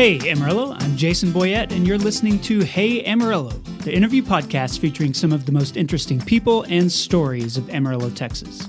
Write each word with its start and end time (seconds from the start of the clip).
Hey, 0.00 0.30
Amarillo, 0.30 0.72
I'm 0.72 0.96
Jason 0.96 1.30
Boyett, 1.30 1.72
and 1.72 1.86
you're 1.86 1.98
listening 1.98 2.38
to 2.38 2.60
Hey 2.60 3.04
Amarillo, 3.04 3.50
the 3.84 3.94
interview 3.94 4.22
podcast 4.22 4.78
featuring 4.78 5.12
some 5.12 5.30
of 5.30 5.44
the 5.44 5.52
most 5.52 5.76
interesting 5.76 6.18
people 6.18 6.62
and 6.70 6.90
stories 6.90 7.58
of 7.58 7.68
Amarillo, 7.68 8.08
Texas. 8.08 8.66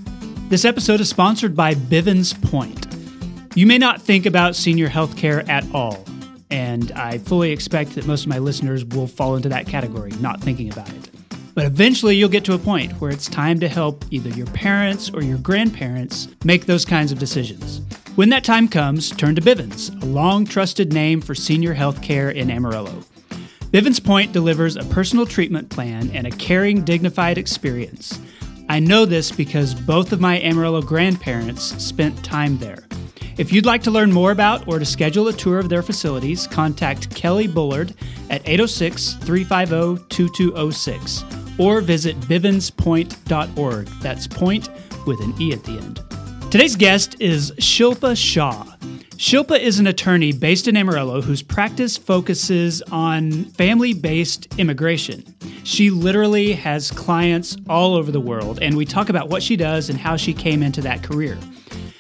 This 0.50 0.66
episode 0.66 1.00
is 1.00 1.08
sponsored 1.08 1.56
by 1.56 1.74
Bivins 1.74 2.34
Pointe. 2.52 2.86
You 3.56 3.66
may 3.66 3.78
not 3.78 4.02
think 4.02 4.26
about 4.26 4.58
senior 4.58 4.90
health 4.90 5.16
care 5.16 5.50
at 5.50 5.66
all, 5.74 6.04
and 6.50 6.92
I 6.98 7.20
fully 7.20 7.52
expect 7.52 7.92
that 7.92 8.06
most 8.06 8.24
of 8.24 8.28
my 8.28 8.40
listeners 8.40 8.84
will 8.84 9.08
fall 9.08 9.38
into 9.38 9.48
that 9.48 9.68
category, 9.68 10.12
not 10.20 10.42
thinking 10.42 10.70
about 10.70 10.90
it. 10.90 11.10
But 11.56 11.64
eventually, 11.64 12.18
you'll 12.18 12.28
get 12.28 12.44
to 12.44 12.56
a 12.56 12.60
point 12.60 12.92
where 13.00 13.10
it's 13.10 13.30
time 13.30 13.58
to 13.62 13.70
help 13.70 14.04
either 14.12 14.32
your 14.32 14.48
parents 14.48 15.10
or 15.10 15.24
your 15.24 15.38
grandparents 15.38 16.28
make 16.44 16.66
those 16.66 16.84
kinds 16.84 17.14
of 17.14 17.20
decisions. 17.20 17.80
When 18.16 18.28
that 18.30 18.44
time 18.44 18.68
comes, 18.68 19.10
turn 19.10 19.36
to 19.36 19.42
Bivins, 19.42 19.90
a 20.04 20.06
long 20.06 20.46
trusted 20.46 20.92
name 20.92 21.22
for 21.22 21.34
senior 21.34 21.74
health 21.74 22.02
care 22.02 22.30
in 22.30 22.52
Amarillo. 22.52 23.04
Bivins 23.72 24.04
Pointe 24.04 24.34
delivers 24.34 24.76
a 24.76 24.84
personal 24.84 25.26
treatment 25.26 25.70
plan 25.70 26.12
and 26.14 26.28
a 26.28 26.32
caring, 26.32 26.84
dignified 26.84 27.38
experience. 27.38 28.20
I 28.68 28.82
know 28.82 29.06
this 29.06 29.32
because 29.32 29.74
both 29.74 30.12
of 30.12 30.20
my 30.20 30.42
Amarillo 30.42 30.82
grandparents 30.82 31.64
spent 31.82 32.22
time 32.22 32.58
there. 32.58 32.84
If 33.38 33.54
you'd 33.54 33.66
like 33.66 33.82
to 33.84 33.92
learn 33.92 34.12
more 34.12 34.32
about 34.32 34.68
or 34.68 34.78
to 34.78 34.86
schedule 34.86 35.30
a 35.30 35.34
tour 35.34 35.58
of 35.58 35.70
their 35.70 35.82
facilities, 35.82 36.48
contact 36.48 37.16
Kelly 37.16 37.48
Bullard 37.48 37.96
at 38.30 38.42
806 38.46 39.14
350 39.22 40.06
2206 40.10 41.24
or 41.58 41.80
visit 41.80 42.20
bivinspointe.org. 42.22 43.86
That's 44.02 44.28
point 44.28 44.70
with 45.08 45.22
an 45.22 45.34
E 45.42 45.54
at 45.54 45.64
the 45.64 45.78
end. 45.78 46.21
Today's 46.52 46.76
guest 46.76 47.16
is 47.22 47.54
Shilpa 47.54 48.18
Shah. 48.18 48.66
Shilpa 49.12 49.58
is 49.58 49.80
an 49.80 49.88
attorney 49.88 50.34
based 50.34 50.68
in 50.68 50.76
Amarillo 50.76 51.22
whose 51.22 51.42
practice 51.42 51.96
focuses 51.96 52.82
on 52.92 53.46
family 53.46 53.94
based 53.94 54.54
immigration. 54.60 55.24
She 55.64 55.90
literally 55.90 56.52
has 56.52 56.92
clients 56.92 57.56
all 57.70 57.96
over 57.96 58.12
the 58.12 58.20
world, 58.20 58.60
and 58.62 58.76
we 58.76 58.84
talk 58.84 59.08
about 59.08 59.30
what 59.30 59.42
she 59.42 59.56
does 59.56 59.90
and 59.90 59.98
how 59.98 60.18
she 60.18 60.34
came 60.34 60.62
into 60.62 60.82
that 60.82 61.04
career. 61.04 61.38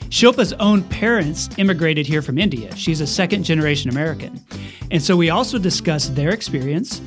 Shilpa's 0.09 0.51
own 0.59 0.83
parents 0.83 1.47
immigrated 1.57 2.05
here 2.05 2.21
from 2.21 2.37
India. 2.37 2.75
She's 2.75 2.99
a 2.99 3.07
second 3.07 3.45
generation 3.45 3.89
American. 3.89 4.43
And 4.91 5.01
so 5.01 5.15
we 5.15 5.29
also 5.29 5.59
discuss 5.59 6.09
their 6.09 6.31
experience, 6.31 6.99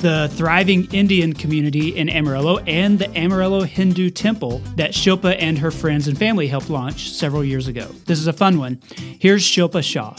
the 0.00 0.30
thriving 0.32 0.92
Indian 0.92 1.34
community 1.34 1.96
in 1.96 2.08
Amarillo, 2.08 2.58
and 2.60 2.98
the 2.98 3.14
Amarillo 3.16 3.62
Hindu 3.62 4.10
temple 4.10 4.58
that 4.76 4.92
Shilpa 4.92 5.36
and 5.38 5.58
her 5.58 5.70
friends 5.70 6.08
and 6.08 6.18
family 6.18 6.46
helped 6.48 6.70
launch 6.70 7.10
several 7.10 7.44
years 7.44 7.68
ago. 7.68 7.86
This 8.06 8.18
is 8.18 8.26
a 8.26 8.32
fun 8.32 8.58
one. 8.58 8.80
Here's 8.96 9.42
Shilpa 9.42 9.82
Shah. 9.84 10.14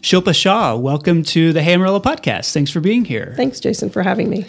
Shilpa 0.00 0.34
Shah, 0.34 0.74
welcome 0.76 1.22
to 1.24 1.52
the 1.52 1.62
Hey 1.62 1.74
Amarillo 1.74 2.00
podcast. 2.00 2.52
Thanks 2.54 2.70
for 2.70 2.80
being 2.80 3.04
here. 3.04 3.34
Thanks, 3.36 3.60
Jason, 3.60 3.90
for 3.90 4.02
having 4.02 4.30
me. 4.30 4.46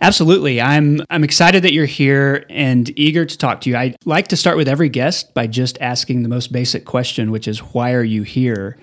Absolutely. 0.00 0.58
I'm 0.60 1.02
I'm 1.10 1.24
excited 1.24 1.62
that 1.64 1.74
you're 1.74 1.84
here 1.84 2.46
and 2.48 2.98
eager 2.98 3.26
to 3.26 3.38
talk 3.38 3.60
to 3.60 3.70
you. 3.70 3.76
I 3.76 3.94
like 4.06 4.28
to 4.28 4.36
start 4.36 4.56
with 4.56 4.68
every 4.68 4.88
guest 4.88 5.34
by 5.34 5.46
just 5.46 5.76
asking 5.82 6.22
the 6.22 6.30
most 6.30 6.50
basic 6.50 6.86
question, 6.86 7.30
which 7.30 7.46
is 7.46 7.58
why 7.58 7.92
are 7.92 8.02
you 8.02 8.22
here? 8.22 8.78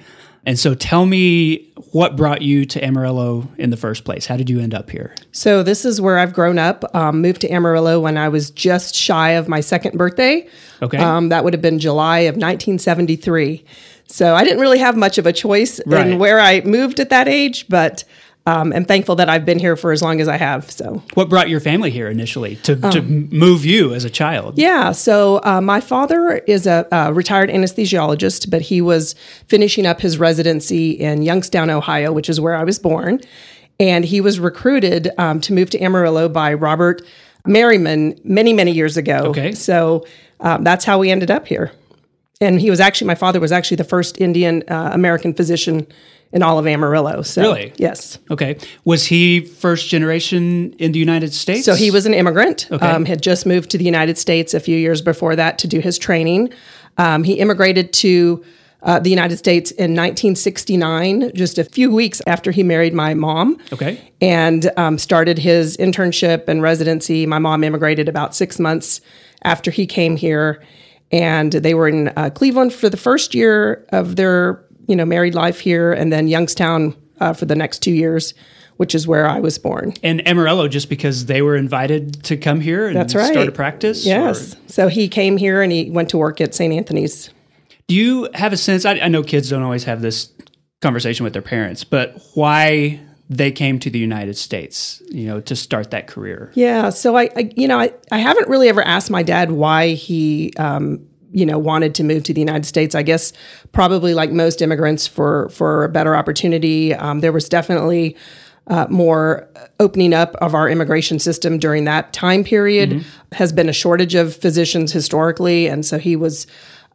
And 0.45 0.57
so 0.57 0.73
tell 0.73 1.05
me 1.05 1.67
what 1.91 2.15
brought 2.15 2.41
you 2.41 2.65
to 2.65 2.83
Amarillo 2.83 3.47
in 3.57 3.69
the 3.71 3.77
first 3.77 4.03
place? 4.05 4.25
How 4.25 4.37
did 4.37 4.49
you 4.49 4.59
end 4.59 4.73
up 4.73 4.89
here? 4.89 5.13
So, 5.31 5.63
this 5.63 5.85
is 5.85 5.99
where 5.99 6.17
I've 6.17 6.33
grown 6.33 6.57
up. 6.57 6.83
Um, 6.95 7.21
moved 7.21 7.41
to 7.41 7.49
Amarillo 7.51 7.99
when 7.99 8.17
I 8.17 8.29
was 8.29 8.49
just 8.51 8.95
shy 8.95 9.31
of 9.31 9.47
my 9.47 9.59
second 9.59 9.97
birthday. 9.97 10.47
Okay. 10.81 10.97
Um, 10.97 11.29
that 11.29 11.43
would 11.43 11.53
have 11.53 11.61
been 11.61 11.77
July 11.79 12.19
of 12.19 12.35
1973. 12.35 13.63
So, 14.07 14.33
I 14.35 14.43
didn't 14.43 14.59
really 14.59 14.79
have 14.79 14.95
much 14.95 15.17
of 15.17 15.25
a 15.27 15.33
choice 15.33 15.79
Right. 15.85 16.07
in 16.07 16.19
where 16.19 16.39
I 16.39 16.61
moved 16.61 16.99
at 16.99 17.09
that 17.09 17.27
age, 17.27 17.65
but 17.69 18.03
um, 18.49 18.73
I'm 18.73 18.83
thankful 18.83 19.15
that 19.17 19.29
I've 19.29 19.45
been 19.45 19.59
here 19.59 19.75
for 19.75 19.91
as 19.91 20.01
long 20.01 20.19
as 20.19 20.27
I 20.27 20.35
have. 20.35 20.71
So, 20.71 21.03
What 21.13 21.29
brought 21.29 21.49
your 21.49 21.59
family 21.59 21.91
here 21.91 22.09
initially 22.09 22.55
to, 22.63 22.75
to 22.77 23.01
move 23.03 23.63
you 23.63 23.93
as 23.93 24.05
a 24.05 24.09
child? 24.09 24.57
Yeah. 24.57 24.91
So 24.91 25.39
uh, 25.43 25.61
my 25.61 25.79
father 25.79 26.37
is 26.47 26.65
a, 26.65 26.87
a 26.91 27.13
retired 27.13 27.51
anesthesiologist, 27.51 28.49
but 28.49 28.63
he 28.63 28.81
was 28.81 29.13
finishing 29.47 29.85
up 29.85 30.01
his 30.01 30.17
residency 30.17 30.91
in 30.91 31.21
Youngstown, 31.21 31.69
Ohio, 31.69 32.11
which 32.11 32.27
is 32.27 32.41
where 32.41 32.55
I 32.55 32.63
was 32.63 32.79
born. 32.79 33.19
And 33.79 34.03
he 34.03 34.19
was 34.19 34.39
recruited 34.39 35.11
um, 35.19 35.39
to 35.41 35.53
move 35.53 35.69
to 35.69 35.79
Amarillo 35.79 36.27
by 36.27 36.55
Robert 36.55 37.03
Merriman 37.45 38.19
many, 38.23 38.51
many 38.51 38.71
years 38.71 38.97
ago. 38.97 39.25
Okay. 39.27 39.51
So 39.51 40.07
um, 40.39 40.63
that's 40.63 40.85
how 40.85 40.97
we 40.97 41.11
ended 41.11 41.29
up 41.29 41.45
here. 41.45 41.71
And 42.41 42.59
he 42.59 42.71
was 42.71 42.79
actually, 42.79 43.07
my 43.07 43.15
father 43.15 43.39
was 43.39 43.51
actually 43.51 43.77
the 43.77 43.83
first 43.83 44.19
Indian 44.19 44.63
uh, 44.69 44.89
American 44.91 45.35
physician 45.35 45.85
in 46.31 46.43
all 46.43 46.59
of 46.59 46.67
Amarillo. 46.67 47.21
So, 47.21 47.41
Really? 47.41 47.73
Yes. 47.77 48.19
Okay. 48.29 48.57
Was 48.85 49.05
he 49.05 49.41
first 49.41 49.89
generation 49.89 50.73
in 50.73 50.91
the 50.91 50.99
United 50.99 51.33
States? 51.33 51.65
So 51.65 51.75
he 51.75 51.91
was 51.91 52.05
an 52.05 52.13
immigrant. 52.13 52.67
Okay. 52.71 52.85
Um, 52.85 53.05
had 53.05 53.21
just 53.21 53.45
moved 53.45 53.71
to 53.71 53.77
the 53.77 53.85
United 53.85 54.17
States 54.17 54.53
a 54.53 54.59
few 54.59 54.77
years 54.77 55.01
before 55.01 55.35
that 55.35 55.57
to 55.59 55.67
do 55.67 55.79
his 55.79 55.97
training. 55.97 56.53
Um, 56.97 57.23
he 57.23 57.33
immigrated 57.33 57.93
to 57.93 58.43
uh, 58.81 58.99
the 58.99 59.09
United 59.09 59.37
States 59.37 59.71
in 59.71 59.91
1969, 59.95 61.31
just 61.33 61.57
a 61.57 61.63
few 61.63 61.93
weeks 61.93 62.21
after 62.27 62.51
he 62.51 62.63
married 62.63 62.93
my 62.93 63.13
mom. 63.13 63.57
Okay. 63.73 63.99
And 64.21 64.71
um, 64.77 64.97
started 64.97 65.37
his 65.37 65.75
internship 65.77 66.47
and 66.47 66.61
residency. 66.61 67.25
My 67.25 67.39
mom 67.39 67.63
immigrated 67.63 68.07
about 68.07 68.35
six 68.35 68.59
months 68.59 69.01
after 69.43 69.71
he 69.71 69.85
came 69.85 70.15
here, 70.15 70.63
and 71.11 71.51
they 71.51 71.73
were 71.73 71.87
in 71.87 72.09
uh, 72.09 72.29
Cleveland 72.29 72.73
for 72.73 72.89
the 72.89 72.97
first 72.97 73.33
year 73.33 73.85
of 73.89 74.15
their 74.15 74.63
you 74.89 74.95
know 74.95 75.05
married 75.05 75.35
life 75.35 75.59
here, 75.59 75.93
and 75.93 76.11
then 76.11 76.27
Youngstown 76.27 76.95
uh, 77.19 77.33
for 77.33 77.45
the 77.45 77.55
next 77.55 77.79
two 77.79 77.91
years, 77.91 78.33
which 78.77 78.95
is 78.95 79.07
where 79.07 79.27
I 79.29 79.39
was 79.39 79.57
born. 79.57 79.93
And 80.03 80.25
Amarillo 80.27 80.67
just 80.67 80.89
because 80.89 81.25
they 81.27 81.41
were 81.41 81.55
invited 81.55 82.23
to 82.25 82.37
come 82.37 82.59
here 82.61 82.87
and 82.87 82.95
That's 82.95 83.13
right. 83.15 83.31
start 83.31 83.47
a 83.47 83.51
practice? 83.51 84.05
Yes. 84.05 84.53
Or 84.55 84.57
So 84.67 84.87
he 84.87 85.07
came 85.07 85.37
here 85.37 85.61
and 85.61 85.71
he 85.71 85.89
went 85.89 86.09
to 86.09 86.17
work 86.17 86.41
at 86.41 86.55
St. 86.55 86.73
Anthony's. 86.73 87.29
do 87.87 87.95
you 87.95 88.29
have 88.33 88.53
a 88.53 88.57
sense? 88.57 88.85
I, 88.85 88.93
I 88.99 89.07
know 89.09 89.21
kids 89.23 89.49
don't 89.49 89.63
always 89.63 89.83
have 89.83 90.01
this 90.01 90.31
conversation 90.81 91.25
with 91.25 91.33
their 91.33 91.41
parents, 91.41 91.83
but 91.83 92.21
why 92.35 93.01
they 93.29 93.51
came 93.51 93.79
to 93.79 93.89
the 93.89 93.99
United 93.99 94.37
States, 94.37 95.03
you 95.09 95.27
know, 95.27 95.41
to 95.41 95.55
start 95.55 95.91
that 95.91 96.07
career? 96.07 96.51
Yeah. 96.55 96.89
So 96.89 97.17
I, 97.17 97.29
I 97.35 97.51
you 97.55 97.67
know, 97.67 97.77
I, 97.79 97.91
I 98.11 98.19
haven't 98.19 98.47
really 98.47 98.69
ever 98.69 98.81
asked 98.81 99.11
my 99.11 99.23
dad 99.23 99.51
why 99.51 99.89
he, 99.89 100.53
um, 100.57 101.05
you 101.31 101.45
know, 101.45 101.57
wanted 101.57 101.95
to 101.95 102.03
move 102.03 102.23
to 102.23 102.33
the 102.33 102.41
United 102.41 102.65
States. 102.65 102.95
I 102.95 103.03
guess 103.03 103.33
probably 103.71 104.13
like 104.13 104.31
most 104.31 104.61
immigrants 104.61 105.07
for 105.07 105.49
for 105.49 105.83
a 105.83 105.89
better 105.89 106.15
opportunity. 106.15 106.93
Um, 106.93 107.19
there 107.19 107.31
was 107.31 107.49
definitely 107.49 108.15
uh, 108.67 108.87
more 108.89 109.47
opening 109.79 110.13
up 110.13 110.35
of 110.35 110.53
our 110.53 110.69
immigration 110.69 111.19
system 111.19 111.57
during 111.57 111.85
that 111.85 112.13
time 112.13 112.43
period. 112.43 113.03
Has 113.33 113.51
been 113.51 113.69
a 113.69 113.73
shortage 113.73 114.15
of 114.15 114.35
physicians 114.35 114.91
historically, 114.91 115.67
and 115.67 115.85
so 115.85 115.97
he 115.97 116.15
was 116.15 116.47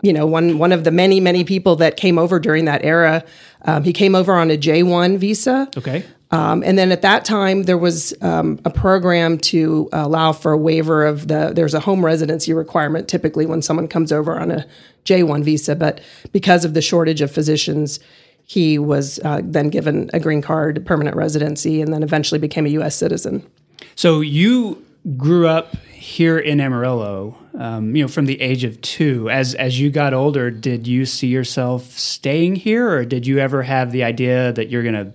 you 0.03 0.13
know, 0.13 0.27
one 0.27 0.59
one 0.59 0.71
of 0.71 0.85
the 0.85 0.91
many 0.91 1.19
many 1.19 1.45
people 1.45 1.77
that 1.77 1.97
came 1.97 2.19
over 2.19 2.39
during 2.39 2.67
that 2.67 2.85
era. 2.85 3.25
Um, 3.63 3.85
he 3.85 3.93
came 3.93 4.15
over 4.15 4.35
on 4.35 4.51
a 4.51 4.57
J 4.57 4.83
one 4.83 5.17
visa. 5.17 5.69
Okay. 5.77 6.05
Um, 6.35 6.65
and 6.65 6.77
then 6.77 6.91
at 6.91 7.03
that 7.03 7.25
time, 7.25 7.63
there 7.63 7.79
was 7.79 8.13
um, 8.21 8.59
a 8.65 8.71
program 8.71 9.39
to 9.39 9.89
allow 9.93 10.33
for 10.33 10.51
a 10.51 10.59
waiver 10.59 11.07
of 11.07 11.29
the. 11.29 11.53
There's 11.55 11.75
a 11.75 11.81
home 11.81 12.05
residency 12.05 12.53
requirement 12.53 13.07
typically 13.07 13.47
when 13.47 13.63
someone 13.63 13.87
comes 13.87 14.11
over 14.11 14.37
on 14.37 14.51
a 14.51 14.67
J1 15.05 15.45
visa, 15.45 15.77
but 15.77 16.01
because 16.33 16.65
of 16.65 16.75
the 16.75 16.83
shortage 16.83 17.21
of 17.21 17.31
physicians, 17.31 18.01
he 18.45 18.81
was 18.81 19.21
uh, 19.25 19.43
then 19.45 19.69
given 19.69 20.11
a 20.13 20.19
green 20.19 20.43
card, 20.43 20.85
permanent 20.85 21.17
residency, 21.17 21.81
and 21.81 21.93
then 21.93 22.03
eventually 22.03 22.41
became 22.41 22.67
a 22.67 22.71
U.S. 22.71 22.97
citizen. 22.97 23.49
So 23.95 24.21
you 24.21 24.85
grew 25.17 25.47
up 25.47 25.77
here 25.93 26.37
in 26.37 26.61
Amarillo, 26.61 27.39
um, 27.57 27.95
you 27.95 28.03
know, 28.03 28.09
from 28.09 28.27
the 28.27 28.41
age 28.41 28.65
of 28.65 28.81
two. 28.81 29.31
As 29.31 29.55
as 29.55 29.79
you 29.79 29.89
got 29.89 30.13
older, 30.13 30.51
did 30.51 30.89
you 30.89 31.07
see 31.07 31.29
yourself 31.29 31.97
staying 31.97 32.57
here, 32.57 32.91
or 32.91 33.05
did 33.05 33.25
you 33.25 33.39
ever 33.39 33.63
have 33.63 33.93
the 33.93 34.03
idea 34.03 34.53
that 34.55 34.69
you're 34.69 34.83
going 34.83 34.95
to 34.95 35.13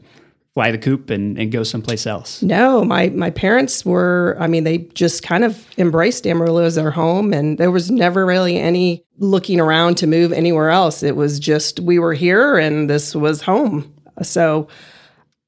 fly 0.54 0.72
the 0.72 0.78
coop 0.78 1.10
and, 1.10 1.38
and 1.38 1.51
go 1.51 1.63
someplace 1.63 2.06
else? 2.07 2.42
No, 2.42 2.84
my 2.84 3.10
my 3.10 3.30
parents 3.30 3.86
were. 3.86 4.38
I 4.40 4.48
mean, 4.48 4.63
they 4.63 4.80
just 4.94 5.24
kind 5.24 5.44
of 5.44 5.66
embraced 5.78 6.25
Amarillo 6.25 6.63
as 6.63 6.75
their 6.75 6.92
home, 6.92 7.34
and 7.34 7.57
there 7.57 7.72
was 7.72 7.90
never 7.92 8.25
really 8.25 8.57
any 8.57 9.06
looking 9.18 9.60
around 9.60 9.96
to 9.98 10.07
move 10.07 10.31
anywhere 10.31 10.69
else. 10.69 11.04
It 11.04 11.16
was 11.16 11.40
just 11.40 11.80
we 11.80 12.00
were 12.00 12.13
here, 12.13 12.57
and 12.57 12.90
this 12.90 13.16
was 13.16 13.42
home. 13.42 13.94
So 14.22 14.68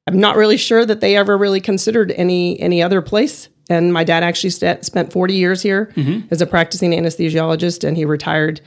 I'm 0.08 0.20
not 0.20 0.36
really 0.36 0.58
sure 0.58 0.86
that 0.86 1.02
they 1.02 1.16
ever 1.16 1.38
really 1.38 1.62
considered 1.62 2.12
any 2.12 2.60
any 2.60 2.82
other 2.82 3.02
place. 3.02 3.50
And 3.70 3.94
my 3.94 4.04
dad 4.04 4.24
actually 4.24 4.50
st- 4.50 4.84
spent 4.84 5.14
40 5.14 5.34
years 5.34 5.62
here 5.62 5.94
mm-hmm. 5.96 6.28
as 6.30 6.42
a 6.42 6.46
practicing 6.46 6.92
anesthesiologist, 6.92 7.88
and 7.88 7.96
he 7.96 8.04
retired 8.04 8.60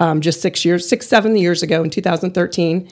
um, 0.00 0.20
just 0.20 0.40
six 0.40 0.64
years, 0.64 0.88
six 0.88 1.06
seven 1.08 1.36
years 1.36 1.62
ago 1.62 1.82
in 1.82 1.90
2013, 1.90 2.88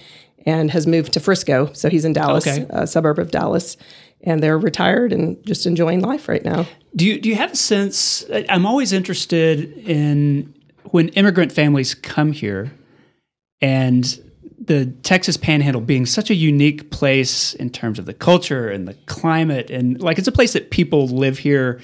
and 0.46 0.70
has 0.70 0.86
moved 0.86 1.12
to 1.14 1.20
Frisco. 1.20 1.70
So 1.72 1.88
he's 1.88 2.04
in 2.04 2.12
Dallas, 2.12 2.46
Okay. 2.46 2.66
a 2.70 2.86
suburb 2.86 3.18
of 3.18 3.30
Dallas, 3.30 3.76
and 4.22 4.42
they're 4.42 4.58
retired 4.58 5.12
and 5.12 5.42
just 5.46 5.66
enjoying 5.66 6.00
life 6.00 6.28
right 6.28 6.44
now. 6.44 6.66
Do 6.96 7.06
you 7.06 7.20
do 7.20 7.28
you 7.28 7.36
have 7.36 7.52
a 7.52 7.56
sense? 7.56 8.24
I'm 8.48 8.66
always 8.66 8.92
interested 8.92 9.76
in 9.88 10.54
when 10.90 11.08
immigrant 11.10 11.52
families 11.52 11.94
come 11.94 12.32
here, 12.32 12.72
and 13.60 14.18
the 14.62 14.86
Texas 15.02 15.36
Panhandle 15.36 15.80
being 15.80 16.04
such 16.06 16.30
a 16.30 16.34
unique 16.34 16.90
place 16.90 17.54
in 17.54 17.70
terms 17.70 17.98
of 17.98 18.06
the 18.06 18.12
culture 18.14 18.68
and 18.68 18.86
the 18.86 18.94
climate, 19.06 19.70
and 19.70 20.00
like 20.02 20.18
it's 20.18 20.28
a 20.28 20.32
place 20.32 20.52
that 20.52 20.70
people 20.70 21.06
live 21.08 21.38
here 21.38 21.80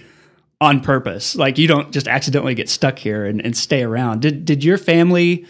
on 0.61 0.81
purpose. 0.81 1.37
Like 1.37 1.59
you 1.59 1.69
don't 1.69 1.93
just 1.93 2.09
accidentally 2.09 2.55
get 2.55 2.69
stuck 2.69 2.99
here 2.99 3.25
and, 3.25 3.45
and 3.45 3.57
stay 3.57 3.83
around. 3.83 4.23
Did 4.23 4.45
did 4.45 4.65
your 4.65 4.79
family 4.79 5.47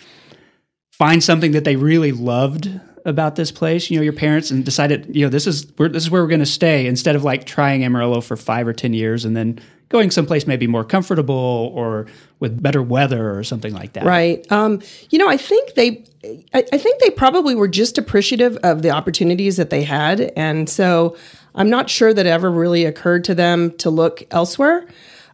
find 0.93 1.23
something 1.23 1.53
that 1.53 1.64
they 1.64 1.76
really 1.76 2.12
loved 2.12 2.70
about 3.05 3.37
this 3.37 3.53
place? 3.53 3.91
You 3.91 3.99
know, 3.99 4.03
your 4.03 4.12
parents 4.12 4.50
and 4.50 4.64
decided, 4.64 5.14
you 5.14 5.25
know, 5.25 5.31
this 5.31 5.47
is 5.47 5.73
where 5.76 5.88
this 5.88 6.03
is 6.03 6.11
where 6.11 6.23
we're 6.23 6.29
going 6.29 6.41
to 6.41 6.47
stay 6.47 6.87
instead 6.87 7.14
of 7.14 7.23
like 7.23 7.47
trying 7.47 7.85
Amarillo 7.85 8.20
for 8.20 8.37
five 8.37 8.67
or 8.67 8.73
ten 8.73 8.94
years 8.94 9.25
and 9.25 9.37
then 9.37 9.61
going 9.88 10.11
someplace 10.11 10.49
maybe 10.49 10.67
more 10.67 10.85
comfortable 10.85 11.70
or 11.75 12.06
with 12.41 12.61
better 12.61 12.82
weather 12.82 13.37
or 13.37 13.44
something 13.44 13.73
like 13.73 13.93
that. 13.93 14.05
Right. 14.05 14.50
Um, 14.50 14.82
you 15.11 15.19
know, 15.19 15.29
I 15.29 15.37
think 15.37 15.75
they, 15.75 16.05
I, 16.53 16.64
I 16.73 16.79
think 16.79 17.00
they 17.00 17.11
probably 17.11 17.55
were 17.55 17.69
just 17.69 17.97
appreciative 17.97 18.56
of 18.64 18.82
the 18.82 18.91
opportunities 18.91 19.56
that 19.58 19.70
they 19.70 19.85
had, 19.85 20.32
and 20.37 20.69
so 20.69 21.17
I'm 21.56 21.70
not 21.70 21.91
sure 21.91 22.12
that 22.14 22.26
it 22.26 22.29
ever 22.29 22.50
really 22.50 22.85
occurred 22.85 23.25
to 23.25 23.35
them 23.35 23.76
to 23.79 23.91
look 23.91 24.23
elsewhere. 24.31 24.87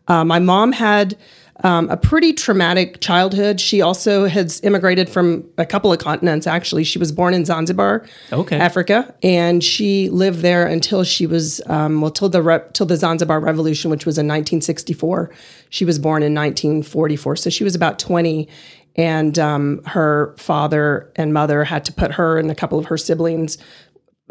Uh, 0.09 0.25
my 0.25 0.39
mom 0.39 0.73
had 0.73 1.17
um, 1.65 1.89
a 1.91 1.97
pretty 1.97 2.33
traumatic 2.33 3.01
childhood. 3.01 3.61
She 3.61 3.83
also 3.83 4.27
has 4.27 4.61
immigrated 4.63 5.09
from 5.09 5.45
a 5.59 5.67
couple 5.67 5.93
of 5.93 5.99
continents, 5.99 6.47
actually. 6.47 6.83
She 6.85 6.99
was 6.99 7.13
born 7.13 7.35
in 7.35 7.45
Zanzibar, 7.45 8.05
Okay. 8.33 8.57
Africa, 8.57 9.15
and 9.23 9.63
she 9.63 10.09
lived 10.11 10.41
there 10.41 10.67
until 10.67 11.05
she 11.05 11.27
was, 11.27 11.61
um, 11.67 12.01
well, 12.01 12.11
till 12.11 12.29
the, 12.29 12.43
re- 12.43 12.63
till 12.73 12.87
the 12.87 12.97
Zanzibar 12.97 13.39
Revolution, 13.39 13.91
which 13.91 14.07
was 14.07 14.19
in 14.19 14.27
1964. 14.27 15.31
She 15.71 15.85
was 15.85 15.99
born 15.99 16.23
in 16.23 16.35
1944, 16.35 17.37
so 17.37 17.51
she 17.51 17.65
was 17.65 17.75
about 17.75 17.99
20. 17.99 18.49
And 18.97 19.39
um, 19.39 19.83
her 19.87 20.35
father 20.39 21.11
and 21.17 21.33
mother 21.33 21.65
had 21.65 21.85
to 21.87 21.93
put 21.93 22.13
her 22.13 22.39
and 22.39 22.51
a 22.51 22.55
couple 22.55 22.79
of 22.79 22.87
her 22.87 22.99
siblings, 22.99 23.57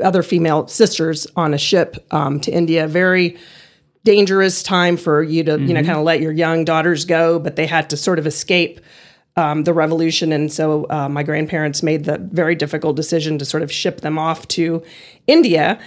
other 0.03 0.23
female 0.23 0.67
sisters, 0.67 1.27
on 1.35 1.53
a 1.53 1.57
ship 1.57 2.05
um, 2.11 2.39
to 2.41 2.51
India. 2.51 2.87
Very 2.87 3.37
dangerous 4.03 4.63
time 4.63 4.97
for 4.97 5.21
you 5.21 5.43
to 5.43 5.59
you 5.59 5.73
know 5.73 5.83
kind 5.83 5.97
of 5.97 6.03
let 6.03 6.21
your 6.21 6.31
young 6.31 6.65
daughters 6.65 7.05
go 7.05 7.37
but 7.37 7.55
they 7.55 7.67
had 7.67 7.87
to 7.87 7.95
sort 7.95 8.17
of 8.17 8.25
escape 8.25 8.79
um, 9.37 9.63
the 9.63 9.73
revolution. 9.73 10.31
And 10.31 10.51
so 10.51 10.85
uh, 10.89 11.07
my 11.07 11.23
grandparents 11.23 11.81
made 11.81 12.03
the 12.03 12.17
very 12.17 12.55
difficult 12.55 12.95
decision 12.95 13.37
to 13.37 13.45
sort 13.45 13.63
of 13.63 13.71
ship 13.71 14.01
them 14.01 14.17
off 14.17 14.47
to 14.49 14.83
india 15.27 15.79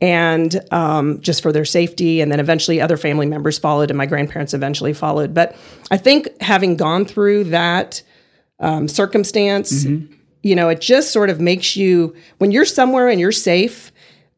and 0.00 0.60
um, 0.72 1.20
just 1.20 1.42
for 1.42 1.52
their 1.52 1.64
safety. 1.64 2.20
And 2.20 2.30
then 2.30 2.40
eventually 2.40 2.80
other 2.80 2.96
family 2.96 3.26
members 3.26 3.58
followed 3.58 3.90
and 3.90 3.98
my 3.98 4.06
grandparents 4.06 4.52
eventually 4.54 4.92
followed. 4.92 5.34
But 5.34 5.56
i 5.90 5.96
think 5.96 6.28
having 6.40 6.76
gone 6.76 7.04
through 7.04 7.44
that 7.44 8.02
um, 8.60 8.86
circumstance 8.86 9.84
you 10.42 10.54
know 10.54 10.68
it 10.68 10.80
just 10.80 11.12
sort 11.12 11.30
of 11.30 11.40
makes 11.40 11.76
you 11.76 12.14
when 12.38 12.50
you're 12.50 12.64
somewhere 12.64 13.08
and 13.08 13.20
you're 13.20 13.32
safe 13.32 13.90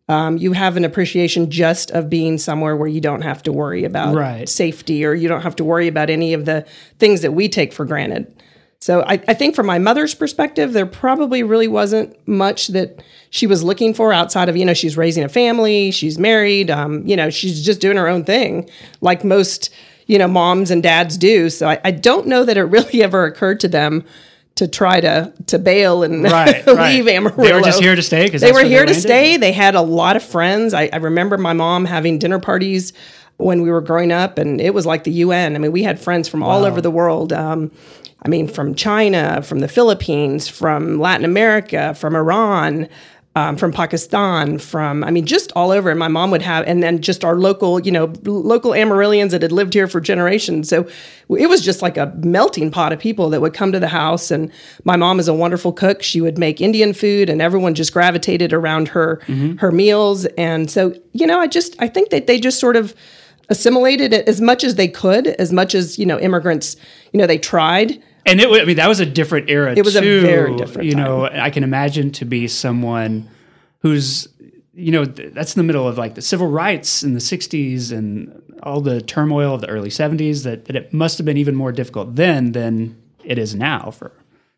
um, 0.08 0.36
you 0.36 0.52
have 0.52 0.76
an 0.76 0.84
appreciation 0.84 1.50
just 1.50 1.90
of 1.92 2.10
being 2.10 2.36
somewhere 2.36 2.76
where 2.76 2.88
you 2.88 3.00
don't 3.00 3.22
have 3.22 3.42
to 3.44 3.52
worry 3.52 3.84
about 3.84 4.14
Right. 4.14 4.46
safety 4.48 5.02
or 5.04 5.14
you 5.14 5.28
don't 5.28 5.40
have 5.40 5.56
to 5.56 5.64
worry 5.64 5.88
about 5.88 6.10
any 6.10 6.34
of 6.34 6.44
the 6.44 6.66
things 6.98 7.22
that 7.22 7.32
we 7.32 7.48
take 7.48 7.72
for 7.72 7.86
granted. 7.86 8.30
So 8.80 9.00
I, 9.06 9.12
I 9.26 9.32
think 9.32 9.54
from 9.54 9.64
my 9.64 9.78
mother's 9.78 10.14
perspective, 10.14 10.74
there 10.74 10.84
probably 10.84 11.42
really 11.42 11.68
wasn't 11.68 12.14
much 12.28 12.66
that 12.68 13.02
she 13.30 13.46
was 13.46 13.64
looking 13.64 13.94
for 13.94 14.12
outside 14.12 14.50
of, 14.50 14.58
you 14.58 14.66
know, 14.66 14.74
she's 14.74 14.98
raising 14.98 15.24
a 15.24 15.28
family, 15.30 15.90
she's 15.90 16.18
married, 16.18 16.70
um, 16.70 17.06
you 17.06 17.16
know, 17.16 17.30
she's 17.30 17.64
just 17.64 17.80
doing 17.80 17.96
her 17.96 18.06
own 18.06 18.24
thing 18.24 18.68
like 19.00 19.24
most, 19.24 19.70
you 20.06 20.18
know, 20.18 20.28
moms 20.28 20.70
and 20.70 20.82
dads 20.82 21.16
do. 21.16 21.48
So 21.48 21.66
I, 21.66 21.80
I 21.82 21.92
don't 21.92 22.26
know 22.26 22.44
that 22.44 22.58
it 22.58 22.62
really 22.64 23.02
ever 23.02 23.24
occurred 23.24 23.58
to 23.60 23.68
them 23.68 24.04
to 24.56 24.68
try 24.68 25.00
to 25.00 25.32
to 25.46 25.58
bail 25.58 26.02
and 26.04 26.22
Right, 26.30 26.64
right. 26.66 26.92
leave 26.94 27.08
Amarillo. 27.08 27.42
They 27.42 27.52
were 27.52 27.60
just 27.60 27.80
here 27.80 27.96
to 27.96 28.02
stay 28.02 28.28
'cause 28.28 28.40
they 28.40 28.48
were 28.52 28.54
where 28.54 28.64
they 28.64 28.70
here 28.70 28.86
to 28.86 28.94
stay. 28.94 29.36
They 29.36 29.52
had 29.52 29.74
a 29.74 29.80
lot 29.82 30.16
of 30.16 30.22
friends. 30.22 30.74
I, 30.74 30.88
I 30.92 30.96
remember 30.96 31.36
my 31.38 31.52
mom 31.52 31.84
having 31.84 32.18
dinner 32.18 32.38
parties 32.38 32.92
when 33.36 33.62
we 33.62 33.70
were 33.70 33.80
growing 33.80 34.12
up, 34.12 34.38
and 34.38 34.60
it 34.60 34.72
was 34.74 34.86
like 34.86 35.02
the 35.04 35.10
UN. 35.10 35.56
I 35.56 35.58
mean, 35.58 35.72
we 35.72 35.82
had 35.82 35.98
friends 35.98 36.28
from 36.28 36.42
all 36.42 36.64
over 36.64 36.80
the 36.80 36.90
world. 36.90 37.32
Um, 37.32 37.72
I 38.24 38.28
mean, 38.28 38.46
from 38.48 38.74
China, 38.76 39.42
from 39.42 39.58
the 39.58 39.68
Philippines, 39.68 40.46
from 40.48 40.98
Latin 41.00 41.24
America, 41.24 41.94
from 41.94 42.14
Iran, 42.14 42.88
um, 43.36 43.56
from 43.56 43.72
Pakistan, 43.72 44.58
from 44.58 45.02
I 45.02 45.10
mean, 45.10 45.26
just 45.26 45.50
all 45.56 45.72
over. 45.72 45.90
And 45.90 45.98
my 45.98 46.08
mom 46.08 46.30
would 46.30 46.42
have, 46.42 46.64
and 46.66 46.82
then 46.82 47.02
just 47.02 47.24
our 47.24 47.34
local, 47.36 47.80
you 47.80 47.90
know, 47.90 48.12
local 48.24 48.74
Amarillians 48.74 49.32
that 49.32 49.42
had 49.42 49.50
lived 49.50 49.74
here 49.74 49.88
for 49.88 50.00
generations. 50.00 50.68
So 50.68 50.88
it 51.28 51.48
was 51.48 51.60
just 51.60 51.82
like 51.82 51.96
a 51.96 52.12
melting 52.22 52.70
pot 52.70 52.92
of 52.92 53.00
people 53.00 53.30
that 53.30 53.40
would 53.40 53.52
come 53.52 53.72
to 53.72 53.80
the 53.80 53.88
house. 53.88 54.30
And 54.30 54.52
my 54.84 54.94
mom 54.96 55.18
is 55.18 55.26
a 55.26 55.34
wonderful 55.34 55.72
cook. 55.72 56.02
She 56.02 56.20
would 56.20 56.38
make 56.38 56.60
Indian 56.60 56.92
food, 56.92 57.28
and 57.28 57.42
everyone 57.42 57.74
just 57.74 57.92
gravitated 57.92 58.52
around 58.52 58.88
her 58.88 59.20
her 59.58 59.72
meals. 59.72 60.26
And 60.38 60.70
so, 60.70 60.94
you 61.12 61.26
know, 61.26 61.40
I 61.40 61.48
just 61.48 61.74
I 61.80 61.88
think 61.88 62.10
that 62.10 62.28
they 62.28 62.38
just 62.38 62.60
sort 62.60 62.76
of 62.76 62.94
assimilated 63.48 64.12
it 64.12 64.28
as 64.28 64.40
much 64.40 64.62
as 64.64 64.76
they 64.76 64.88
could, 64.88 65.26
as 65.26 65.52
much 65.52 65.74
as 65.74 65.98
you 65.98 66.06
know, 66.06 66.18
immigrants, 66.20 66.76
you 67.12 67.18
know, 67.18 67.26
they 67.26 67.38
tried. 67.38 68.00
And 68.26 68.40
it 68.40 68.48
I 68.48 68.64
mean, 68.64 68.76
that 68.76 68.88
was 68.88 69.00
a 69.00 69.06
different 69.06 69.50
era. 69.50 69.74
It 69.76 69.84
was 69.84 69.96
a 69.96 70.00
very 70.00 70.56
different 70.56 70.88
You 70.88 70.94
know, 70.94 71.26
I 71.26 71.50
can 71.50 71.64
imagine 71.64 72.10
to 72.12 72.24
be 72.24 72.48
someone 72.48 73.28
who's, 73.80 74.28
you 74.72 74.92
know, 74.92 75.04
th- 75.04 75.34
that's 75.34 75.54
in 75.54 75.60
the 75.60 75.64
middle 75.64 75.86
of 75.86 75.98
like 75.98 76.14
the 76.14 76.22
civil 76.22 76.48
rights 76.48 77.02
in 77.02 77.14
the 77.14 77.20
'60s 77.20 77.92
and 77.92 78.42
all 78.62 78.80
the 78.80 79.00
turmoil 79.00 79.54
of 79.54 79.60
the 79.60 79.68
early 79.68 79.90
'70s. 79.90 80.44
That 80.44 80.64
that 80.66 80.76
it 80.76 80.92
must 80.92 81.18
have 81.18 81.24
been 81.24 81.36
even 81.36 81.54
more 81.54 81.72
difficult 81.72 82.16
then 82.16 82.52
than 82.52 82.96
it 83.24 83.38
is 83.38 83.54
now 83.54 83.90
for 83.90 84.12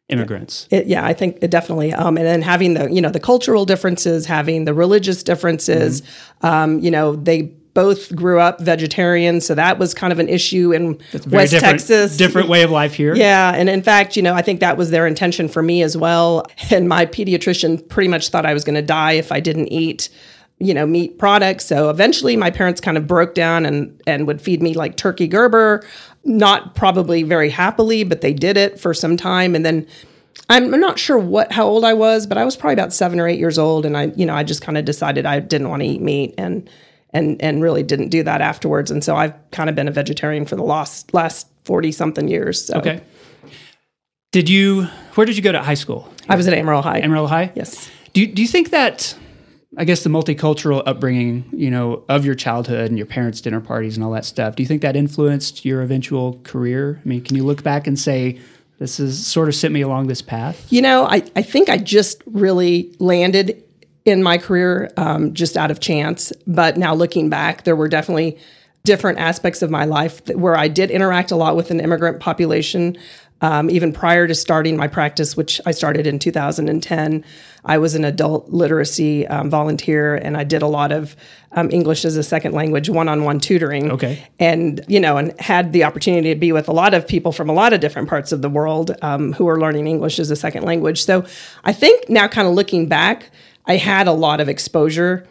immigrants. 0.09 0.69
It, 0.71 0.87
yeah, 0.87 1.05
I 1.05 1.13
think 1.13 1.39
it 1.43 1.51
definitely. 1.51 1.93
Um, 1.93 2.17
and 2.17 2.27
then 2.27 2.43
having 2.43 2.75
the 2.75 2.91
you 2.91 3.01
know 3.01 3.11
the 3.11 3.21
cultural 3.21 3.65
differences, 3.65 4.27
having 4.27 4.65
the 4.65 4.75
religious 4.75 5.23
differences. 5.23 6.03
Um, 6.43 6.79
you 6.81 6.91
know, 6.91 7.17
they 7.17 7.53
both 7.77 8.17
grew 8.17 8.41
up 8.41 8.59
vegetarian, 8.59 9.43
so 9.43 9.55
that 9.55 9.79
was 9.79 9.93
kind 9.93 10.11
of 10.11 10.19
an 10.19 10.31
issue 10.31 10.73
in 10.73 10.99
West 11.13 11.53
different, 11.53 11.61
Texas. 11.61 12.17
different 12.17 12.49
way 12.49 12.63
of 12.63 12.71
life 12.71 12.95
here. 12.95 13.15
Yeah, 13.15 13.53
and 13.55 13.69
in 13.69 13.83
fact, 13.83 14.17
you 14.17 14.23
know, 14.23 14.33
I 14.33 14.41
think 14.41 14.61
that 14.61 14.79
was 14.79 14.89
their 14.91 15.07
intention 15.07 15.47
for 15.47 15.63
me 15.63 15.83
as 15.83 15.95
well. 15.95 16.47
And 16.71 16.89
my 16.89 17.05
pediatrician 17.05 17.87
pretty 17.87 18.09
much 18.09 18.31
thought 18.31 18.47
I 18.47 18.55
was 18.55 18.65
going 18.65 18.77
to 18.77 18.83
die 18.83 19.13
if 19.13 19.31
I 19.31 19.41
didn't 19.41 19.69
eat, 19.69 20.09
you 20.59 20.73
know, 20.73 20.87
meat 20.87 21.19
products. 21.19 21.67
So 21.67 21.91
eventually, 21.91 22.35
my 22.35 22.51
parents 22.51 22.81
kind 22.81 22.97
of 22.97 23.07
broke 23.07 23.35
down 23.35 23.67
and 23.67 24.03
and 24.07 24.27
would 24.27 24.41
feed 24.41 24.63
me 24.63 24.73
like 24.73 24.97
turkey 24.97 25.29
Gerber, 25.29 25.85
not 26.25 26.75
probably 26.75 27.25
very 27.25 27.51
happily, 27.51 28.05
but 28.05 28.23
they 28.23 28.33
did 28.33 28.57
it 28.57 28.81
for 28.81 28.95
some 28.95 29.19
time, 29.19 29.55
and 29.55 29.67
then. 29.67 29.87
I'm 30.51 30.73
I'm 30.73 30.81
not 30.81 30.99
sure 30.99 31.19
what 31.19 31.51
how 31.51 31.67
old 31.67 31.83
I 31.83 31.95
was, 31.95 32.27
but 32.27 32.37
I 32.37 32.45
was 32.45 32.57
probably 32.57 32.75
about 32.75 32.93
seven 32.93 33.19
or 33.19 33.27
eight 33.27 33.39
years 33.39 33.59
old, 33.59 33.87
and 33.87 33.97
I, 33.97 34.13
you 34.17 34.27
know, 34.27 34.35
I 34.35 34.45
just 34.45 34.61
kind 34.61 34.77
of 34.77 34.85
decided 34.85 35.25
I 35.25 35.41
didn't 35.41 35.71
want 35.71 35.81
to 35.81 35.89
eat 35.89 36.03
meat, 36.03 36.35
and 36.37 36.69
and 37.17 37.41
and 37.43 37.63
really 37.63 37.83
didn't 37.83 38.11
do 38.11 38.23
that 38.23 38.41
afterwards. 38.41 38.91
And 38.91 39.03
so 39.03 39.17
I've 39.17 39.35
kind 39.51 39.69
of 39.71 39.75
been 39.75 39.89
a 39.89 39.93
vegetarian 39.93 40.45
for 40.45 40.57
the 40.57 40.63
last 40.63 41.13
last 41.15 41.49
forty 41.65 41.91
something 41.93 42.29
years. 42.29 42.65
So. 42.65 42.79
Okay. 42.79 43.01
Did 44.33 44.49
you? 44.49 44.85
Where 45.15 45.25
did 45.25 45.37
you 45.37 45.43
go 45.43 45.53
to 45.53 45.63
high 45.63 45.75
school? 45.75 46.13
I 46.29 46.37
was 46.37 46.47
at 46.47 46.55
Amarillo 46.55 46.83
High. 46.83 46.99
Amarillo 47.01 47.27
High. 47.27 47.53
Yes. 47.55 47.91
Do 48.13 48.21
you, 48.21 48.27
do 48.27 48.43
you 48.43 48.49
think 48.49 48.71
that 48.71 49.17
I 49.79 49.85
guess 49.85 50.03
the 50.03 50.11
multicultural 50.11 50.83
upbringing, 50.87 51.45
you 51.53 51.71
know, 51.71 52.05
of 52.09 52.25
your 52.25 52.35
childhood 52.35 52.89
and 52.89 52.97
your 52.97 53.07
parents' 53.07 53.41
dinner 53.41 53.61
parties 53.61 53.97
and 53.97 54.05
all 54.05 54.11
that 54.13 54.25
stuff, 54.25 54.57
do 54.57 54.63
you 54.63 54.67
think 54.67 54.83
that 54.83 54.97
influenced 54.97 55.65
your 55.65 55.83
eventual 55.83 56.41
career? 56.45 57.01
I 57.05 57.09
mean, 57.09 57.23
can 57.23 57.37
you 57.37 57.45
look 57.45 57.63
back 57.63 57.87
and 57.87 57.99
say 57.99 58.39
this 58.79 58.99
is 58.99 59.27
sort 59.27 59.49
of 59.49 59.55
sent 59.55 59.75
me 59.75 59.83
along 59.83 60.07
this 60.07 60.23
path? 60.23 60.71
You 60.71 60.83
know, 60.83 61.05
I, 61.07 61.23
I 61.35 61.43
think 61.43 61.69
I 61.69 61.77
just 61.77 62.23
really 62.27 62.95
landed 62.99 63.63
in 64.07 64.23
my 64.23 64.39
career 64.39 64.91
um, 64.97 65.35
just 65.35 65.57
out 65.57 65.71
of 65.71 65.81
chance. 65.81 66.33
But 66.47 66.79
now 66.79 66.95
looking 66.95 67.29
back, 67.29 67.65
there 67.65 67.77
were 67.77 67.89
definitely 67.89 68.39
different 68.85 69.19
aspects 69.19 69.63
of 69.63 69.71
my 69.71 69.85
life 69.85 70.27
where 70.29 70.57
I 70.57 70.69
did 70.69 70.91
interact 70.91 71.33
a 71.33 71.37
lot 71.37 71.57
with 71.57 71.71
an 71.71 71.81
immigrant 71.81 72.21
population. 72.21 72.97
Um, 73.43 73.69
even 73.69 73.93
prior 73.93 74.27
to 74.27 74.35
starting 74.35 74.79
my 74.79 74.89
practice, 74.89 75.37
which 75.37 75.61
I 75.67 75.73
started 75.73 76.07
in 76.07 76.19
2010, 76.19 77.23
I 77.67 77.77
was 77.77 77.95
an 77.95 78.05
adult 78.05 78.49
literacy 78.49 79.27
um, 79.27 79.51
volunteer 79.51 80.15
and 80.15 80.39
I 80.39 80.45
did 80.45 80.63
a 80.63 80.67
lot 80.67 80.91
of 80.91 81.17
um, 81.53 81.71
English 81.71 82.07
as 82.07 82.17
a 82.17 82.23
second 82.23 82.53
language 82.53 82.89
one 82.89 83.09
on 83.09 83.25
one 83.25 83.39
tutoring. 83.39 83.91
Okay. 83.91 84.27
And, 84.39 84.83
you 84.89 85.01
know, 85.01 85.19
and 85.19 85.39
had 85.39 85.75
the 85.75 85.85
opportunity 85.85 86.33
to 86.33 86.41
be 86.41 86.53
with 86.53 86.69
a 86.69 86.73
lot 86.73 86.95
of 86.95 87.07
people 87.07 87.31
from 87.31 87.51
a 87.51 87.53
lot 87.53 87.75
of 87.75 87.81
different 87.81 88.09
parts 88.09 88.33
of 88.33 88.41
the 88.41 88.49
world 88.49 88.93
um, 89.03 89.35
who 89.35 89.49
are 89.49 89.61
learning 89.61 89.87
English 89.87 90.19
as 90.19 90.31
a 90.31 90.37
second 90.37 90.63
language. 90.63 91.05
So 91.05 91.27
I 91.65 91.73
think 91.73 92.09
now, 92.09 92.29
kind 92.29 92.49
of 92.49 92.55
looking 92.55 92.89
back, 92.89 93.31
I 93.67 93.77
had 93.77 94.07
a 94.07 94.13
lot 94.13 94.41
of 94.41 94.49
exposure 94.49 95.27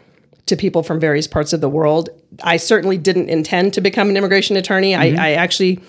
to 0.46 0.56
people 0.56 0.82
from 0.82 1.00
various 1.00 1.26
parts 1.26 1.52
of 1.52 1.60
the 1.60 1.68
world. 1.68 2.08
I 2.42 2.56
certainly 2.56 2.98
didn't 2.98 3.28
intend 3.28 3.74
to 3.74 3.80
become 3.80 4.08
an 4.08 4.16
immigration 4.16 4.56
attorney. 4.56 4.94
I, 4.94 5.06
I 5.06 5.32
actually 5.32 5.80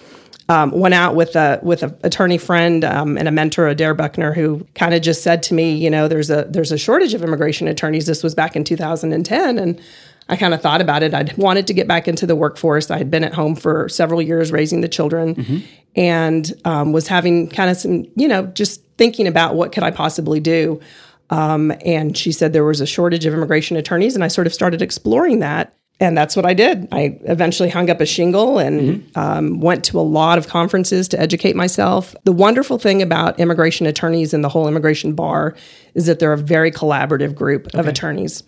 um, 0.49 0.71
went 0.71 0.93
out 0.93 1.15
with 1.15 1.35
a 1.35 1.59
with 1.61 1.83
an 1.83 1.95
attorney 2.03 2.37
friend 2.37 2.83
um, 2.83 3.17
and 3.17 3.27
a 3.27 3.31
mentor, 3.31 3.67
Adair 3.67 3.93
Buckner, 3.93 4.33
who 4.33 4.65
kind 4.75 4.93
of 4.93 5.01
just 5.01 5.21
said 5.21 5.43
to 5.43 5.53
me, 5.53 5.75
you 5.75 5.89
know, 5.89 6.07
there's 6.07 6.29
a 6.29 6.45
there's 6.49 6.71
a 6.71 6.77
shortage 6.77 7.13
of 7.13 7.21
immigration 7.21 7.67
attorneys. 7.67 8.05
This 8.05 8.23
was 8.23 8.33
back 8.33 8.55
in 8.55 8.63
2010, 8.63 9.59
and 9.59 9.81
I 10.29 10.35
kind 10.37 10.53
of 10.53 10.61
thought 10.61 10.81
about 10.81 11.03
it. 11.03 11.13
I'd 11.13 11.37
wanted 11.37 11.67
to 11.67 11.73
get 11.73 11.87
back 11.87 12.07
into 12.07 12.25
the 12.25 12.35
workforce. 12.35 12.89
I 12.89 12.97
had 12.97 13.11
been 13.11 13.25
at 13.25 13.33
home 13.33 13.55
for 13.55 13.89
several 13.89 14.21
years 14.21 14.51
raising 14.51 14.81
the 14.81 14.87
children, 14.87 15.63
and 15.95 16.51
um, 16.63 16.93
was 16.93 17.07
having 17.09 17.49
kind 17.49 17.69
of 17.69 17.77
some, 17.77 18.05
you 18.15 18.27
know, 18.27 18.45
just 18.47 18.81
thinking 18.97 19.27
about 19.27 19.55
what 19.55 19.73
could 19.73 19.83
I 19.83 19.91
possibly 19.91 20.39
do. 20.39 20.79
Um, 21.29 21.73
and 21.85 22.17
she 22.17 22.31
said 22.31 22.53
there 22.53 22.63
was 22.63 22.81
a 22.81 22.85
shortage 22.85 23.25
of 23.25 23.33
immigration 23.33 23.77
attorneys, 23.77 24.15
and 24.15 24.23
I 24.23 24.27
sort 24.27 24.47
of 24.47 24.53
started 24.53 24.81
exploring 24.81 25.39
that. 25.39 25.73
And 25.99 26.15
that's 26.15 26.35
what 26.35 26.45
I 26.45 26.53
did. 26.53 26.87
I 26.91 27.19
eventually 27.23 27.69
hung 27.69 27.89
up 27.89 27.99
a 28.01 28.05
shingle 28.05 28.59
and 28.59 28.81
mm-hmm. 28.81 29.19
um, 29.19 29.59
went 29.59 29.83
to 29.85 29.99
a 29.99 30.01
lot 30.01 30.37
of 30.37 30.47
conferences 30.47 31.07
to 31.07 31.19
educate 31.19 31.55
myself. 31.55 32.15
The 32.23 32.31
wonderful 32.31 32.77
thing 32.77 33.01
about 33.01 33.39
immigration 33.39 33.87
attorneys 33.87 34.31
and 34.31 34.43
the 34.43 34.49
whole 34.49 34.67
immigration 34.67 35.13
bar 35.13 35.55
is 35.95 36.05
that 36.05 36.19
they're 36.19 36.33
a 36.33 36.37
very 36.37 36.71
collaborative 36.71 37.33
group 37.33 37.67
okay. 37.67 37.79
of 37.79 37.87
attorneys 37.87 38.43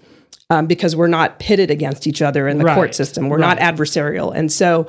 um, 0.52 0.68
because 0.68 0.96
we're 0.96 1.08
not 1.08 1.40
pitted 1.40 1.72
against 1.72 2.06
each 2.06 2.22
other 2.22 2.48
in 2.48 2.60
the 2.60 2.66
right. 2.66 2.76
court 2.76 2.94
system. 2.94 3.30
We're 3.30 3.40
right. 3.40 3.58
not 3.58 3.76
adversarial. 3.76 4.32
And 4.36 4.52
so 4.52 4.88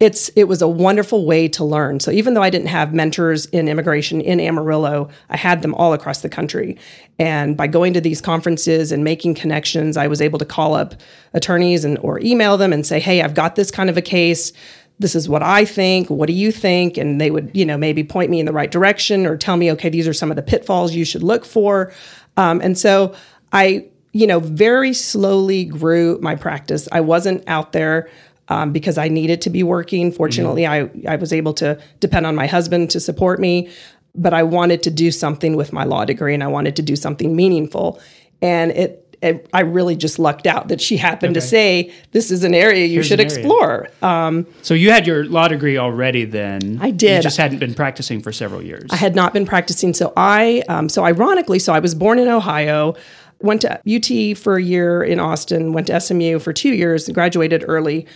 it's 0.00 0.28
it 0.36 0.44
was 0.44 0.62
a 0.62 0.68
wonderful 0.68 1.26
way 1.26 1.48
to 1.48 1.64
learn. 1.64 1.98
So 1.98 2.10
even 2.10 2.34
though 2.34 2.42
I 2.42 2.50
didn't 2.50 2.68
have 2.68 2.94
mentors 2.94 3.46
in 3.46 3.68
immigration 3.68 4.20
in 4.20 4.38
Amarillo, 4.38 5.08
I 5.28 5.36
had 5.36 5.62
them 5.62 5.74
all 5.74 5.92
across 5.92 6.22
the 6.22 6.28
country. 6.28 6.78
And 7.18 7.56
by 7.56 7.66
going 7.66 7.94
to 7.94 8.00
these 8.00 8.20
conferences 8.20 8.92
and 8.92 9.02
making 9.02 9.34
connections, 9.34 9.96
I 9.96 10.06
was 10.06 10.22
able 10.22 10.38
to 10.38 10.44
call 10.44 10.74
up 10.74 10.94
attorneys 11.34 11.84
and 11.84 11.98
or 11.98 12.20
email 12.20 12.56
them 12.56 12.72
and 12.72 12.86
say, 12.86 13.00
"Hey, 13.00 13.22
I've 13.22 13.34
got 13.34 13.56
this 13.56 13.70
kind 13.72 13.90
of 13.90 13.96
a 13.96 14.02
case. 14.02 14.52
This 15.00 15.14
is 15.16 15.28
what 15.28 15.42
I 15.42 15.64
think. 15.64 16.08
What 16.10 16.28
do 16.28 16.32
you 16.32 16.52
think?" 16.52 16.96
And 16.96 17.20
they 17.20 17.32
would, 17.32 17.50
you 17.52 17.64
know, 17.64 17.76
maybe 17.76 18.04
point 18.04 18.30
me 18.30 18.38
in 18.38 18.46
the 18.46 18.52
right 18.52 18.70
direction 18.70 19.26
or 19.26 19.36
tell 19.36 19.56
me, 19.56 19.72
"Okay, 19.72 19.88
these 19.88 20.06
are 20.06 20.14
some 20.14 20.30
of 20.30 20.36
the 20.36 20.42
pitfalls 20.42 20.94
you 20.94 21.04
should 21.04 21.24
look 21.24 21.44
for." 21.44 21.92
Um, 22.36 22.60
and 22.62 22.78
so 22.78 23.14
I, 23.52 23.86
you 24.12 24.28
know, 24.28 24.38
very 24.38 24.92
slowly 24.92 25.64
grew 25.64 26.20
my 26.22 26.36
practice. 26.36 26.88
I 26.92 27.00
wasn't 27.00 27.42
out 27.48 27.72
there 27.72 28.08
um, 28.48 28.72
because 28.72 28.98
I 28.98 29.08
needed 29.08 29.42
to 29.42 29.50
be 29.50 29.62
working. 29.62 30.10
Fortunately, 30.12 30.62
mm-hmm. 30.62 31.06
I, 31.08 31.12
I 31.12 31.16
was 31.16 31.32
able 31.32 31.54
to 31.54 31.78
depend 32.00 32.26
on 32.26 32.34
my 32.34 32.46
husband 32.46 32.90
to 32.90 33.00
support 33.00 33.40
me, 33.40 33.70
but 34.14 34.32
I 34.34 34.42
wanted 34.42 34.82
to 34.84 34.90
do 34.90 35.10
something 35.10 35.56
with 35.56 35.72
my 35.72 35.84
law 35.84 36.04
degree 36.04 36.34
and 36.34 36.42
I 36.42 36.48
wanted 36.48 36.76
to 36.76 36.82
do 36.82 36.96
something 36.96 37.36
meaningful. 37.36 38.00
And 38.40 38.70
it, 38.72 39.04
it 39.20 39.48
I 39.52 39.60
really 39.60 39.96
just 39.96 40.18
lucked 40.18 40.46
out 40.46 40.68
that 40.68 40.80
she 40.80 40.96
happened 40.96 41.36
okay. 41.36 41.40
to 41.40 41.46
say, 41.46 41.92
This 42.12 42.30
is 42.30 42.44
an 42.44 42.54
area 42.54 42.86
you 42.86 42.94
Here's 42.94 43.06
should 43.06 43.20
explore. 43.20 43.88
Um, 44.00 44.46
so 44.62 44.74
you 44.74 44.90
had 44.90 45.06
your 45.06 45.24
law 45.24 45.48
degree 45.48 45.76
already 45.76 46.24
then. 46.24 46.78
I 46.80 46.90
did. 46.90 47.16
You 47.16 47.22
just 47.22 47.36
hadn't 47.36 47.58
been 47.58 47.74
practicing 47.74 48.22
for 48.22 48.32
several 48.32 48.62
years. 48.62 48.88
I 48.90 48.96
had 48.96 49.14
not 49.14 49.32
been 49.32 49.44
practicing. 49.44 49.92
So 49.92 50.12
I, 50.16 50.62
um, 50.68 50.88
so 50.88 51.04
ironically, 51.04 51.58
so 51.58 51.74
I 51.74 51.80
was 51.80 51.94
born 51.94 52.18
in 52.18 52.28
Ohio 52.28 52.94
went 53.40 53.60
to 53.62 53.80
UT 53.86 54.36
for 54.36 54.56
a 54.56 54.62
year 54.62 55.02
in 55.02 55.20
Austin, 55.20 55.72
went 55.72 55.86
to 55.88 56.00
SMU 56.00 56.38
for 56.38 56.52
two 56.52 56.74
years, 56.74 57.08
graduated 57.08 57.64
early 57.66 58.06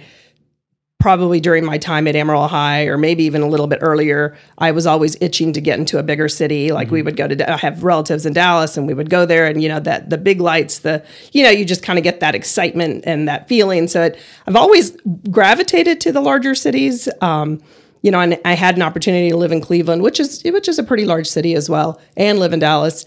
probably 1.00 1.39
during 1.39 1.63
my 1.63 1.77
time 1.77 2.08
at 2.08 2.15
Amarillo 2.15 2.48
High, 2.48 2.84
or 2.84 2.98
maybe 2.98 3.24
even 3.24 3.41
a 3.41 3.48
little 3.48 3.68
bit 3.68 3.79
earlier, 3.82 4.38
I 4.58 4.72
was 4.72 4.86
always 4.86 5.15
itching 5.22 5.53
to 5.53 5.62
get 5.62 5.79
into 5.79 5.98
a 5.98 6.03
bigger 6.03 6.27
city. 6.27 6.72
Like 6.72 6.88
mm-hmm. 6.88 6.94
we 6.96 7.01
would 7.03 7.15
go 7.15 7.27
to, 7.27 7.51
I 7.51 7.56
have 7.58 7.84
relatives 7.84 8.25
in 8.25 8.34
Dallas, 8.34 8.75
and 8.75 8.86
we 8.86 8.94
would 8.94 9.10
go 9.10 9.25
there, 9.25 9.48
and 9.48 9.63
you 9.63 9.70
know 9.70 9.79
that 9.79 10.10
the 10.10 10.18
big 10.18 10.41
lights, 10.41 10.79
the 10.79 11.03
you 11.32 11.44
know 11.44 11.50
you 11.50 11.63
just 11.63 11.84
kind 11.84 11.98
of 11.98 12.03
get 12.03 12.20
that 12.20 12.36
excitement 12.36 13.06
and 13.08 13.27
that 13.27 13.48
feeling. 13.48 13.88
So 13.88 14.03
it, 14.03 14.20
I've 14.46 14.58
always 14.58 14.91
gravitated 15.32 16.01
to 16.01 16.12
the 16.12 16.22
larger 16.22 16.53
cities. 16.53 17.08
Um, 17.22 17.62
you 18.01 18.12
know, 18.12 18.20
and 18.20 18.39
I 18.46 18.53
had 18.53 18.75
an 18.75 18.82
opportunity 18.82 19.29
to 19.29 19.38
live 19.38 19.51
in 19.51 19.62
Cleveland, 19.62 20.03
which 20.03 20.20
is 20.20 20.41
which 20.44 20.68
is 20.68 20.79
a 20.79 20.84
pretty 20.84 21.06
large 21.06 21.27
city 21.27 21.56
as 21.56 21.70
well, 21.70 22.00
and 22.18 22.39
live 22.39 22.53
in 22.53 22.60
Dallas. 22.60 23.06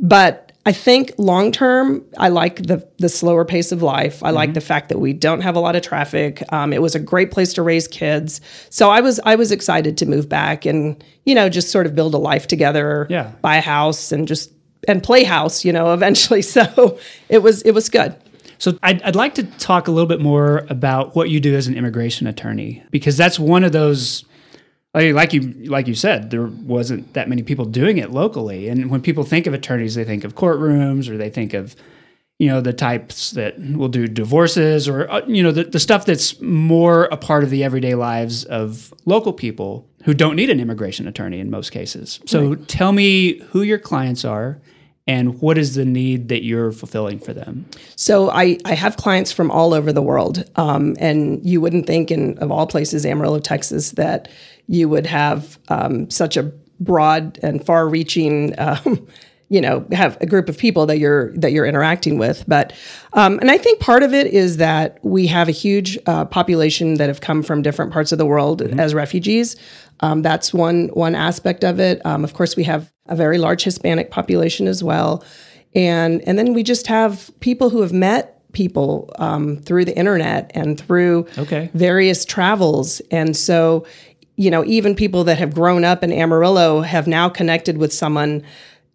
But 0.00 0.43
I 0.66 0.72
think 0.72 1.12
long 1.18 1.52
term, 1.52 2.04
I 2.16 2.28
like 2.28 2.66
the 2.66 2.88
the 2.98 3.08
slower 3.08 3.44
pace 3.44 3.70
of 3.70 3.82
life. 3.82 4.22
I 4.22 4.28
mm-hmm. 4.28 4.36
like 4.36 4.54
the 4.54 4.60
fact 4.60 4.88
that 4.88 4.98
we 4.98 5.12
don't 5.12 5.42
have 5.42 5.56
a 5.56 5.60
lot 5.60 5.76
of 5.76 5.82
traffic. 5.82 6.42
Um, 6.52 6.72
it 6.72 6.80
was 6.80 6.94
a 6.94 7.00
great 7.00 7.30
place 7.30 7.52
to 7.54 7.62
raise 7.62 7.86
kids, 7.86 8.40
so 8.70 8.90
I 8.90 9.00
was 9.00 9.20
I 9.24 9.34
was 9.34 9.52
excited 9.52 9.98
to 9.98 10.06
move 10.06 10.28
back 10.28 10.64
and 10.64 11.02
you 11.24 11.34
know 11.34 11.48
just 11.48 11.70
sort 11.70 11.86
of 11.86 11.94
build 11.94 12.14
a 12.14 12.18
life 12.18 12.46
together. 12.46 13.06
Yeah, 13.10 13.32
buy 13.42 13.56
a 13.56 13.60
house 13.60 14.10
and 14.10 14.26
just 14.26 14.52
and 14.88 15.02
play 15.02 15.24
house. 15.24 15.64
You 15.64 15.72
know, 15.72 15.92
eventually. 15.94 16.42
So 16.42 16.98
it 17.28 17.42
was 17.42 17.60
it 17.62 17.72
was 17.72 17.90
good. 17.90 18.16
So 18.58 18.78
I'd, 18.82 19.02
I'd 19.02 19.16
like 19.16 19.34
to 19.34 19.42
talk 19.42 19.88
a 19.88 19.90
little 19.90 20.06
bit 20.06 20.20
more 20.20 20.64
about 20.70 21.14
what 21.14 21.28
you 21.28 21.40
do 21.40 21.54
as 21.54 21.66
an 21.66 21.74
immigration 21.74 22.26
attorney 22.26 22.82
because 22.90 23.16
that's 23.16 23.38
one 23.38 23.64
of 23.64 23.72
those 23.72 24.24
like 24.94 25.32
you 25.32 25.52
like 25.64 25.88
you 25.88 25.94
said, 25.94 26.30
there 26.30 26.46
wasn't 26.46 27.12
that 27.14 27.28
many 27.28 27.42
people 27.42 27.64
doing 27.64 27.98
it 27.98 28.10
locally. 28.10 28.68
And 28.68 28.90
when 28.90 29.02
people 29.02 29.24
think 29.24 29.46
of 29.46 29.54
attorneys, 29.54 29.94
they 29.94 30.04
think 30.04 30.24
of 30.24 30.34
courtrooms 30.34 31.08
or 31.08 31.16
they 31.16 31.30
think 31.30 31.52
of 31.52 31.74
you 32.38 32.48
know 32.48 32.60
the 32.60 32.72
types 32.72 33.32
that 33.32 33.58
will 33.58 33.88
do 33.88 34.06
divorces 34.06 34.88
or 34.88 35.10
uh, 35.10 35.22
you 35.26 35.42
know 35.42 35.52
the, 35.52 35.64
the 35.64 35.80
stuff 35.80 36.04
that's 36.04 36.40
more 36.40 37.04
a 37.06 37.16
part 37.16 37.44
of 37.44 37.50
the 37.50 37.62
everyday 37.62 37.94
lives 37.94 38.44
of 38.44 38.92
local 39.04 39.32
people 39.32 39.88
who 40.04 40.14
don't 40.14 40.36
need 40.36 40.50
an 40.50 40.60
immigration 40.60 41.08
attorney 41.08 41.40
in 41.40 41.50
most 41.50 41.70
cases. 41.70 42.20
So 42.26 42.50
right. 42.50 42.68
tell 42.68 42.92
me 42.92 43.38
who 43.50 43.62
your 43.62 43.78
clients 43.78 44.24
are 44.24 44.60
and 45.06 45.40
what 45.40 45.58
is 45.58 45.74
the 45.74 45.84
need 45.84 46.28
that 46.28 46.44
you're 46.44 46.72
fulfilling 46.72 47.18
for 47.18 47.34
them? 47.34 47.66
So 47.96 48.30
I, 48.30 48.58
I 48.64 48.74
have 48.74 48.96
clients 48.96 49.32
from 49.32 49.50
all 49.50 49.74
over 49.74 49.92
the 49.92 50.02
world, 50.02 50.48
um, 50.56 50.96
and 50.98 51.44
you 51.44 51.60
wouldn't 51.60 51.86
think 51.86 52.10
in 52.10 52.38
of 52.38 52.50
all 52.50 52.66
places, 52.66 53.04
Amarillo, 53.04 53.38
Texas, 53.38 53.92
that 53.92 54.28
you 54.66 54.88
would 54.88 55.06
have 55.06 55.58
um, 55.68 56.08
such 56.10 56.36
a 56.36 56.44
broad 56.80 57.38
and 57.42 57.64
far-reaching. 57.64 58.54
Um, 58.58 59.06
you 59.50 59.60
know, 59.60 59.86
have 59.92 60.16
a 60.20 60.26
group 60.26 60.48
of 60.48 60.56
people 60.56 60.86
that 60.86 60.98
you're 60.98 61.32
that 61.36 61.52
you're 61.52 61.66
interacting 61.66 62.18
with, 62.18 62.44
but 62.48 62.72
um, 63.12 63.38
and 63.38 63.50
I 63.50 63.58
think 63.58 63.78
part 63.78 64.02
of 64.02 64.14
it 64.14 64.26
is 64.26 64.56
that 64.56 64.98
we 65.04 65.26
have 65.26 65.48
a 65.48 65.52
huge 65.52 65.98
uh, 66.06 66.24
population 66.24 66.94
that 66.94 67.08
have 67.08 67.20
come 67.20 67.42
from 67.42 67.60
different 67.62 67.92
parts 67.92 68.10
of 68.10 68.18
the 68.18 68.26
world 68.26 68.62
mm-hmm. 68.62 68.80
as 68.80 68.94
refugees. 68.94 69.54
Um, 70.00 70.22
that's 70.22 70.52
one 70.52 70.88
one 70.88 71.14
aspect 71.14 71.62
of 71.62 71.78
it. 71.78 72.04
Um, 72.04 72.24
of 72.24 72.34
course, 72.34 72.56
we 72.56 72.64
have 72.64 72.92
a 73.06 73.14
very 73.14 73.38
large 73.38 73.62
Hispanic 73.62 74.10
population 74.10 74.66
as 74.66 74.82
well, 74.82 75.22
and 75.74 76.22
and 76.26 76.38
then 76.38 76.54
we 76.54 76.62
just 76.62 76.86
have 76.86 77.30
people 77.40 77.70
who 77.70 77.82
have 77.82 77.92
met 77.92 78.30
people 78.52 79.12
um, 79.18 79.58
through 79.58 79.84
the 79.84 79.96
internet 79.96 80.50
and 80.54 80.80
through 80.80 81.26
okay. 81.38 81.70
various 81.74 82.24
travels, 82.24 83.00
and 83.10 83.36
so 83.36 83.86
you 84.36 84.50
know, 84.50 84.64
even 84.64 84.94
people 84.94 85.24
that 85.24 85.38
have 85.38 85.54
grown 85.54 85.84
up 85.84 86.02
in 86.02 86.12
Amarillo 86.12 86.80
have 86.80 87.06
now 87.06 87.28
connected 87.28 87.78
with 87.78 87.92
someone 87.92 88.42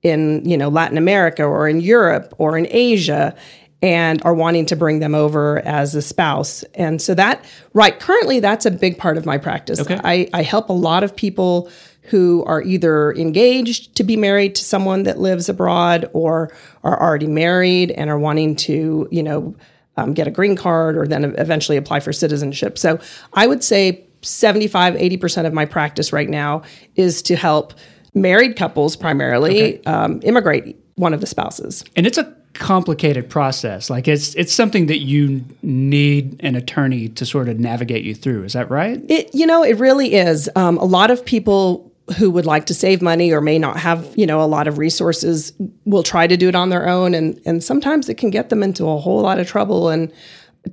in, 0.01 0.47
you 0.47 0.57
know, 0.57 0.69
Latin 0.69 0.97
America 0.97 1.43
or 1.43 1.67
in 1.67 1.79
Europe 1.81 2.33
or 2.37 2.57
in 2.57 2.67
Asia 2.69 3.35
and 3.81 4.21
are 4.25 4.33
wanting 4.33 4.65
to 4.65 4.75
bring 4.75 4.99
them 4.99 5.15
over 5.15 5.59
as 5.59 5.95
a 5.95 6.01
spouse. 6.01 6.63
And 6.75 7.01
so 7.01 7.13
that, 7.15 7.43
right, 7.73 7.97
currently 7.97 8.39
that's 8.39 8.65
a 8.65 8.71
big 8.71 8.97
part 8.97 9.17
of 9.17 9.25
my 9.25 9.37
practice. 9.37 9.79
Okay. 9.79 9.99
I, 10.03 10.29
I 10.33 10.41
help 10.41 10.69
a 10.69 10.73
lot 10.73 11.03
of 11.03 11.15
people 11.15 11.69
who 12.03 12.43
are 12.45 12.61
either 12.61 13.13
engaged 13.13 13.95
to 13.95 14.03
be 14.03 14.17
married 14.17 14.55
to 14.55 14.63
someone 14.63 15.03
that 15.03 15.19
lives 15.19 15.47
abroad 15.47 16.09
or 16.11 16.51
are 16.83 16.99
already 16.99 17.27
married 17.27 17.91
and 17.91 18.09
are 18.09 18.19
wanting 18.19 18.55
to, 18.55 19.07
you 19.11 19.23
know, 19.23 19.55
um, 19.95 20.13
get 20.13 20.27
a 20.27 20.31
green 20.31 20.55
card 20.55 20.97
or 20.97 21.07
then 21.07 21.23
eventually 21.37 21.77
apply 21.77 21.99
for 21.99 22.11
citizenship. 22.11 22.77
So 22.77 22.99
I 23.33 23.47
would 23.47 23.63
say 23.63 24.05
75, 24.21 24.95
80% 24.95 25.45
of 25.45 25.53
my 25.53 25.65
practice 25.65 26.11
right 26.11 26.29
now 26.29 26.63
is 26.95 27.21
to 27.23 27.35
help 27.35 27.73
married 28.13 28.55
couples 28.55 28.95
primarily 28.95 29.79
okay. 29.79 29.83
um, 29.83 30.19
immigrate 30.23 30.77
one 30.95 31.13
of 31.13 31.21
the 31.21 31.27
spouses. 31.27 31.83
And 31.95 32.05
it's 32.05 32.17
a 32.17 32.35
complicated 32.53 33.29
process. 33.29 33.89
Like 33.89 34.07
it's 34.07 34.35
it's 34.35 34.53
something 34.53 34.87
that 34.87 34.99
you 34.99 35.45
need 35.61 36.39
an 36.43 36.55
attorney 36.55 37.09
to 37.09 37.25
sort 37.25 37.47
of 37.47 37.59
navigate 37.59 38.03
you 38.03 38.15
through. 38.15 38.43
Is 38.43 38.53
that 38.53 38.69
right? 38.69 39.01
It 39.09 39.33
you 39.33 39.45
know 39.45 39.63
it 39.63 39.77
really 39.77 40.13
is. 40.13 40.49
Um, 40.55 40.77
a 40.77 40.85
lot 40.85 41.11
of 41.11 41.23
people 41.23 41.89
who 42.17 42.31
would 42.31 42.45
like 42.45 42.65
to 42.65 42.73
save 42.73 43.01
money 43.01 43.31
or 43.31 43.39
may 43.39 43.59
not 43.59 43.77
have 43.77 44.13
you 44.17 44.25
know 44.25 44.41
a 44.41 44.45
lot 44.45 44.67
of 44.67 44.77
resources 44.77 45.53
will 45.85 46.03
try 46.03 46.27
to 46.27 46.35
do 46.35 46.49
it 46.49 46.55
on 46.55 46.69
their 46.69 46.87
own 46.87 47.13
and 47.13 47.39
and 47.45 47.63
sometimes 47.63 48.09
it 48.09 48.17
can 48.17 48.29
get 48.29 48.49
them 48.49 48.63
into 48.63 48.89
a 48.89 48.97
whole 48.97 49.21
lot 49.21 49.39
of 49.39 49.47
trouble 49.47 49.89
and 49.89 50.11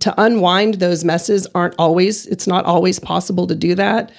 to 0.00 0.14
unwind 0.20 0.74
those 0.74 1.04
messes 1.04 1.46
aren't 1.54 1.74
always 1.78 2.26
it's 2.26 2.46
not 2.46 2.64
always 2.64 2.98
possible 2.98 3.46
to 3.46 3.54
do 3.54 3.74
that 3.74 4.12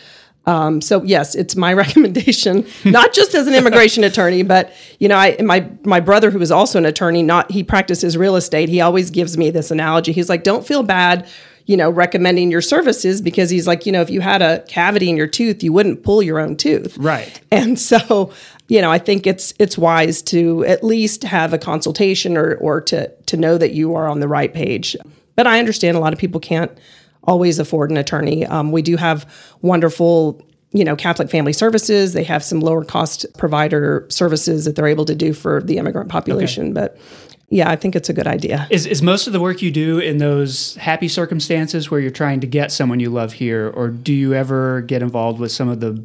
um, 0.45 0.81
so 0.81 1.03
yes 1.03 1.35
it's 1.35 1.55
my 1.55 1.73
recommendation 1.83 2.65
not 2.85 3.13
just 3.13 3.35
as 3.35 3.47
an 3.47 3.53
immigration 3.53 4.03
attorney 4.03 4.43
but 4.43 4.73
you 4.99 5.07
know 5.07 5.17
I 5.17 5.37
my 5.41 5.69
my 5.83 5.99
brother 5.99 6.31
who 6.31 6.41
is 6.41 6.51
also 6.51 6.77
an 6.77 6.85
attorney 6.85 7.23
not 7.23 7.51
he 7.51 7.63
practices 7.63 8.17
real 8.17 8.35
estate 8.35 8.69
he 8.69 8.81
always 8.81 9.09
gives 9.09 9.37
me 9.37 9.49
this 9.49 9.71
analogy 9.71 10.13
he's 10.13 10.29
like 10.29 10.43
don't 10.43 10.65
feel 10.65 10.83
bad 10.83 11.27
you 11.67 11.75
know, 11.75 11.89
recommending 11.89 12.49
your 12.49 12.61
services 12.61 13.21
because 13.21 13.49
he's 13.49 13.67
like, 13.67 13.85
you 13.85 13.91
know, 13.91 14.01
if 14.01 14.09
you 14.09 14.21
had 14.21 14.41
a 14.41 14.61
cavity 14.63 15.09
in 15.09 15.17
your 15.17 15.27
tooth, 15.27 15.61
you 15.61 15.73
wouldn't 15.73 16.01
pull 16.01 16.23
your 16.23 16.39
own 16.39 16.55
tooth. 16.55 16.97
Right. 16.97 17.39
And 17.51 17.77
so, 17.89 18.33
you 18.69 18.81
know, 18.81 18.89
I 18.89 18.97
think 18.97 19.27
it's 19.27 19.53
it's 19.59 19.77
wise 19.77 20.21
to 20.23 20.65
at 20.65 20.83
least 20.83 21.23
have 21.23 21.53
a 21.53 21.57
consultation 21.57 22.37
or 22.37 22.55
or 22.55 22.81
to 22.81 23.09
to 23.09 23.37
know 23.37 23.57
that 23.57 23.73
you 23.73 23.95
are 23.95 24.07
on 24.07 24.21
the 24.21 24.27
right 24.27 24.53
page. 24.53 24.95
But 25.37 25.47
I 25.47 25.59
understand 25.59 25.95
a 25.95 26.01
lot 26.01 26.11
of 26.11 26.19
people 26.19 26.41
can't 26.41 26.77
always 27.23 27.59
afford 27.59 27.91
an 27.91 27.95
attorney. 27.95 28.45
Um, 28.45 28.73
we 28.73 28.81
do 28.81 28.97
have 28.97 29.25
wonderful 29.61 30.41
you 30.71 30.83
know 30.83 30.97
Catholic 30.97 31.29
Family 31.29 31.53
Services. 31.53 32.11
They 32.11 32.23
have 32.25 32.43
some 32.43 32.59
lower 32.59 32.83
cost 32.83 33.25
provider 33.37 34.05
services 34.09 34.65
that 34.65 34.75
they're 34.75 34.87
able 34.87 35.05
to 35.05 35.15
do 35.15 35.31
for 35.31 35.61
the 35.61 35.77
immigrant 35.77 36.09
population. 36.09 36.65
Okay. 36.65 36.73
But 36.73 36.97
yeah, 37.49 37.69
I 37.69 37.77
think 37.77 37.95
it's 37.95 38.09
a 38.09 38.13
good 38.13 38.27
idea. 38.27 38.67
Is, 38.69 38.85
is 38.85 39.01
most 39.01 39.25
of 39.25 39.31
the 39.31 39.39
work 39.39 39.61
you 39.61 39.71
do 39.71 39.99
in 39.99 40.17
those 40.17 40.75
happy 40.75 41.07
circumstances 41.07 41.89
where 41.89 42.01
you're 42.01 42.11
trying 42.11 42.41
to 42.41 42.47
get 42.47 42.73
someone 42.73 42.99
you 42.99 43.09
love 43.09 43.33
here, 43.33 43.69
or 43.69 43.87
do 43.87 44.13
you 44.13 44.33
ever 44.33 44.81
get 44.81 45.01
involved 45.01 45.39
with 45.39 45.51
some 45.51 45.69
of 45.69 45.79
the 45.79 46.03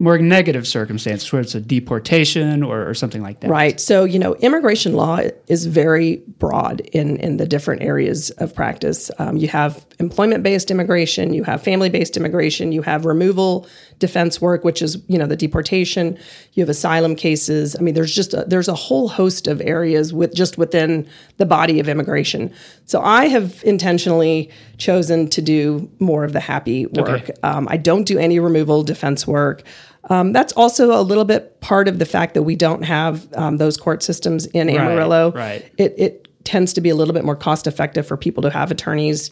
more 0.00 0.16
negative 0.16 0.66
circumstances 0.66 1.30
where 1.30 1.42
it's 1.42 1.54
a 1.54 1.60
deportation 1.60 2.62
or, 2.62 2.88
or, 2.88 2.94
something 2.94 3.20
like 3.22 3.40
that. 3.40 3.50
Right. 3.50 3.78
So, 3.78 4.04
you 4.04 4.18
know, 4.18 4.34
immigration 4.36 4.94
law 4.94 5.20
is 5.46 5.66
very 5.66 6.22
broad 6.38 6.80
in, 6.80 7.18
in 7.18 7.36
the 7.36 7.46
different 7.46 7.82
areas 7.82 8.30
of 8.38 8.54
practice. 8.54 9.10
Um, 9.18 9.36
you 9.36 9.46
have 9.48 9.86
employment 9.98 10.42
based 10.42 10.70
immigration, 10.70 11.34
you 11.34 11.44
have 11.44 11.62
family 11.62 11.90
based 11.90 12.16
immigration, 12.16 12.72
you 12.72 12.80
have 12.80 13.04
removal 13.04 13.68
defense 13.98 14.40
work, 14.40 14.64
which 14.64 14.80
is, 14.80 14.96
you 15.06 15.18
know, 15.18 15.26
the 15.26 15.36
deportation, 15.36 16.18
you 16.54 16.62
have 16.62 16.70
asylum 16.70 17.14
cases. 17.14 17.76
I 17.78 17.82
mean, 17.82 17.92
there's 17.92 18.14
just 18.14 18.32
a, 18.32 18.46
there's 18.48 18.68
a 18.68 18.74
whole 18.74 19.06
host 19.06 19.46
of 19.46 19.60
areas 19.60 20.14
with 20.14 20.34
just 20.34 20.56
within 20.56 21.06
the 21.36 21.44
body 21.44 21.78
of 21.78 21.90
immigration. 21.90 22.50
So 22.86 23.02
I 23.02 23.26
have 23.26 23.62
intentionally 23.64 24.50
chosen 24.78 25.28
to 25.28 25.42
do 25.42 25.90
more 25.98 26.24
of 26.24 26.32
the 26.32 26.40
happy 26.40 26.86
work. 26.86 27.08
Okay. 27.08 27.32
Um, 27.42 27.68
I 27.70 27.76
don't 27.76 28.04
do 28.04 28.18
any 28.18 28.40
removal 28.40 28.82
defense 28.82 29.26
work. 29.26 29.62
Um, 30.08 30.32
that's 30.32 30.52
also 30.54 30.98
a 30.98 31.02
little 31.02 31.24
bit 31.24 31.60
part 31.60 31.86
of 31.86 31.98
the 31.98 32.06
fact 32.06 32.34
that 32.34 32.42
we 32.42 32.56
don't 32.56 32.82
have 32.82 33.28
um, 33.34 33.58
those 33.58 33.76
court 33.76 34.02
systems 34.02 34.46
in 34.46 34.68
right, 34.68 34.76
Amarillo. 34.76 35.32
Right. 35.32 35.70
It, 35.76 35.94
it 35.98 36.44
tends 36.44 36.72
to 36.72 36.80
be 36.80 36.88
a 36.88 36.94
little 36.94 37.14
bit 37.14 37.24
more 37.24 37.36
cost 37.36 37.66
effective 37.66 38.06
for 38.06 38.16
people 38.16 38.42
to 38.42 38.50
have 38.50 38.70
attorneys 38.70 39.30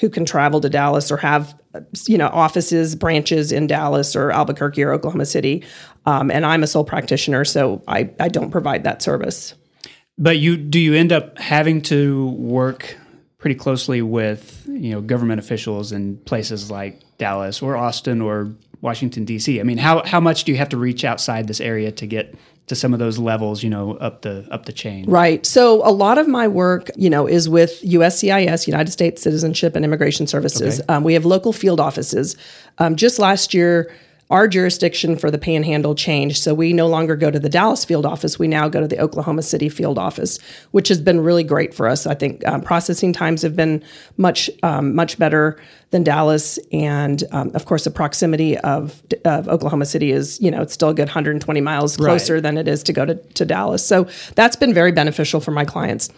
who 0.00 0.08
can 0.08 0.24
travel 0.24 0.60
to 0.60 0.68
Dallas 0.68 1.10
or 1.10 1.16
have 1.16 1.54
you 2.06 2.18
know 2.18 2.28
offices 2.28 2.94
branches 2.94 3.52
in 3.52 3.66
Dallas 3.66 4.16
or 4.16 4.30
Albuquerque 4.30 4.82
or 4.82 4.92
Oklahoma 4.92 5.26
City. 5.26 5.64
Um, 6.06 6.30
and 6.30 6.44
I'm 6.44 6.62
a 6.62 6.66
sole 6.66 6.84
practitioner, 6.84 7.44
so 7.44 7.82
I, 7.88 8.10
I 8.20 8.28
don't 8.28 8.50
provide 8.50 8.84
that 8.84 9.02
service. 9.02 9.54
But 10.18 10.38
you 10.38 10.56
do 10.56 10.78
you 10.78 10.94
end 10.94 11.12
up 11.12 11.38
having 11.38 11.82
to 11.82 12.28
work 12.30 12.96
pretty 13.38 13.56
closely 13.56 14.02
with 14.02 14.64
you 14.68 14.90
know 14.90 15.00
government 15.00 15.40
officials 15.40 15.92
in 15.92 16.18
places 16.18 16.70
like 16.70 17.00
Dallas 17.18 17.62
or 17.62 17.76
Austin 17.76 18.20
or 18.20 18.50
Washington 18.80 19.24
D.C. 19.24 19.60
I 19.60 19.62
mean, 19.62 19.78
how 19.78 20.04
how 20.04 20.20
much 20.20 20.44
do 20.44 20.52
you 20.52 20.58
have 20.58 20.68
to 20.70 20.76
reach 20.76 21.04
outside 21.04 21.48
this 21.48 21.60
area 21.60 21.90
to 21.92 22.06
get 22.06 22.34
to 22.66 22.74
some 22.74 22.94
of 22.94 22.98
those 22.98 23.18
levels, 23.18 23.62
you 23.62 23.68
know, 23.68 23.94
up 23.96 24.22
the 24.22 24.46
up 24.50 24.64
the 24.64 24.72
chain. 24.72 25.04
Right. 25.08 25.44
So 25.44 25.86
a 25.86 25.92
lot 25.92 26.16
of 26.16 26.26
my 26.26 26.48
work, 26.48 26.90
you 26.96 27.10
know, 27.10 27.26
is 27.26 27.48
with 27.48 27.82
USCIS, 27.82 28.66
United 28.66 28.90
States 28.90 29.22
Citizenship 29.22 29.76
and 29.76 29.84
Immigration 29.84 30.26
Services. 30.26 30.80
Okay. 30.80 30.92
Um, 30.92 31.04
we 31.04 31.12
have 31.14 31.26
local 31.26 31.52
field 31.52 31.78
offices. 31.78 32.36
Um, 32.78 32.96
just 32.96 33.18
last 33.18 33.52
year, 33.52 33.92
our 34.30 34.48
jurisdiction 34.48 35.16
for 35.16 35.30
the 35.30 35.38
panhandle 35.38 35.94
changed. 35.94 36.42
So 36.42 36.54
we 36.54 36.72
no 36.72 36.86
longer 36.86 37.14
go 37.14 37.30
to 37.30 37.38
the 37.38 37.48
Dallas 37.48 37.84
field 37.84 38.06
office. 38.06 38.38
We 38.38 38.48
now 38.48 38.68
go 38.68 38.80
to 38.80 38.88
the 38.88 38.98
Oklahoma 38.98 39.42
City 39.42 39.68
field 39.68 39.98
office, 39.98 40.38
which 40.70 40.88
has 40.88 41.00
been 41.00 41.20
really 41.20 41.44
great 41.44 41.74
for 41.74 41.86
us. 41.86 42.06
I 42.06 42.14
think 42.14 42.46
um, 42.46 42.62
processing 42.62 43.12
times 43.12 43.42
have 43.42 43.54
been 43.54 43.82
much, 44.16 44.48
um, 44.62 44.94
much 44.94 45.18
better 45.18 45.60
than 45.90 46.04
Dallas. 46.04 46.58
And 46.72 47.22
um, 47.32 47.50
of 47.54 47.66
course, 47.66 47.84
the 47.84 47.90
proximity 47.90 48.56
of, 48.58 49.02
of 49.24 49.48
Oklahoma 49.48 49.86
City 49.86 50.10
is, 50.10 50.40
you 50.40 50.50
know, 50.50 50.62
it's 50.62 50.72
still 50.72 50.88
a 50.88 50.94
good 50.94 51.08
120 51.08 51.60
miles 51.60 51.96
closer 51.96 52.34
right. 52.34 52.42
than 52.42 52.56
it 52.56 52.66
is 52.66 52.82
to 52.84 52.92
go 52.92 53.04
to, 53.04 53.14
to 53.14 53.44
Dallas. 53.44 53.86
So 53.86 54.08
that's 54.34 54.56
been 54.56 54.72
very 54.72 54.92
beneficial 54.92 55.40
for 55.40 55.50
my 55.50 55.64
clients 55.64 56.08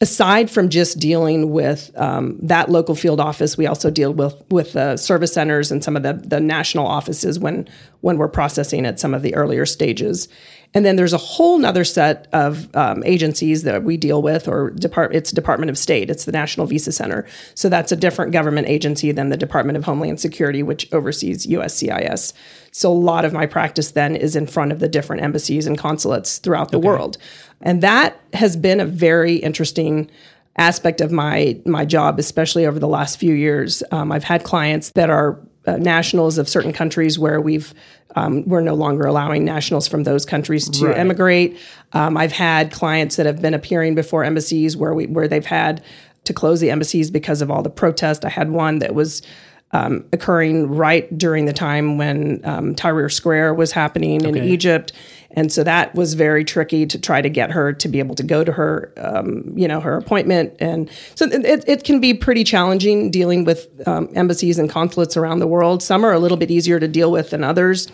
aside 0.00 0.50
from 0.50 0.68
just 0.68 0.98
dealing 0.98 1.50
with 1.50 1.90
um, 1.96 2.38
that 2.40 2.70
local 2.70 2.94
field 2.94 3.20
office, 3.20 3.56
we 3.56 3.66
also 3.66 3.90
deal 3.90 4.12
with 4.12 4.42
with 4.50 4.72
the 4.72 4.96
service 4.96 5.32
centers 5.32 5.70
and 5.72 5.82
some 5.82 5.96
of 5.96 6.02
the 6.02 6.14
the 6.14 6.40
national 6.40 6.86
offices 6.86 7.38
when 7.38 7.68
when 8.00 8.16
we're 8.18 8.28
processing 8.28 8.86
at 8.86 9.00
some 9.00 9.14
of 9.14 9.22
the 9.22 9.34
earlier 9.34 9.66
stages. 9.66 10.28
And 10.74 10.84
then 10.84 10.96
there's 10.96 11.14
a 11.14 11.18
whole 11.18 11.58
nother 11.58 11.84
set 11.84 12.28
of 12.32 12.74
um, 12.76 13.02
agencies 13.04 13.62
that 13.62 13.84
we 13.84 13.96
deal 13.96 14.20
with, 14.20 14.46
or 14.46 14.70
depart, 14.70 15.14
it's 15.14 15.32
Department 15.32 15.70
of 15.70 15.78
State. 15.78 16.10
It's 16.10 16.26
the 16.26 16.32
National 16.32 16.66
Visa 16.66 16.92
Center. 16.92 17.26
So 17.54 17.70
that's 17.70 17.90
a 17.90 17.96
different 17.96 18.32
government 18.32 18.68
agency 18.68 19.10
than 19.10 19.30
the 19.30 19.36
Department 19.36 19.78
of 19.78 19.84
Homeland 19.84 20.20
Security, 20.20 20.62
which 20.62 20.92
oversees 20.92 21.46
USCIS. 21.46 22.34
So 22.70 22.92
a 22.92 22.92
lot 22.92 23.24
of 23.24 23.32
my 23.32 23.46
practice 23.46 23.92
then 23.92 24.14
is 24.14 24.36
in 24.36 24.46
front 24.46 24.72
of 24.72 24.80
the 24.80 24.88
different 24.88 25.22
embassies 25.22 25.66
and 25.66 25.78
consulates 25.78 26.36
throughout 26.36 26.70
the 26.70 26.78
okay. 26.78 26.86
world. 26.86 27.16
And 27.60 27.82
that 27.82 28.18
has 28.32 28.56
been 28.56 28.80
a 28.80 28.86
very 28.86 29.36
interesting 29.36 30.10
aspect 30.56 31.00
of 31.00 31.12
my 31.12 31.60
my 31.64 31.84
job, 31.84 32.18
especially 32.18 32.66
over 32.66 32.78
the 32.78 32.88
last 32.88 33.18
few 33.18 33.34
years. 33.34 33.82
Um, 33.90 34.12
I've 34.12 34.24
had 34.24 34.44
clients 34.44 34.90
that 34.90 35.10
are 35.10 35.38
uh, 35.66 35.76
nationals 35.76 36.38
of 36.38 36.48
certain 36.48 36.72
countries 36.72 37.18
where 37.18 37.40
we've 37.40 37.74
um, 38.16 38.46
we're 38.48 38.60
no 38.60 38.74
longer 38.74 39.06
allowing 39.06 39.44
nationals 39.44 39.86
from 39.86 40.04
those 40.04 40.24
countries 40.24 40.68
to 40.70 40.86
right. 40.86 40.98
emigrate. 40.98 41.58
Um, 41.92 42.16
I've 42.16 42.32
had 42.32 42.72
clients 42.72 43.16
that 43.16 43.26
have 43.26 43.42
been 43.42 43.54
appearing 43.54 43.94
before 43.94 44.24
embassies 44.24 44.76
where 44.76 44.94
we 44.94 45.06
where 45.06 45.28
they've 45.28 45.44
had 45.44 45.82
to 46.24 46.32
close 46.32 46.60
the 46.60 46.70
embassies 46.70 47.10
because 47.10 47.42
of 47.42 47.50
all 47.50 47.62
the 47.62 47.70
protest. 47.70 48.24
I 48.24 48.28
had 48.28 48.50
one 48.50 48.80
that 48.80 48.94
was 48.94 49.22
um, 49.72 50.04
occurring 50.12 50.68
right 50.68 51.16
during 51.16 51.44
the 51.44 51.52
time 51.52 51.98
when 51.98 52.40
um, 52.44 52.74
Tahrir 52.74 53.12
Square 53.12 53.54
was 53.54 53.72
happening 53.72 54.26
okay. 54.26 54.38
in 54.38 54.44
Egypt, 54.44 54.92
and 55.32 55.52
so 55.52 55.62
that 55.62 55.94
was 55.94 56.14
very 56.14 56.44
tricky 56.44 56.86
to 56.86 56.98
try 56.98 57.20
to 57.20 57.28
get 57.28 57.50
her 57.50 57.72
to 57.74 57.88
be 57.88 57.98
able 57.98 58.14
to 58.14 58.22
go 58.22 58.44
to 58.44 58.52
her, 58.52 58.92
um, 58.96 59.52
you 59.54 59.68
know, 59.68 59.80
her 59.80 59.96
appointment. 59.96 60.54
And 60.58 60.90
so 61.14 61.26
it, 61.26 61.64
it 61.68 61.84
can 61.84 62.00
be 62.00 62.14
pretty 62.14 62.44
challenging 62.44 63.10
dealing 63.10 63.44
with 63.44 63.68
um, 63.86 64.08
embassies 64.14 64.58
and 64.58 64.70
consulates 64.70 65.16
around 65.16 65.40
the 65.40 65.46
world. 65.46 65.82
Some 65.82 66.04
are 66.04 66.12
a 66.12 66.18
little 66.18 66.38
bit 66.38 66.50
easier 66.50 66.80
to 66.80 66.88
deal 66.88 67.12
with 67.12 67.30
than 67.30 67.44
others. 67.44 67.88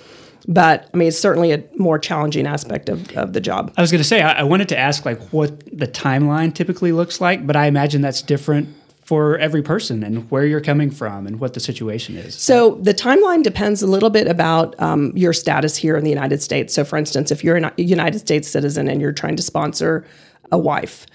But 0.46 0.88
I 0.92 0.96
mean, 0.96 1.08
it's 1.08 1.18
certainly 1.18 1.52
a 1.52 1.64
more 1.76 1.98
challenging 1.98 2.46
aspect 2.46 2.88
of, 2.88 3.10
of 3.16 3.32
the 3.32 3.40
job. 3.40 3.72
I 3.76 3.80
was 3.80 3.90
going 3.90 4.02
to 4.02 4.08
say, 4.08 4.20
I, 4.20 4.40
I 4.40 4.42
wanted 4.44 4.68
to 4.68 4.78
ask 4.78 5.04
like 5.04 5.20
what 5.30 5.58
the 5.76 5.88
timeline 5.88 6.54
typically 6.54 6.92
looks 6.92 7.20
like, 7.20 7.46
but 7.46 7.56
I 7.56 7.66
imagine 7.66 8.02
that's 8.02 8.22
different 8.22 8.68
for 9.04 9.38
every 9.38 9.62
person 9.62 10.02
and 10.02 10.30
where 10.30 10.46
you're 10.46 10.62
coming 10.62 10.90
from 10.90 11.26
and 11.26 11.38
what 11.38 11.52
the 11.54 11.60
situation 11.60 12.16
is. 12.16 12.34
So 12.34 12.76
the 12.76 12.94
timeline 12.94 13.42
depends 13.42 13.82
a 13.82 13.86
little 13.86 14.10
bit 14.10 14.26
about 14.26 14.80
um, 14.80 15.12
your 15.14 15.34
status 15.34 15.76
here 15.76 15.96
in 15.96 16.04
the 16.04 16.10
United 16.10 16.42
States. 16.42 16.72
So, 16.72 16.84
for 16.84 16.96
instance, 16.96 17.30
if 17.30 17.44
you're 17.44 17.56
a 17.56 17.72
United 17.76 18.18
States 18.18 18.48
citizen 18.48 18.88
and 18.88 19.00
you're 19.00 19.12
trying 19.12 19.36
to 19.36 19.42
sponsor 19.42 20.06
a 20.50 20.58
wife, 20.58 21.06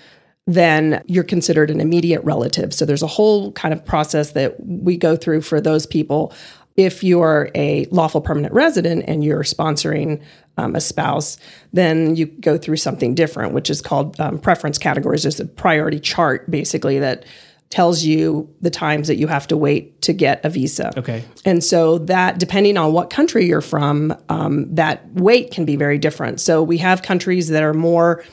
then 0.46 1.04
you're 1.08 1.24
considered 1.24 1.70
an 1.70 1.80
immediate 1.80 2.24
relative. 2.24 2.74
So 2.74 2.86
there's 2.86 3.04
a 3.04 3.08
whole 3.08 3.52
kind 3.54 3.74
of 3.74 3.86
process 3.86 4.32
that 4.32 4.56
we 4.66 4.98
go 4.98 5.16
through 5.16 5.42
for 5.42 5.62
those 5.62 5.86
people. 5.86 6.34
If 6.76 7.04
you're 7.04 7.52
a 7.56 7.86
lawful 7.92 8.22
permanent 8.22 8.54
resident 8.54 9.04
and 9.08 9.24
you're 9.24 9.44
sponsoring 9.44 10.22
um, 10.58 10.76
a 10.76 10.82
spouse, 10.82 11.38
then 11.74 12.16
you 12.16 12.26
go 12.26 12.58
through 12.58 12.78
something 12.78 13.14
different, 13.14 13.54
which 13.54 13.70
is 13.70 13.82
called 13.82 14.20
um, 14.20 14.40
preference 14.40 14.78
categories. 14.78 15.24
There's 15.24 15.40
a 15.40 15.46
priority 15.46 16.00
chart 16.00 16.50
basically 16.50 17.00
that 17.00 17.26
tells 17.70 18.04
you 18.04 18.50
the 18.62 18.70
times 18.70 19.08
that 19.08 19.18
you 19.18 19.28
have 19.28 19.46
to 19.48 19.56
wait 19.56 20.02
to 20.02 20.12
get 20.12 20.44
a 20.44 20.50
visa. 20.50 20.92
Okay. 20.98 21.24
And 21.46 21.64
so 21.64 22.00
that, 22.00 22.40
depending 22.40 22.78
on 22.78 22.94
what 22.94 23.10
country 23.10 23.46
you're 23.46 23.62
from, 23.62 24.16
um, 24.30 24.74
that 24.74 25.08
wait 25.14 25.52
can 25.52 25.66
be 25.66 25.76
very 25.76 26.00
different. 26.00 26.42
So 26.42 26.64
we 26.64 26.80
have 26.80 27.04
countries 27.04 27.50
that 27.50 27.62
are 27.62 27.74
more 27.74 28.24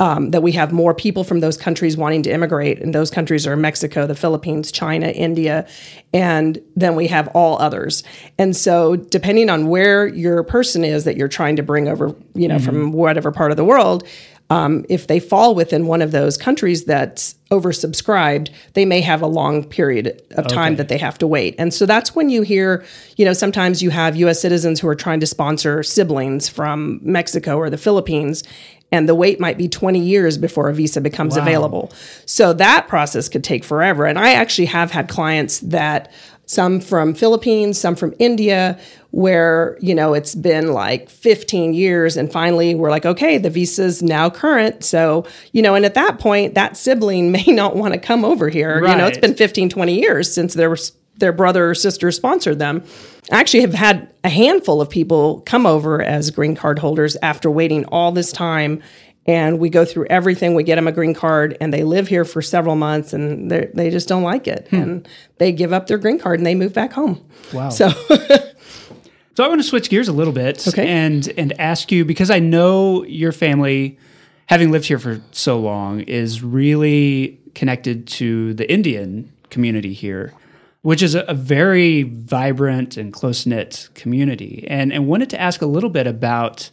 um, 0.00 0.30
that 0.30 0.42
we 0.42 0.52
have 0.52 0.72
more 0.72 0.94
people 0.94 1.24
from 1.24 1.40
those 1.40 1.56
countries 1.56 1.96
wanting 1.96 2.22
to 2.24 2.30
immigrate, 2.30 2.80
and 2.80 2.94
those 2.94 3.10
countries 3.10 3.46
are 3.46 3.54
Mexico, 3.54 4.06
the 4.06 4.14
Philippines, 4.14 4.72
China, 4.72 5.08
India, 5.08 5.68
and 6.12 6.60
then 6.74 6.96
we 6.96 7.06
have 7.06 7.28
all 7.28 7.60
others. 7.60 8.02
And 8.38 8.56
so, 8.56 8.96
depending 8.96 9.50
on 9.50 9.68
where 9.68 10.06
your 10.06 10.42
person 10.42 10.84
is 10.84 11.04
that 11.04 11.16
you're 11.16 11.28
trying 11.28 11.56
to 11.56 11.62
bring 11.62 11.86
over, 11.86 12.14
you 12.34 12.48
know, 12.48 12.56
mm-hmm. 12.56 12.64
from 12.64 12.92
whatever 12.92 13.30
part 13.30 13.50
of 13.50 13.56
the 13.56 13.64
world, 13.64 14.06
um, 14.50 14.84
if 14.88 15.06
they 15.06 15.20
fall 15.20 15.54
within 15.54 15.86
one 15.86 16.02
of 16.02 16.12
those 16.12 16.36
countries 16.36 16.84
that's 16.84 17.34
oversubscribed, 17.50 18.50
they 18.74 18.84
may 18.84 19.00
have 19.00 19.22
a 19.22 19.26
long 19.26 19.64
period 19.64 20.20
of 20.32 20.46
time 20.48 20.72
okay. 20.72 20.76
that 20.76 20.88
they 20.88 20.98
have 20.98 21.16
to 21.18 21.26
wait. 21.26 21.54
And 21.58 21.72
so 21.72 21.86
that's 21.86 22.14
when 22.14 22.28
you 22.28 22.42
hear, 22.42 22.84
you 23.16 23.24
know, 23.24 23.32
sometimes 23.32 23.82
you 23.82 23.90
have 23.90 24.16
US 24.16 24.40
citizens 24.40 24.80
who 24.80 24.88
are 24.88 24.94
trying 24.94 25.20
to 25.20 25.26
sponsor 25.26 25.82
siblings 25.82 26.48
from 26.48 27.00
Mexico 27.02 27.56
or 27.56 27.70
the 27.70 27.78
Philippines, 27.78 28.44
and 28.92 29.08
the 29.08 29.14
wait 29.14 29.40
might 29.40 29.58
be 29.58 29.68
20 29.68 29.98
years 29.98 30.38
before 30.38 30.68
a 30.68 30.74
visa 30.74 31.00
becomes 31.00 31.36
wow. 31.36 31.42
available. 31.42 31.92
So 32.26 32.52
that 32.52 32.86
process 32.86 33.28
could 33.28 33.42
take 33.42 33.64
forever. 33.64 34.06
And 34.06 34.18
I 34.18 34.34
actually 34.34 34.66
have 34.66 34.90
had 34.90 35.08
clients 35.08 35.60
that 35.60 36.12
some 36.46 36.80
from 36.80 37.14
Philippines, 37.14 37.78
some 37.78 37.96
from 37.96 38.14
India, 38.18 38.78
where, 39.10 39.78
you 39.80 39.94
know, 39.94 40.12
it's 40.12 40.34
been 40.34 40.72
like 40.72 41.08
15 41.08 41.72
years 41.72 42.16
and 42.16 42.30
finally 42.30 42.74
we're 42.74 42.90
like, 42.90 43.06
okay, 43.06 43.38
the 43.38 43.50
visa's 43.50 44.02
now 44.02 44.28
current. 44.28 44.84
So, 44.84 45.24
you 45.52 45.62
know, 45.62 45.74
and 45.74 45.84
at 45.84 45.94
that 45.94 46.18
point, 46.18 46.54
that 46.54 46.76
sibling 46.76 47.30
may 47.32 47.46
not 47.46 47.76
want 47.76 47.94
to 47.94 48.00
come 48.00 48.24
over 48.24 48.48
here. 48.48 48.80
Right. 48.80 48.92
You 48.92 48.98
know, 48.98 49.06
it's 49.06 49.18
been 49.18 49.34
15, 49.34 49.68
20 49.68 50.00
years 50.00 50.32
since 50.32 50.54
their 50.54 50.76
their 51.16 51.32
brother 51.32 51.70
or 51.70 51.74
sister 51.76 52.10
sponsored 52.10 52.58
them. 52.58 52.82
I 53.30 53.38
actually 53.38 53.60
have 53.60 53.74
had 53.74 54.12
a 54.24 54.28
handful 54.28 54.80
of 54.80 54.90
people 54.90 55.42
come 55.42 55.64
over 55.64 56.02
as 56.02 56.32
green 56.32 56.56
card 56.56 56.80
holders 56.80 57.16
after 57.22 57.48
waiting 57.50 57.84
all 57.86 58.10
this 58.10 58.32
time 58.32 58.82
and 59.26 59.58
we 59.58 59.70
go 59.70 59.84
through 59.84 60.06
everything. 60.06 60.54
We 60.54 60.64
get 60.64 60.76
them 60.76 60.86
a 60.86 60.92
green 60.92 61.14
card, 61.14 61.56
and 61.60 61.72
they 61.72 61.82
live 61.82 62.08
here 62.08 62.24
for 62.24 62.42
several 62.42 62.76
months, 62.76 63.12
and 63.12 63.50
they 63.50 63.90
just 63.90 64.08
don't 64.08 64.22
like 64.22 64.46
it, 64.46 64.68
hmm. 64.68 64.76
and 64.76 65.08
they 65.38 65.52
give 65.52 65.72
up 65.72 65.86
their 65.86 65.98
green 65.98 66.18
card 66.18 66.40
and 66.40 66.46
they 66.46 66.54
move 66.54 66.72
back 66.72 66.92
home. 66.92 67.24
Wow! 67.52 67.70
So. 67.70 67.88
so 69.34 69.44
I 69.44 69.48
want 69.48 69.60
to 69.60 69.66
switch 69.66 69.88
gears 69.88 70.08
a 70.08 70.12
little 70.12 70.32
bit 70.32 70.66
okay. 70.68 70.86
and 70.86 71.32
and 71.36 71.58
ask 71.58 71.90
you 71.90 72.04
because 72.04 72.30
I 72.30 72.38
know 72.38 73.04
your 73.04 73.32
family, 73.32 73.98
having 74.46 74.70
lived 74.70 74.86
here 74.86 74.98
for 74.98 75.20
so 75.32 75.58
long, 75.58 76.00
is 76.00 76.42
really 76.42 77.40
connected 77.54 78.06
to 78.08 78.52
the 78.54 78.70
Indian 78.70 79.32
community 79.50 79.92
here, 79.92 80.34
which 80.82 81.02
is 81.02 81.14
a, 81.14 81.20
a 81.22 81.34
very 81.34 82.02
vibrant 82.02 82.96
and 82.96 83.12
close 83.12 83.46
knit 83.46 83.88
community, 83.94 84.66
and 84.68 84.92
and 84.92 85.06
wanted 85.06 85.30
to 85.30 85.40
ask 85.40 85.62
a 85.62 85.66
little 85.66 85.90
bit 85.90 86.06
about 86.06 86.70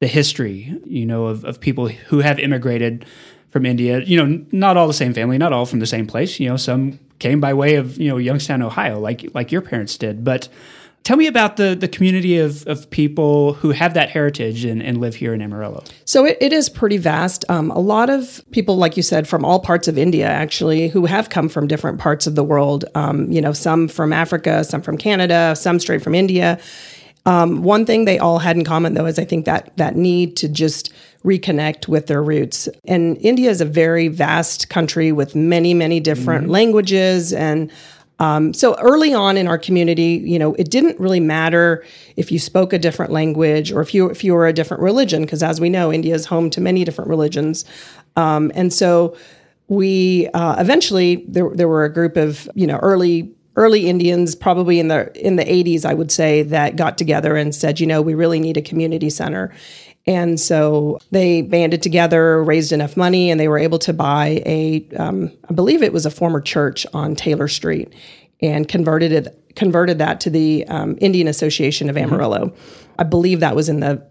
the 0.00 0.06
history, 0.06 0.78
you 0.84 1.04
know, 1.04 1.26
of, 1.26 1.44
of 1.44 1.60
people 1.60 1.88
who 1.88 2.20
have 2.20 2.38
immigrated 2.38 3.04
from 3.50 3.66
India. 3.66 4.00
You 4.00 4.24
know, 4.24 4.44
not 4.52 4.76
all 4.76 4.86
the 4.86 4.94
same 4.94 5.12
family, 5.12 5.38
not 5.38 5.52
all 5.52 5.66
from 5.66 5.80
the 5.80 5.86
same 5.86 6.06
place. 6.06 6.38
You 6.38 6.48
know, 6.50 6.56
some 6.56 6.98
came 7.18 7.40
by 7.40 7.54
way 7.54 7.74
of 7.74 7.98
you 7.98 8.08
know 8.08 8.16
Youngstown, 8.16 8.62
Ohio, 8.62 8.98
like 8.98 9.28
like 9.34 9.50
your 9.50 9.62
parents 9.62 9.96
did. 9.96 10.22
But 10.22 10.48
tell 11.02 11.16
me 11.16 11.26
about 11.26 11.56
the 11.56 11.74
the 11.74 11.88
community 11.88 12.38
of, 12.38 12.64
of 12.68 12.88
people 12.90 13.54
who 13.54 13.70
have 13.70 13.94
that 13.94 14.10
heritage 14.10 14.64
and, 14.64 14.80
and 14.80 14.98
live 15.00 15.16
here 15.16 15.34
in 15.34 15.42
Amarillo. 15.42 15.82
So 16.04 16.24
it, 16.24 16.38
it 16.40 16.52
is 16.52 16.68
pretty 16.68 16.98
vast. 16.98 17.44
Um, 17.48 17.72
a 17.72 17.80
lot 17.80 18.08
of 18.08 18.40
people, 18.52 18.76
like 18.76 18.96
you 18.96 19.02
said, 19.02 19.26
from 19.26 19.44
all 19.44 19.58
parts 19.58 19.88
of 19.88 19.98
India, 19.98 20.26
actually, 20.26 20.88
who 20.88 21.06
have 21.06 21.28
come 21.28 21.48
from 21.48 21.66
different 21.66 21.98
parts 21.98 22.28
of 22.28 22.36
the 22.36 22.44
world. 22.44 22.84
Um, 22.94 23.32
you 23.32 23.40
know, 23.40 23.52
some 23.52 23.88
from 23.88 24.12
Africa, 24.12 24.62
some 24.62 24.82
from 24.82 24.96
Canada, 24.96 25.56
some 25.56 25.80
straight 25.80 26.02
from 26.02 26.14
India 26.14 26.60
um, 27.28 27.62
one 27.62 27.84
thing 27.84 28.06
they 28.06 28.18
all 28.18 28.38
had 28.38 28.56
in 28.56 28.64
common, 28.64 28.94
though, 28.94 29.06
is 29.06 29.18
I 29.18 29.24
think 29.24 29.44
that 29.44 29.76
that 29.76 29.96
need 29.96 30.36
to 30.38 30.48
just 30.48 30.92
reconnect 31.24 31.86
with 31.86 32.06
their 32.06 32.22
roots. 32.22 32.68
And 32.86 33.18
India 33.18 33.50
is 33.50 33.60
a 33.60 33.66
very 33.66 34.08
vast 34.08 34.70
country 34.70 35.12
with 35.12 35.34
many, 35.34 35.74
many 35.74 36.00
different 36.00 36.44
mm-hmm. 36.44 36.52
languages 36.52 37.32
and 37.32 37.70
um, 38.20 38.52
so 38.52 38.74
early 38.80 39.14
on 39.14 39.36
in 39.36 39.46
our 39.46 39.58
community, 39.58 40.20
you 40.24 40.40
know, 40.40 40.54
it 40.54 40.70
didn't 40.70 40.98
really 40.98 41.20
matter 41.20 41.84
if 42.16 42.32
you 42.32 42.38
spoke 42.40 42.72
a 42.72 42.78
different 42.78 43.12
language 43.12 43.70
or 43.70 43.80
if 43.80 43.94
you 43.94 44.10
if 44.10 44.24
you 44.24 44.34
were 44.34 44.48
a 44.48 44.52
different 44.52 44.82
religion, 44.82 45.22
because 45.22 45.42
as 45.42 45.60
we 45.60 45.68
know, 45.68 45.92
India 45.92 46.14
is 46.14 46.26
home 46.26 46.50
to 46.50 46.60
many 46.60 46.84
different 46.84 47.08
religions, 47.08 47.64
um, 48.16 48.50
and 48.56 48.72
so 48.72 49.16
we 49.68 50.26
uh, 50.34 50.60
eventually 50.60 51.24
there 51.28 51.48
there 51.54 51.68
were 51.68 51.84
a 51.84 51.92
group 51.92 52.16
of 52.16 52.50
you 52.56 52.66
know 52.66 52.78
early 52.78 53.32
early 53.58 53.88
Indians, 53.88 54.36
probably 54.36 54.78
in 54.78 54.86
the 54.86 55.10
in 55.26 55.34
the 55.34 55.44
80s, 55.44 55.84
I 55.84 55.92
would 55.92 56.12
say, 56.12 56.42
that 56.44 56.76
got 56.76 56.96
together 56.96 57.34
and 57.36 57.52
said, 57.52 57.80
you 57.80 57.86
know, 57.86 58.00
we 58.00 58.14
really 58.14 58.38
need 58.38 58.56
a 58.56 58.62
community 58.62 59.10
center. 59.10 59.52
And 60.06 60.40
so 60.40 61.00
they 61.10 61.42
banded 61.42 61.82
together, 61.82 62.42
raised 62.42 62.72
enough 62.72 62.96
money, 62.96 63.30
and 63.30 63.38
they 63.38 63.48
were 63.48 63.58
able 63.58 63.78
to 63.80 63.92
buy 63.92 64.42
a, 64.46 64.88
um, 64.96 65.30
I 65.50 65.52
believe 65.52 65.82
it 65.82 65.92
was 65.92 66.06
a 66.06 66.10
former 66.10 66.40
church 66.40 66.86
on 66.94 67.14
Taylor 67.14 67.48
Street, 67.48 67.92
and 68.40 68.66
converted 68.66 69.12
it 69.12 69.54
converted 69.56 69.98
that 69.98 70.20
to 70.20 70.30
the 70.30 70.64
um, 70.68 70.96
Indian 71.00 71.26
Association 71.26 71.90
of 71.90 71.96
mm-hmm. 71.96 72.14
Amarillo. 72.14 72.46
Mm-hmm. 72.46 72.92
I 73.00 73.02
believe 73.02 73.40
that 73.40 73.56
was 73.56 73.68
in 73.68 73.80
the 73.80 74.06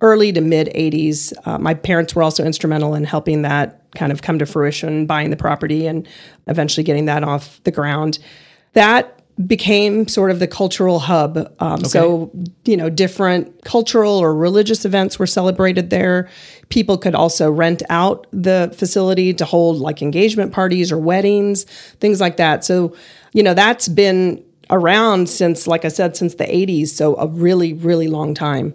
early 0.00 0.32
to 0.32 0.40
mid 0.40 0.68
80s. 0.68 1.32
Uh, 1.44 1.58
my 1.58 1.74
parents 1.74 2.14
were 2.14 2.22
also 2.22 2.44
instrumental 2.44 2.94
in 2.94 3.02
helping 3.02 3.42
that 3.42 3.80
kind 3.96 4.12
of 4.12 4.22
come 4.22 4.38
to 4.38 4.46
fruition, 4.46 5.06
buying 5.06 5.30
the 5.30 5.36
property 5.36 5.88
and 5.88 6.06
eventually 6.46 6.84
getting 6.84 7.06
that 7.06 7.24
off 7.24 7.60
the 7.64 7.72
ground 7.72 8.20
that 8.72 9.22
became 9.46 10.06
sort 10.08 10.30
of 10.30 10.38
the 10.38 10.46
cultural 10.46 10.98
hub. 10.98 11.36
Um, 11.58 11.74
okay. 11.74 11.88
So, 11.88 12.30
you 12.64 12.76
know, 12.76 12.90
different 12.90 13.64
cultural 13.64 14.18
or 14.18 14.34
religious 14.34 14.84
events 14.84 15.18
were 15.18 15.26
celebrated 15.26 15.90
there. 15.90 16.28
People 16.68 16.98
could 16.98 17.14
also 17.14 17.50
rent 17.50 17.82
out 17.88 18.26
the 18.32 18.74
facility 18.76 19.32
to 19.34 19.44
hold 19.44 19.78
like 19.78 20.02
engagement 20.02 20.52
parties 20.52 20.92
or 20.92 20.98
weddings, 20.98 21.64
things 22.00 22.20
like 22.20 22.36
that. 22.36 22.64
So, 22.64 22.94
you 23.32 23.42
know, 23.42 23.54
that's 23.54 23.88
been 23.88 24.44
around 24.70 25.28
since, 25.28 25.66
like 25.66 25.84
I 25.84 25.88
said, 25.88 26.16
since 26.16 26.34
the 26.34 26.44
80s. 26.44 26.88
So, 26.88 27.16
a 27.16 27.26
really, 27.26 27.72
really 27.72 28.08
long 28.08 28.34
time. 28.34 28.74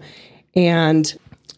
And 0.56 1.16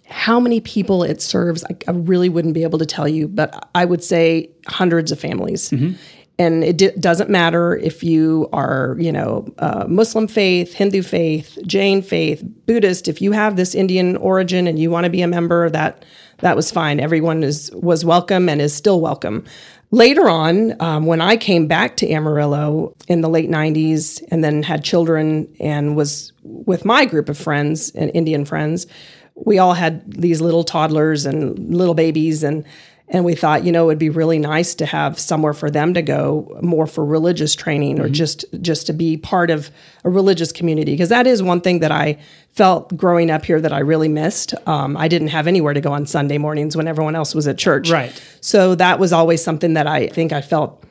how 0.08 0.40
many 0.40 0.60
people 0.60 1.04
it 1.04 1.22
serves, 1.22 1.64
I, 1.66 1.76
I 1.88 1.92
really 1.92 2.30
wouldn't 2.30 2.54
be 2.54 2.64
able 2.64 2.80
to 2.80 2.86
tell 2.86 3.08
you, 3.08 3.28
but 3.28 3.70
I 3.76 3.86
would 3.86 4.04
say 4.04 4.50
hundreds 4.68 5.12
of 5.12 5.20
families. 5.20 5.70
Mm-hmm 5.70 5.94
and 6.40 6.64
it 6.64 6.78
d- 6.78 6.92
doesn't 7.00 7.30
matter 7.30 7.76
if 7.78 8.04
you 8.04 8.50
are 8.52 8.96
you 8.98 9.12
know 9.12 9.46
uh, 9.60 9.86
muslim 9.88 10.28
faith 10.28 10.74
hindu 10.74 11.04
faith 11.04 11.58
jain 11.68 12.02
faith 12.02 12.42
buddhist 12.66 13.08
if 13.08 13.22
you 13.22 13.32
have 13.32 13.56
this 13.56 13.76
indian 13.76 14.16
origin 14.18 14.66
and 14.66 14.80
you 14.80 14.90
want 14.90 15.04
to 15.04 15.10
be 15.10 15.22
a 15.22 15.28
member 15.28 15.70
that 15.70 16.04
that 16.42 16.56
was 16.56 16.72
fine. 16.72 17.00
Everyone 17.00 17.44
is 17.44 17.72
was 17.74 18.06
welcome 18.06 18.50
and 18.50 18.62
is 18.62 18.74
still 18.74 19.02
welcome. 19.02 19.46
Later 19.92 20.30
on 20.30 20.80
um, 20.82 21.08
when 21.08 21.20
i 21.20 21.36
came 21.36 21.66
back 21.66 21.98
to 21.98 22.08
amarillo 22.12 22.96
in 23.08 23.22
the 23.22 23.30
late 23.30 23.50
90s 23.50 24.24
and 24.30 24.44
then 24.44 24.62
had 24.62 24.84
children 24.84 25.48
and 25.60 25.96
was 25.96 26.32
with 26.44 26.86
my 26.86 27.06
group 27.06 27.28
of 27.28 27.40
friends 27.40 27.90
and 27.96 28.12
indian 28.14 28.46
friends 28.46 28.86
we 29.34 29.58
all 29.58 29.74
had 29.74 30.04
these 30.12 30.42
little 30.42 30.64
toddlers 30.64 31.26
and 31.26 31.74
little 31.74 31.96
babies 31.96 32.44
and 32.44 32.64
and 33.12 33.26
we 33.26 33.34
thought, 33.34 33.64
you 33.64 33.72
know, 33.72 33.86
it 33.86 33.88
would 33.88 34.00
be 34.00 34.10
really 34.10 34.38
nice 34.38 34.76
to 34.76 34.86
have 34.86 35.20
somewhere 35.20 35.54
for 35.54 35.72
them 35.72 35.94
to 35.96 36.02
go 36.02 36.60
more 36.62 36.86
for 36.86 37.04
religious 37.04 37.56
training 37.56 37.96
mm-hmm. 37.96 38.06
or 38.06 38.10
just 38.10 38.46
just 38.62 38.88
to 38.88 38.94
be 38.94 39.18
part 39.18 39.50
of 39.50 39.72
a 40.04 40.10
religious 40.10 40.52
community 40.52 40.94
because 40.94 41.10
that 41.10 41.26
is 41.26 41.42
one 41.42 41.62
thing 41.62 41.80
that 41.80 41.92
I 41.92 42.20
felt 42.54 42.96
growing 42.96 43.32
up 43.32 43.46
here 43.46 43.60
that 43.60 43.74
I 43.74 43.80
really 43.80 44.08
missed. 44.08 44.54
Um, 44.68 44.96
I 44.96 45.08
didn't 45.08 45.30
have 45.30 45.48
anywhere 45.48 45.74
to 45.74 45.82
go 45.82 45.92
on 45.92 46.06
Sunday 46.06 46.38
mornings 46.38 46.76
when 46.76 46.88
everyone 46.88 47.16
else 47.16 47.34
was 47.34 47.48
at 47.48 47.58
church. 47.58 47.90
Right. 47.90 48.22
So 48.42 48.76
that 48.76 49.00
was 49.00 49.14
always 49.14 49.44
something 49.44 49.74
that 49.74 49.88
I 49.88 50.08
think 50.08 50.32
I 50.32 50.42
felt 50.42 50.84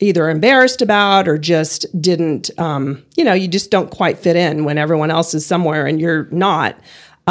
either 0.00 0.30
embarrassed 0.30 0.80
about 0.80 1.28
or 1.28 1.36
just 1.36 1.84
didn't, 2.00 2.50
um, 2.58 3.04
you 3.16 3.24
know, 3.24 3.34
you 3.34 3.46
just 3.46 3.70
don't 3.70 3.90
quite 3.90 4.18
fit 4.18 4.34
in 4.34 4.64
when 4.64 4.78
everyone 4.78 5.10
else 5.10 5.34
is 5.34 5.44
somewhere 5.44 5.86
and 5.86 6.00
you're 6.00 6.26
not. 6.30 6.78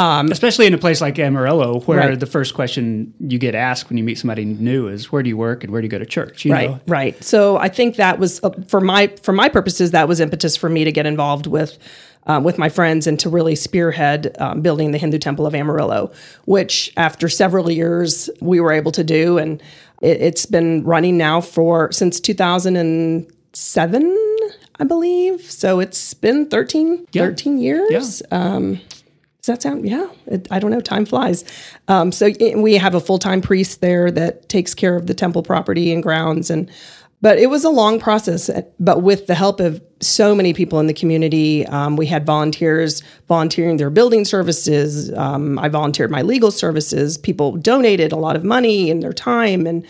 Um, 0.00 0.32
Especially 0.32 0.66
in 0.66 0.72
a 0.72 0.78
place 0.78 1.02
like 1.02 1.18
Amarillo, 1.18 1.80
where 1.80 1.98
right. 1.98 2.18
the 2.18 2.24
first 2.24 2.54
question 2.54 3.12
you 3.20 3.38
get 3.38 3.54
asked 3.54 3.90
when 3.90 3.98
you 3.98 4.04
meet 4.04 4.18
somebody 4.18 4.46
new 4.46 4.88
is, 4.88 5.12
"Where 5.12 5.22
do 5.22 5.28
you 5.28 5.36
work 5.36 5.62
and 5.62 5.70
where 5.70 5.82
do 5.82 5.84
you 5.84 5.90
go 5.90 5.98
to 5.98 6.06
church?" 6.06 6.46
You 6.46 6.52
right, 6.52 6.70
know? 6.70 6.80
right. 6.86 7.22
So 7.22 7.58
I 7.58 7.68
think 7.68 7.96
that 7.96 8.18
was 8.18 8.42
uh, 8.42 8.48
for 8.66 8.80
my 8.80 9.08
for 9.22 9.32
my 9.32 9.50
purposes 9.50 9.90
that 9.90 10.08
was 10.08 10.18
impetus 10.18 10.56
for 10.56 10.70
me 10.70 10.84
to 10.84 10.92
get 10.92 11.04
involved 11.04 11.46
with. 11.46 11.76
Um, 12.26 12.44
with 12.44 12.58
my 12.58 12.68
friends 12.68 13.06
and 13.06 13.18
to 13.20 13.30
really 13.30 13.54
spearhead 13.54 14.36
um, 14.38 14.60
building 14.60 14.90
the 14.90 14.98
Hindu 14.98 15.18
Temple 15.18 15.46
of 15.46 15.54
Amarillo, 15.54 16.12
which 16.44 16.92
after 16.98 17.30
several 17.30 17.70
years 17.70 18.28
we 18.42 18.60
were 18.60 18.72
able 18.72 18.92
to 18.92 19.02
do, 19.02 19.38
and 19.38 19.62
it, 20.02 20.20
has 20.20 20.44
been 20.44 20.84
running 20.84 21.16
now 21.16 21.40
for 21.40 21.90
since 21.92 22.20
2007, 22.20 24.44
I 24.78 24.84
believe. 24.84 25.50
So 25.50 25.80
it's 25.80 26.12
been 26.12 26.50
13, 26.50 27.06
yeah. 27.12 27.22
13 27.22 27.56
years. 27.56 28.22
Yeah. 28.30 28.38
Um, 28.38 28.82
does 29.40 29.46
that 29.46 29.62
sound? 29.62 29.88
Yeah, 29.88 30.06
it, 30.26 30.46
I 30.50 30.58
don't 30.58 30.70
know. 30.70 30.80
Time 30.80 31.06
flies. 31.06 31.44
Um, 31.88 32.12
so 32.12 32.30
we 32.56 32.74
have 32.74 32.94
a 32.94 33.00
full 33.00 33.18
time 33.18 33.40
priest 33.40 33.80
there 33.80 34.10
that 34.10 34.48
takes 34.50 34.74
care 34.74 34.96
of 34.96 35.06
the 35.06 35.14
temple 35.14 35.42
property 35.42 35.92
and 35.92 36.02
grounds, 36.02 36.50
and 36.50 36.70
but 37.22 37.38
it 37.38 37.48
was 37.48 37.64
a 37.64 37.70
long 37.70 37.98
process. 37.98 38.50
But 38.78 39.02
with 39.02 39.26
the 39.28 39.34
help 39.34 39.60
of 39.60 39.82
so 40.00 40.34
many 40.34 40.52
people 40.52 40.78
in 40.78 40.88
the 40.88 40.94
community, 40.94 41.66
um, 41.66 41.96
we 41.96 42.04
had 42.06 42.26
volunteers 42.26 43.02
volunteering 43.28 43.78
their 43.78 43.90
building 43.90 44.26
services. 44.26 45.10
Um, 45.14 45.58
I 45.58 45.68
volunteered 45.68 46.10
my 46.10 46.20
legal 46.20 46.50
services. 46.50 47.16
People 47.16 47.56
donated 47.56 48.12
a 48.12 48.16
lot 48.16 48.36
of 48.36 48.44
money 48.44 48.90
and 48.90 49.02
their 49.02 49.14
time, 49.14 49.66
and 49.66 49.86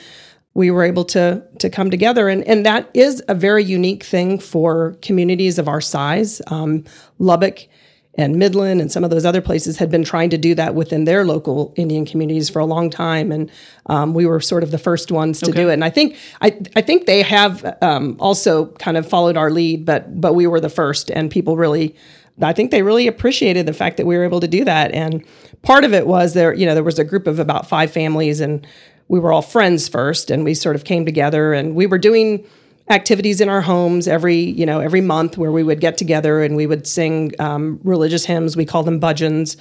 we 0.54 0.70
were 0.70 0.84
able 0.84 1.04
to 1.06 1.42
to 1.58 1.68
come 1.68 1.90
together. 1.90 2.28
And 2.28 2.44
and 2.44 2.64
that 2.66 2.88
is 2.94 3.20
a 3.26 3.34
very 3.34 3.64
unique 3.64 4.04
thing 4.04 4.38
for 4.38 4.96
communities 5.02 5.58
of 5.58 5.66
our 5.66 5.80
size. 5.80 6.40
Um, 6.46 6.84
Lubbock 7.18 7.66
and 8.16 8.36
Midland 8.36 8.80
and 8.80 8.90
some 8.90 9.04
of 9.04 9.10
those 9.10 9.24
other 9.24 9.40
places 9.40 9.78
had 9.78 9.90
been 9.90 10.02
trying 10.02 10.30
to 10.30 10.38
do 10.38 10.54
that 10.56 10.74
within 10.74 11.04
their 11.04 11.24
local 11.24 11.72
Indian 11.76 12.04
communities 12.04 12.50
for 12.50 12.58
a 12.58 12.66
long 12.66 12.90
time, 12.90 13.30
and 13.30 13.50
um, 13.86 14.14
we 14.14 14.26
were 14.26 14.40
sort 14.40 14.62
of 14.62 14.72
the 14.72 14.78
first 14.78 15.12
ones 15.12 15.38
to 15.40 15.50
okay. 15.50 15.62
do 15.62 15.70
it. 15.70 15.74
And 15.74 15.84
I 15.84 15.90
think 15.90 16.16
I 16.40 16.58
I 16.74 16.82
think 16.82 17.06
they 17.06 17.22
have 17.22 17.78
um, 17.82 18.16
also 18.18 18.66
kind 18.72 18.96
of 18.96 19.08
followed 19.08 19.36
our 19.36 19.50
lead, 19.50 19.84
but 19.84 20.20
but 20.20 20.34
we 20.34 20.46
were 20.46 20.60
the 20.60 20.70
first, 20.70 21.10
and 21.10 21.30
people 21.30 21.56
really. 21.56 21.94
I 22.42 22.54
think 22.54 22.70
they 22.70 22.80
really 22.80 23.06
appreciated 23.06 23.66
the 23.66 23.74
fact 23.74 23.98
that 23.98 24.06
we 24.06 24.16
were 24.16 24.24
able 24.24 24.40
to 24.40 24.48
do 24.48 24.64
that, 24.64 24.92
and 24.92 25.22
part 25.60 25.84
of 25.84 25.92
it 25.92 26.06
was 26.06 26.32
there. 26.32 26.54
You 26.54 26.64
know, 26.64 26.74
there 26.74 26.82
was 26.82 26.98
a 26.98 27.04
group 27.04 27.26
of 27.26 27.38
about 27.38 27.68
five 27.68 27.90
families, 27.90 28.40
and 28.40 28.66
we 29.08 29.20
were 29.20 29.30
all 29.30 29.42
friends 29.42 29.88
first, 29.88 30.30
and 30.30 30.42
we 30.42 30.54
sort 30.54 30.74
of 30.74 30.84
came 30.84 31.04
together, 31.04 31.52
and 31.52 31.74
we 31.74 31.86
were 31.86 31.98
doing 31.98 32.46
activities 32.90 33.40
in 33.40 33.48
our 33.48 33.61
homes 33.61 34.09
every 34.09 34.37
you 34.37 34.66
know 34.66 34.81
every 34.81 35.00
month 35.00 35.38
where 35.38 35.53
we 35.53 35.62
would 35.62 35.81
get 35.81 35.96
together 35.96 36.42
and 36.42 36.57
we 36.57 36.66
would 36.66 36.87
sing 36.87 37.33
um, 37.38 37.81
religious 37.85 38.26
hymns. 38.26 38.57
We 38.57 38.66
call 38.66 38.83
them 38.83 39.00
bhajans, 39.00 39.57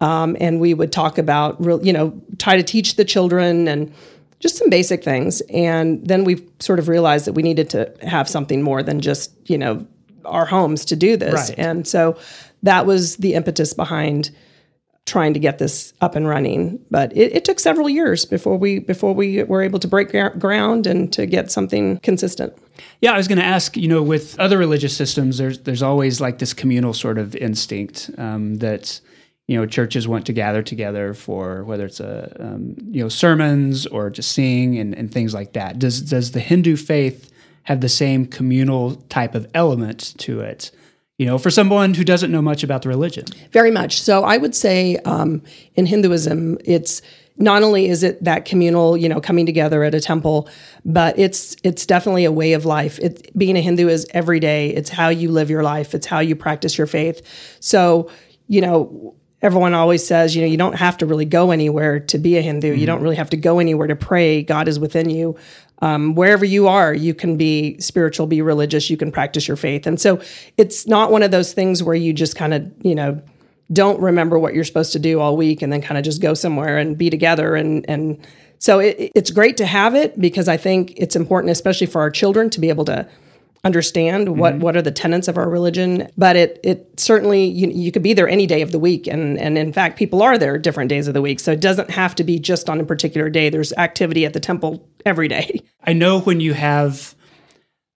um, 0.00 0.36
and 0.40 0.60
we 0.60 0.74
would 0.74 0.92
talk 0.92 1.16
about 1.16 1.64
real 1.64 1.84
you 1.84 1.92
know 1.92 2.20
try 2.38 2.56
to 2.56 2.62
teach 2.62 2.96
the 2.96 3.04
children 3.04 3.68
and 3.68 3.92
just 4.40 4.56
some 4.56 4.68
basic 4.68 5.04
things. 5.04 5.40
And 5.42 6.04
then 6.06 6.24
we 6.24 6.44
sort 6.58 6.80
of 6.80 6.88
realized 6.88 7.26
that 7.26 7.34
we 7.34 7.44
needed 7.44 7.70
to 7.70 7.94
have 8.02 8.28
something 8.28 8.60
more 8.60 8.82
than 8.82 9.00
just 9.00 9.32
you 9.48 9.56
know 9.56 9.86
our 10.24 10.44
homes 10.44 10.84
to 10.86 10.96
do 10.96 11.16
this. 11.16 11.50
Right. 11.50 11.58
And 11.58 11.86
so 11.86 12.16
that 12.62 12.86
was 12.86 13.16
the 13.16 13.34
impetus 13.34 13.72
behind 13.72 14.30
trying 15.06 15.34
to 15.34 15.40
get 15.40 15.58
this 15.58 15.92
up 16.00 16.14
and 16.14 16.28
running. 16.28 16.78
But 16.90 17.14
it, 17.16 17.32
it, 17.32 17.44
took 17.44 17.58
several 17.58 17.88
years 17.88 18.24
before 18.24 18.56
we 18.56 18.78
before 18.78 19.12
we 19.14 19.42
were 19.42 19.62
able 19.62 19.78
to 19.80 19.88
break 19.88 20.10
ground 20.38 20.86
and 20.86 21.12
to 21.12 21.26
get 21.26 21.50
something 21.50 21.98
consistent. 21.98 22.56
Yeah, 23.00 23.12
I 23.12 23.16
was 23.16 23.28
going 23.28 23.38
to 23.38 23.44
ask. 23.44 23.76
You 23.76 23.88
know, 23.88 24.02
with 24.02 24.38
other 24.38 24.58
religious 24.58 24.96
systems, 24.96 25.38
there's 25.38 25.60
there's 25.60 25.82
always 25.82 26.20
like 26.20 26.38
this 26.38 26.54
communal 26.54 26.94
sort 26.94 27.18
of 27.18 27.34
instinct 27.36 28.10
um, 28.16 28.56
that 28.56 29.00
you 29.48 29.56
know 29.56 29.66
churches 29.66 30.06
want 30.06 30.26
to 30.26 30.32
gather 30.32 30.62
together 30.62 31.14
for 31.14 31.64
whether 31.64 31.86
it's 31.86 32.00
a 32.00 32.34
um, 32.40 32.76
you 32.90 33.02
know 33.02 33.08
sermons 33.08 33.86
or 33.86 34.08
just 34.08 34.32
sing 34.32 34.78
and, 34.78 34.94
and 34.94 35.12
things 35.12 35.34
like 35.34 35.52
that. 35.54 35.78
Does 35.78 36.00
does 36.00 36.32
the 36.32 36.40
Hindu 36.40 36.76
faith 36.76 37.30
have 37.64 37.80
the 37.80 37.88
same 37.88 38.26
communal 38.26 38.96
type 39.08 39.34
of 39.34 39.48
element 39.54 40.14
to 40.18 40.40
it? 40.40 40.70
You 41.22 41.26
know, 41.28 41.38
for 41.38 41.50
someone 41.50 41.94
who 41.94 42.02
doesn't 42.02 42.32
know 42.32 42.42
much 42.42 42.64
about 42.64 42.82
the 42.82 42.88
religion? 42.88 43.24
Very 43.52 43.70
much. 43.70 44.02
So 44.02 44.24
I 44.24 44.38
would 44.38 44.56
say 44.56 44.96
um, 45.04 45.40
in 45.76 45.86
Hinduism, 45.86 46.58
it's 46.64 47.00
not 47.36 47.62
only 47.62 47.88
is 47.88 48.02
it 48.02 48.22
that 48.24 48.44
communal, 48.44 48.96
you 48.96 49.08
know, 49.08 49.20
coming 49.20 49.46
together 49.46 49.84
at 49.84 49.94
a 49.94 50.00
temple, 50.00 50.48
but 50.84 51.16
it's 51.16 51.54
it's 51.62 51.86
definitely 51.86 52.24
a 52.24 52.32
way 52.32 52.54
of 52.54 52.64
life. 52.64 52.98
It, 52.98 53.30
being 53.38 53.56
a 53.56 53.60
Hindu 53.60 53.86
is 53.86 54.04
every 54.10 54.40
day. 54.40 54.70
It's 54.70 54.90
how 54.90 55.10
you 55.10 55.30
live 55.30 55.48
your 55.48 55.62
life. 55.62 55.94
It's 55.94 56.06
how 56.06 56.18
you 56.18 56.34
practice 56.34 56.76
your 56.76 56.88
faith. 56.88 57.22
So, 57.60 58.10
you 58.48 58.60
know, 58.60 59.14
everyone 59.42 59.74
always 59.74 60.04
says, 60.04 60.34
you 60.34 60.42
know, 60.42 60.48
you 60.48 60.56
don't 60.56 60.74
have 60.74 60.98
to 60.98 61.06
really 61.06 61.24
go 61.24 61.52
anywhere 61.52 62.00
to 62.00 62.18
be 62.18 62.36
a 62.36 62.42
Hindu. 62.42 62.72
Mm-hmm. 62.72 62.80
You 62.80 62.86
don't 62.86 63.00
really 63.00 63.16
have 63.16 63.30
to 63.30 63.36
go 63.36 63.60
anywhere 63.60 63.86
to 63.86 63.96
pray. 63.96 64.42
God 64.42 64.66
is 64.66 64.80
within 64.80 65.08
you 65.08 65.36
um, 65.82 66.14
wherever 66.14 66.44
you 66.44 66.68
are, 66.68 66.94
you 66.94 67.12
can 67.12 67.36
be 67.36 67.78
spiritual, 67.80 68.28
be 68.28 68.40
religious, 68.40 68.88
you 68.88 68.96
can 68.96 69.10
practice 69.10 69.48
your 69.48 69.56
faith. 69.56 69.86
And 69.86 70.00
so 70.00 70.22
it's 70.56 70.86
not 70.86 71.10
one 71.10 71.24
of 71.24 71.32
those 71.32 71.52
things 71.52 71.82
where 71.82 71.96
you 71.96 72.12
just 72.12 72.36
kind 72.36 72.54
of, 72.54 72.72
you 72.82 72.94
know, 72.94 73.20
don't 73.72 74.00
remember 74.00 74.38
what 74.38 74.54
you're 74.54 74.64
supposed 74.64 74.92
to 74.92 75.00
do 75.00 75.20
all 75.20 75.36
week 75.36 75.60
and 75.60 75.72
then 75.72 75.82
kind 75.82 75.98
of 75.98 76.04
just 76.04 76.22
go 76.22 76.34
somewhere 76.34 76.78
and 76.78 76.96
be 76.96 77.10
together. 77.10 77.56
And, 77.56 77.84
and 77.88 78.24
so 78.58 78.78
it, 78.78 79.10
it's 79.16 79.32
great 79.32 79.56
to 79.56 79.66
have 79.66 79.96
it 79.96 80.20
because 80.20 80.46
I 80.46 80.56
think 80.56 80.94
it's 80.96 81.16
important, 81.16 81.50
especially 81.50 81.88
for 81.88 82.00
our 82.00 82.10
children, 82.10 82.48
to 82.50 82.60
be 82.60 82.68
able 82.68 82.84
to 82.84 83.08
understand 83.64 84.36
what 84.36 84.54
mm-hmm. 84.54 84.62
what 84.62 84.76
are 84.76 84.82
the 84.82 84.90
tenets 84.90 85.28
of 85.28 85.38
our 85.38 85.48
religion 85.48 86.08
but 86.18 86.34
it 86.34 86.58
it 86.64 86.98
certainly 86.98 87.44
you, 87.44 87.68
you 87.68 87.92
could 87.92 88.02
be 88.02 88.12
there 88.12 88.28
any 88.28 88.44
day 88.44 88.60
of 88.60 88.72
the 88.72 88.78
week 88.78 89.06
and 89.06 89.38
and 89.38 89.56
in 89.56 89.72
fact 89.72 89.96
people 89.96 90.20
are 90.20 90.36
there 90.36 90.58
different 90.58 90.88
days 90.88 91.06
of 91.06 91.14
the 91.14 91.22
week 91.22 91.38
so 91.38 91.52
it 91.52 91.60
doesn't 91.60 91.88
have 91.88 92.12
to 92.12 92.24
be 92.24 92.40
just 92.40 92.68
on 92.68 92.80
a 92.80 92.84
particular 92.84 93.30
day 93.30 93.50
there's 93.50 93.72
activity 93.74 94.26
at 94.26 94.32
the 94.32 94.40
temple 94.40 94.88
every 95.06 95.28
day 95.28 95.60
i 95.84 95.92
know 95.92 96.20
when 96.20 96.40
you 96.40 96.54
have 96.54 97.14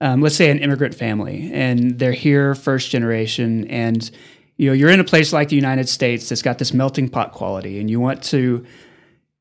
um, 0.01 0.21
let's 0.21 0.37
say 0.37 0.51
an 0.51 0.59
immigrant 0.61 0.95
family 0.95 1.51
and 1.53 1.99
they're 1.99 2.13
here 2.13 2.55
first 2.55 2.91
generation 2.91 3.67
and 3.67 4.13
you 4.59 4.69
know 4.69 4.73
you're 4.73 4.91
in 4.91 5.01
a 5.01 5.05
place 5.05 5.33
like 5.33 5.49
the 5.49 5.57
united 5.57 5.89
states 5.89 6.29
that's 6.29 6.43
got 6.43 6.59
this 6.59 6.73
melting 6.73 7.09
pot 7.09 7.33
quality 7.33 7.81
and 7.81 7.91
you 7.91 7.99
want 7.99 8.23
to 8.23 8.65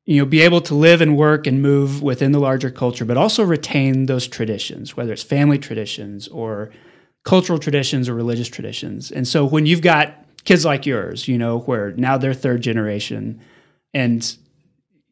you 0.06 0.20
know 0.20 0.26
be 0.26 0.41
able 0.41 0.62
to 0.62 0.76
live 0.76 1.02
and 1.02 1.18
work 1.18 1.48
and 1.48 1.62
move 1.62 2.02
within 2.02 2.32
the 2.32 2.39
larger 2.39 2.70
culture 2.70 3.06
but 3.06 3.18
also 3.18 3.44
retain 3.44 4.06
those 4.06 4.28
traditions 4.28 4.96
whether 4.96 5.13
it's 5.13 5.24
family 5.24 5.58
traditions 5.58 6.28
or 6.30 6.72
cultural 7.26 7.58
traditions 7.58 8.08
or 8.08 8.13
religious 8.13 8.48
traditions. 8.48 9.12
And 9.12 9.28
so 9.28 9.46
when 9.46 9.65
you've 9.65 9.82
got 9.82 10.13
kids 10.46 10.63
like 10.63 10.86
yours 10.86 11.28
you 11.28 11.38
know 11.38 11.60
where 11.60 11.91
now 11.94 12.18
they're 12.18 12.34
third 12.34 12.62
generation 12.62 13.41
and 13.94 14.38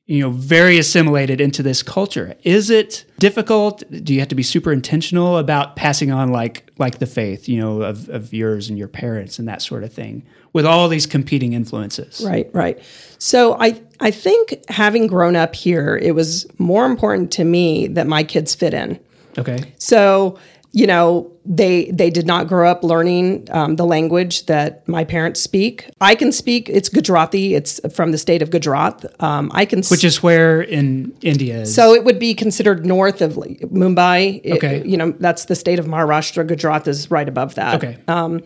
you 0.06 0.20
know 0.20 0.30
very 0.30 0.78
assimilated 0.78 1.42
into 1.42 1.64
this 1.64 1.82
culture 1.82 2.36
is 2.44 2.70
it 2.70 3.06
difficult? 3.18 3.84
Do 4.04 4.14
you 4.14 4.20
have 4.20 4.30
to 4.30 4.36
be 4.36 4.44
super 4.44 4.72
intentional 4.72 5.38
about 5.40 5.76
passing 5.76 6.12
on 6.12 6.32
like 6.32 6.72
like 6.78 7.00
the 7.00 7.08
faith 7.08 7.50
you 7.50 7.60
know 7.60 7.82
of, 7.82 8.10
of 8.10 8.32
yours 8.32 8.70
and 8.70 8.78
your 8.78 8.88
parents 8.88 9.40
and 9.40 9.48
that 9.48 9.64
sort 9.64 9.84
of 9.84 9.92
thing 9.92 10.24
with 10.54 10.66
all 10.66 10.88
these 10.88 11.06
competing 11.06 11.54
influences 11.54 12.22
right 12.26 12.50
right 12.54 12.80
so 13.18 13.58
i 13.60 13.80
i 14.00 14.10
think 14.12 14.56
having 14.70 15.08
grown 15.08 15.36
up 15.36 15.56
here 15.56 15.98
it 15.98 16.16
was 16.16 16.48
more 16.60 16.86
important 16.86 17.32
to 17.32 17.44
me 17.44 17.88
that 17.88 18.08
my 18.08 18.24
kids 18.24 18.56
fit 18.56 18.74
in 18.74 19.00
okay 19.38 19.74
so 19.78 20.38
you 20.74 20.88
know 20.88 21.32
they 21.46 21.86
they 21.92 22.10
did 22.10 22.26
not 22.26 22.48
grow 22.48 22.70
up 22.70 22.84
learning 22.84 23.48
um, 23.52 23.76
the 23.76 23.86
language 23.86 24.46
that 24.48 24.88
my 24.88 25.04
parents 25.04 25.40
speak. 25.40 25.90
I 26.02 26.16
can 26.16 26.32
speak. 26.32 26.70
It's 26.70 26.90
Gujarati. 26.90 27.54
It's 27.54 27.80
from 27.94 28.12
the 28.12 28.18
state 28.18 28.42
of 28.42 28.50
Gujarat. 28.50 29.06
Um, 29.22 29.52
I 29.54 29.66
can, 29.66 29.84
which 29.84 30.04
is 30.04 30.24
where 30.24 30.62
in 30.62 31.16
India. 31.22 31.62
Is. 31.62 31.76
So 31.76 31.94
it 31.94 32.04
would 32.06 32.18
be 32.18 32.34
considered 32.34 32.86
north 32.86 33.22
of 33.22 33.34
Mumbai. 33.34 34.54
Okay, 34.54 34.78
it, 34.78 34.86
you 34.86 34.98
know 34.98 35.12
that's 35.20 35.46
the 35.46 35.56
state 35.56 35.80
of 35.80 35.86
Maharashtra. 35.86 36.48
Gujarat 36.48 36.88
is 36.88 37.12
right 37.12 37.30
above 37.30 37.56
that. 37.56 37.76
Okay. 37.76 38.00
Um, 38.08 38.42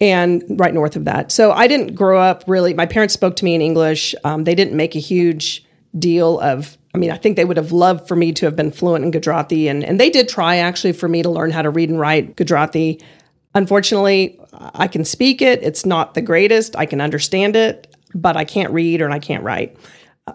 and 0.00 0.42
right 0.48 0.74
north 0.74 0.96
of 0.96 1.04
that. 1.04 1.30
So 1.30 1.52
I 1.52 1.66
didn't 1.66 1.94
grow 1.94 2.20
up 2.20 2.44
really. 2.46 2.74
My 2.74 2.86
parents 2.86 3.14
spoke 3.14 3.36
to 3.36 3.44
me 3.44 3.54
in 3.54 3.62
English. 3.62 4.14
Um, 4.24 4.44
they 4.44 4.54
didn't 4.54 4.76
make 4.76 4.94
a 4.96 5.00
huge 5.00 5.64
deal 5.98 6.40
of 6.40 6.76
I 6.94 6.98
mean, 6.98 7.10
I 7.10 7.16
think 7.16 7.36
they 7.36 7.46
would 7.46 7.56
have 7.56 7.72
loved 7.72 8.06
for 8.06 8.16
me 8.16 8.32
to 8.34 8.44
have 8.44 8.54
been 8.54 8.70
fluent 8.70 9.04
in 9.04 9.10
Gujarati, 9.10 9.66
and, 9.66 9.82
and 9.82 9.98
they 9.98 10.10
did 10.10 10.28
try 10.28 10.56
actually 10.56 10.92
for 10.92 11.08
me 11.08 11.22
to 11.22 11.30
learn 11.30 11.50
how 11.50 11.62
to 11.62 11.70
read 11.70 11.88
and 11.88 11.98
write 11.98 12.36
Gujarati. 12.36 13.00
Unfortunately, 13.54 14.38
I 14.52 14.88
can 14.88 15.04
speak 15.04 15.40
it. 15.40 15.62
It's 15.62 15.86
not 15.86 16.14
the 16.14 16.20
greatest. 16.20 16.76
I 16.76 16.84
can 16.84 17.00
understand 17.00 17.56
it, 17.56 17.96
but 18.14 18.36
I 18.36 18.44
can't 18.44 18.72
read 18.72 19.00
or 19.00 19.10
I 19.10 19.18
can't 19.18 19.42
write. 19.42 19.76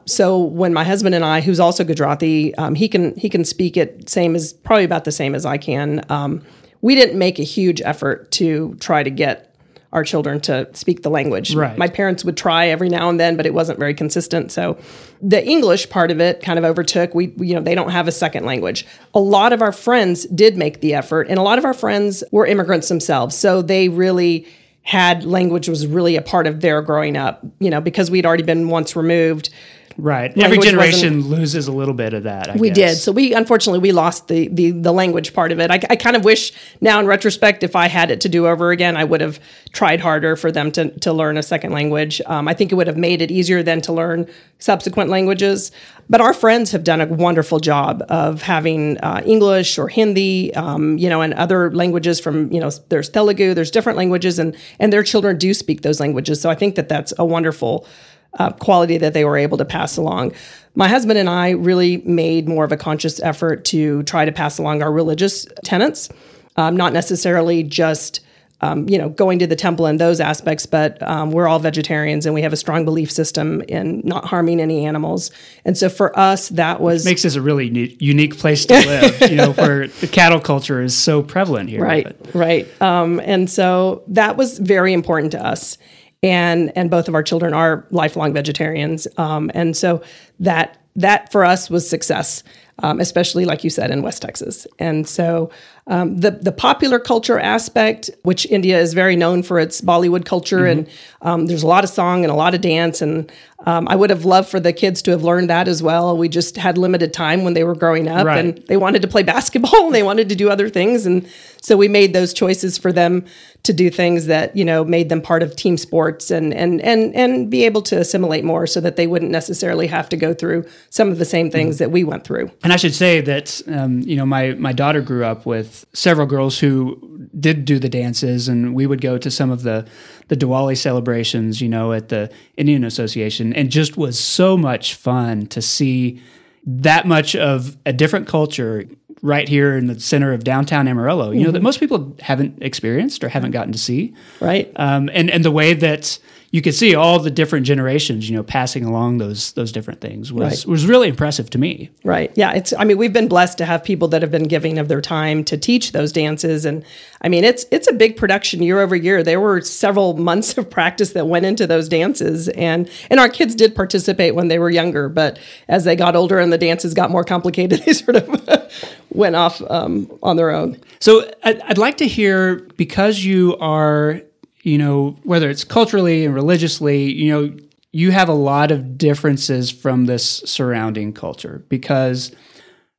So 0.06 0.40
when 0.40 0.74
my 0.74 0.84
husband 0.84 1.16
and 1.16 1.24
I, 1.24 1.42
who's 1.42 1.60
also 1.60 1.84
Gujarati, 1.84 2.54
um, 2.56 2.76
he 2.76 2.90
can 2.90 3.16
he 3.16 3.30
can 3.30 3.46
speak 3.46 3.78
it 3.78 4.10
same 4.10 4.36
as 4.36 4.54
probably 4.54 4.84
about 4.84 5.06
the 5.06 5.12
same 5.12 5.34
as 5.34 5.46
I 5.46 5.58
can. 5.58 6.04
Um, 6.10 6.44
we 6.82 6.96
didn't 6.96 7.18
make 7.18 7.40
a 7.40 7.44
huge 7.44 7.82
effort 7.82 8.32
to 8.32 8.76
try 8.80 9.04
to 9.04 9.10
get 9.10 9.47
our 9.94 10.04
children 10.04 10.42
to 10.42 10.70
speak 10.74 11.02
the 11.02 11.10
language. 11.10 11.56
Right. 11.56 11.78
My 11.78 11.88
parents 11.88 12.26
would 12.26 12.38
try 12.38 12.68
every 12.68 12.90
now 12.90 13.10
and 13.10 13.20
then, 13.20 13.38
but 13.38 13.46
it 13.46 13.54
wasn't 13.54 13.80
very 13.80 13.94
consistent. 13.94 14.52
So 14.52 14.78
the 15.22 15.46
English 15.46 15.90
part 15.90 16.12
of 16.12 16.20
it 16.20 16.42
kind 16.42 16.60
of 16.60 16.66
overtook. 16.66 17.16
We, 17.16 17.34
you 17.38 17.56
know, 17.56 17.62
they 17.62 17.76
don't 17.76 17.92
have 17.92 18.08
a 18.08 18.12
second 18.12 18.46
language. 18.46 18.86
A 19.14 19.20
lot 19.20 19.54
of 19.54 19.62
our 19.62 19.72
friends 19.72 20.26
did 20.26 20.58
make 20.58 20.82
the 20.82 20.94
effort, 20.94 21.28
and 21.30 21.40
a 21.40 21.42
lot 21.42 21.58
of 21.58 21.66
our 21.66 21.74
friends 21.74 22.24
were 22.32 22.46
immigrants 22.46 22.90
themselves. 22.90 23.36
So 23.36 23.62
they 23.62 23.90
really 23.90 24.46
had 24.84 25.26
language 25.26 25.68
was 25.68 25.86
really 25.86 26.16
a 26.16 26.22
part 26.22 26.48
of 26.48 26.62
their 26.62 26.82
growing 26.82 27.18
up, 27.18 27.46
you 27.60 27.70
know, 27.70 27.82
because 27.82 28.10
we'd 28.10 28.26
already 28.26 28.44
been 28.44 28.70
once 28.70 28.96
removed 28.96 29.50
Right. 29.98 30.38
Every 30.38 30.60
generation 30.60 31.22
loses 31.22 31.68
a 31.68 31.72
little 31.72 31.96
bit 31.96 32.14
of 32.14 32.24
that. 32.24 32.52
I 32.52 32.56
we 32.56 32.70
guess. 32.70 32.96
did. 32.96 33.02
So 33.02 33.12
we 33.12 33.34
unfortunately 33.34 33.80
we 33.80 33.92
lost 33.92 34.28
the 34.28 34.48
the, 34.48 34.70
the 34.70 34.92
language 34.92 35.34
part 35.34 35.52
of 35.52 35.60
it. 35.60 35.72
I, 35.72 35.80
I, 35.90 35.96
kind 35.96 36.16
of 36.16 36.24
wish 36.24 36.54
now 36.82 37.00
in 37.00 37.08
retrospect, 37.08 37.64
if 37.64 37.76
I 37.76 37.88
had 37.88 38.12
it 38.12 38.22
to 38.22 38.30
do 38.30 38.46
over 38.46 38.70
again, 38.70 38.96
I 38.96 39.04
would 39.04 39.22
have 39.22 39.40
tried 39.72 40.00
harder 40.00 40.36
for 40.36 40.52
them 40.52 40.72
to 40.74 40.92
to 41.00 41.12
learn 41.12 41.36
a 41.36 41.42
second 41.42 41.72
language. 41.72 42.22
Um, 42.28 42.48
I 42.48 42.54
think 42.54 42.72
it 42.72 42.76
would 42.76 42.86
have 42.86 42.98
made 42.98 43.24
it 43.24 43.32
easier 43.32 43.64
then 43.64 43.82
to 43.82 43.94
learn 43.94 44.28
subsequent 44.60 45.10
languages. 45.10 45.72
But 46.10 46.22
our 46.22 46.34
friends 46.34 46.72
have 46.72 46.84
done 46.84 47.02
a 47.02 47.08
wonderful 47.08 47.60
job 47.60 48.04
of 48.08 48.44
having 48.44 49.00
uh, 49.00 49.24
English 49.26 49.80
or 49.80 49.90
Hindi, 49.90 50.54
um, 50.54 51.00
you 51.00 51.10
know, 51.10 51.22
and 51.22 51.34
other 51.34 51.72
languages 51.72 52.20
from 52.20 52.52
you 52.52 52.60
know 52.60 52.70
there's 52.90 53.10
Telugu, 53.10 53.56
there's 53.56 53.72
different 53.72 53.98
languages, 53.98 54.38
and 54.38 54.56
and 54.80 54.94
their 54.94 55.04
children 55.04 55.40
do 55.40 55.56
speak 55.56 55.82
those 55.82 56.00
languages. 56.00 56.40
So 56.40 56.52
I 56.52 56.56
think 56.56 56.76
that 56.76 56.88
that's 56.88 57.16
a 57.18 57.26
wonderful 57.26 57.88
uh, 58.38 58.52
quality 58.52 58.98
that 58.98 59.14
they 59.14 59.26
were 59.26 59.38
able 59.38 59.58
to 59.58 59.66
pass 59.66 59.98
along. 59.98 60.34
My 60.76 60.88
husband 60.88 61.18
and 61.18 61.30
I 61.30 61.52
really 61.52 61.98
made 61.98 62.48
more 62.48 62.64
of 62.64 62.72
a 62.72 62.78
conscious 62.78 63.20
effort 63.22 63.66
to 63.66 64.04
try 64.04 64.26
to 64.26 64.32
pass 64.32 64.58
along 64.60 64.84
our 64.84 64.92
religious 64.92 65.48
tenets, 65.64 66.10
um, 66.56 66.78
not 66.78 66.94
necessarily 66.94 67.64
just 67.64 68.22
um, 68.62 68.90
you 68.90 68.98
know, 68.98 69.10
going 69.10 69.40
to 69.40 69.48
the 69.48 69.56
temple 69.56 69.86
and 69.86 70.00
those 70.00 70.20
aspects, 70.20 70.66
but 70.66 71.02
um, 71.04 71.32
we're 71.32 71.48
all 71.48 71.60
vegetarians 71.60 72.26
and 72.26 72.34
we 72.34 72.42
have 72.42 72.54
a 72.54 72.58
strong 72.58 72.86
belief 72.86 73.12
system 73.12 73.62
in 73.68 74.02
not 74.04 74.26
harming 74.26 74.60
any 74.60 74.86
animals. 74.86 75.30
And 75.64 75.78
so 75.78 75.90
for 75.90 76.18
us, 76.18 76.50
that 76.50 76.82
was 76.82 77.06
makes 77.06 77.22
this 77.22 77.36
a 77.36 77.42
really 77.42 77.96
unique 78.00 78.38
place 78.38 78.66
to 78.66 78.74
live. 78.74 79.30
you 79.30 79.36
know, 79.36 79.52
where 79.54 79.88
the 79.88 80.08
cattle 80.08 80.40
culture 80.40 80.82
is 80.82 80.98
so 80.98 81.22
prevalent 81.22 81.70
here. 81.70 81.84
Right, 81.84 82.16
but. 82.20 82.36
right. 82.36 82.82
Um, 82.82 83.20
and 83.20 83.50
so 83.50 84.04
that 84.08 84.38
was 84.38 84.58
very 84.58 84.94
important 84.94 85.34
to 85.34 85.46
us. 85.46 85.78
And 86.24 86.72
and 86.76 86.90
both 86.90 87.08
of 87.08 87.16
our 87.16 87.24
children 87.24 87.54
are 87.54 87.86
lifelong 87.92 88.34
vegetarians. 88.34 89.08
Um, 89.18 89.52
and 89.54 89.78
so 89.78 90.02
that 90.40 90.78
that 90.96 91.32
for 91.32 91.46
us 91.46 91.70
was 91.70 91.88
success, 91.88 92.42
um, 92.80 93.00
especially 93.00 93.46
like 93.46 93.64
you 93.64 93.70
said 93.70 93.92
in 93.92 94.02
West 94.02 94.22
Texas. 94.22 94.66
And 94.80 95.08
so 95.08 95.52
um, 95.88 96.18
the 96.18 96.32
the 96.32 96.52
popular 96.52 97.00
culture 97.00 97.40
aspect, 97.40 98.10
which 98.24 98.46
India 98.48 98.78
is 98.78 98.94
very 98.94 99.16
known 99.16 99.42
for 99.42 99.58
its 99.58 99.80
Bollywood 99.80 100.26
culture, 100.26 100.60
mm-hmm. 100.60 100.80
and 100.80 100.90
um, 101.22 101.46
there's 101.46 101.64
a 101.64 101.68
lot 101.68 101.86
of 101.86 101.90
song 101.90 102.26
and 102.26 102.32
a 102.32 102.36
lot 102.36 102.54
of 102.54 102.60
dance, 102.60 103.02
and 103.02 103.32
um, 103.66 103.88
I 103.88 103.96
would 103.96 104.10
have 104.10 104.26
loved 104.26 104.50
for 104.50 104.60
the 104.60 104.74
kids 104.74 105.02
to 105.04 105.12
have 105.12 105.24
learned 105.24 105.50
that 105.50 105.68
as 105.68 105.82
well. 105.82 106.18
We 106.18 106.28
just 106.28 106.58
had 106.58 106.78
limited 106.78 107.14
time 107.14 107.46
when 107.46 107.54
they 107.54 107.64
were 107.64 107.74
growing 107.74 108.10
up, 108.10 108.26
right. 108.26 108.38
and 108.38 108.58
they 108.68 108.76
wanted 108.76 109.02
to 109.04 109.08
play 109.08 109.24
basketball 109.38 109.86
and 109.86 109.96
they 109.96 110.04
wanted 110.04 110.28
to 110.28 110.36
do 110.36 110.50
other 110.50 110.68
things, 110.68 111.06
and 111.06 111.26
so 111.62 111.78
we 111.78 111.88
made 111.88 112.12
those 112.14 112.34
choices 112.34 112.78
for 112.78 112.92
them 112.92 113.26
to 113.64 113.72
do 113.72 113.90
things 113.90 114.28
that 114.28 114.56
you 114.58 114.66
know 114.66 114.84
made 114.84 115.08
them 115.08 115.22
part 115.22 115.42
of 115.42 115.56
team 115.56 115.78
sports 115.78 116.32
and 116.32 116.54
and 116.54 116.82
and 116.82 117.16
and 117.16 117.50
be 117.50 117.64
able 117.64 117.82
to 117.84 117.98
assimilate 117.98 118.44
more, 118.44 118.68
so 118.68 118.82
that 118.82 118.98
they 118.98 119.08
wouldn't 119.08 119.32
necessarily 119.32 119.88
have 119.88 120.10
to 120.10 120.18
go 120.18 120.34
through 120.34 120.66
some 120.90 121.12
of 121.12 121.18
the 121.18 121.26
same 121.26 121.50
things 121.50 121.76
mm-hmm. 121.76 121.86
that 121.86 121.92
we 121.92 122.04
went 122.04 122.26
through. 122.26 122.52
And 122.62 122.74
I 122.74 122.76
should 122.76 122.94
say 122.94 123.22
that 123.22 123.62
um, 123.68 124.02
you 124.02 124.18
know 124.18 124.26
my 124.26 124.52
my 124.56 124.74
daughter 124.74 125.02
grew 125.02 125.24
up 125.24 125.46
with 125.46 125.77
several 125.94 126.28
girls 126.28 126.60
who 126.60 127.30
did 127.40 127.66
do 127.66 127.80
the 127.80 127.90
dances, 127.90 128.48
and 128.48 128.74
we 128.74 128.86
would 128.86 129.02
go 129.02 129.18
to 129.18 129.30
some 129.30 129.52
of 129.52 129.64
the 129.64 129.88
the 130.28 130.36
Diwali 130.36 130.78
celebrations, 130.78 131.62
you 131.62 131.70
know, 131.70 131.94
at 131.94 132.10
the 132.10 132.32
Indian 132.58 132.84
Association, 132.84 133.54
and 133.54 133.70
just 133.70 133.98
was 133.98 134.20
so 134.20 134.58
much 134.58 134.96
fun 134.96 135.48
to 135.48 135.62
see 135.62 136.22
that 136.66 137.08
much 137.08 137.36
of 137.36 137.78
a 137.86 137.94
different 137.94 138.28
culture 138.28 138.86
right 139.22 139.48
here 139.48 139.78
in 139.78 139.88
the 139.88 140.00
center 140.00 140.34
of 140.34 140.44
downtown 140.44 140.88
Amarillo. 140.88 141.32
You 141.32 141.38
mm-hmm. 141.38 141.46
know 141.46 141.52
that 141.52 141.60
mm-hmm. 141.60 141.64
most 141.64 141.80
people 141.80 142.16
haven't 142.20 142.62
experienced 142.62 143.24
or 143.24 143.30
haven't 143.30 143.52
gotten 143.52 143.72
to 143.72 143.80
see. 143.80 144.14
Right. 144.40 144.72
Um, 144.76 145.10
and 145.14 145.30
and 145.32 145.44
the 145.44 145.52
way 145.52 145.74
that 145.74 146.20
you 146.52 146.62
could 146.62 146.74
see 146.74 146.96
all 146.96 147.20
the 147.20 147.30
different 147.30 147.66
generations, 147.66 148.30
you 148.30 148.36
know, 148.36 148.44
passing 148.44 148.86
along 148.86 149.18
those 149.18 149.52
those 149.54 149.72
different 149.72 150.00
things 150.00 150.32
was 150.32 150.66
right. 150.66 150.72
was 150.72 150.86
really 150.86 151.10
impressive 151.10 151.50
to 151.50 151.58
me. 151.58 151.90
Right. 152.06 152.32
Yeah. 152.36 152.54
It's. 152.54 152.74
I 152.78 152.86
mean, 152.86 152.98
we've 152.98 153.12
been 153.12 153.28
blessed 153.28 153.58
to 153.58 153.66
have 153.66 153.84
people 153.84 154.08
that 154.10 154.22
have 154.22 154.32
been 154.32 154.48
giving 154.48 154.78
of 154.78 154.88
their 154.88 155.02
time 155.02 155.44
to 155.46 155.58
teach 155.58 155.92
those 155.92 156.12
dances, 156.14 156.66
and 156.66 156.86
I 157.22 157.28
mean, 157.28 157.44
it's 157.44 157.66
it's 157.72 157.88
a 157.90 157.94
big 157.94 158.16
production 158.16 158.62
year 158.62 158.80
over 158.80 158.96
year. 158.96 159.24
There 159.24 159.42
were 159.42 159.60
several 159.62 160.16
months 160.16 160.58
of 160.58 160.70
practice 160.70 161.12
that 161.14 161.28
went 161.28 161.46
into 161.46 161.68
those 161.68 161.90
dances, 161.90 162.48
and 162.50 162.90
and 163.10 163.20
our 163.20 163.30
kids 163.30 163.54
did 163.54 163.76
participate 163.76 164.34
when 164.34 164.48
they 164.48 164.60
were 164.60 164.70
younger, 164.70 165.10
but 165.10 165.40
as 165.68 165.84
they 165.84 165.98
got 165.98 166.16
older 166.16 166.40
and 166.40 166.54
the 166.54 166.58
dances 166.58 166.94
got 166.94 167.12
more 167.12 167.26
complicated, 167.26 167.82
they 167.86 167.94
sort 167.94 168.16
of 168.16 168.74
went 169.10 169.36
off 169.36 169.62
um, 169.70 170.10
on 170.24 170.38
their 170.38 170.52
own. 170.52 170.80
So 171.00 171.30
I'd, 171.44 171.60
I'd 171.62 171.78
like 171.78 171.98
to 171.98 172.08
hear 172.08 172.58
because 172.78 173.24
you 173.24 173.58
are 173.58 174.22
you 174.68 174.78
know, 174.78 175.18
whether 175.24 175.50
it's 175.50 175.64
culturally 175.64 176.26
and 176.26 176.36
religiously, 176.36 177.10
you 177.10 177.32
know, 177.32 177.58
you 177.94 178.12
have 178.12 178.28
a 178.28 178.34
lot 178.34 178.70
of 178.70 178.98
differences 178.98 179.72
from 179.72 180.06
this 180.06 180.44
surrounding 180.46 181.14
culture 181.14 181.64
because 181.70 182.36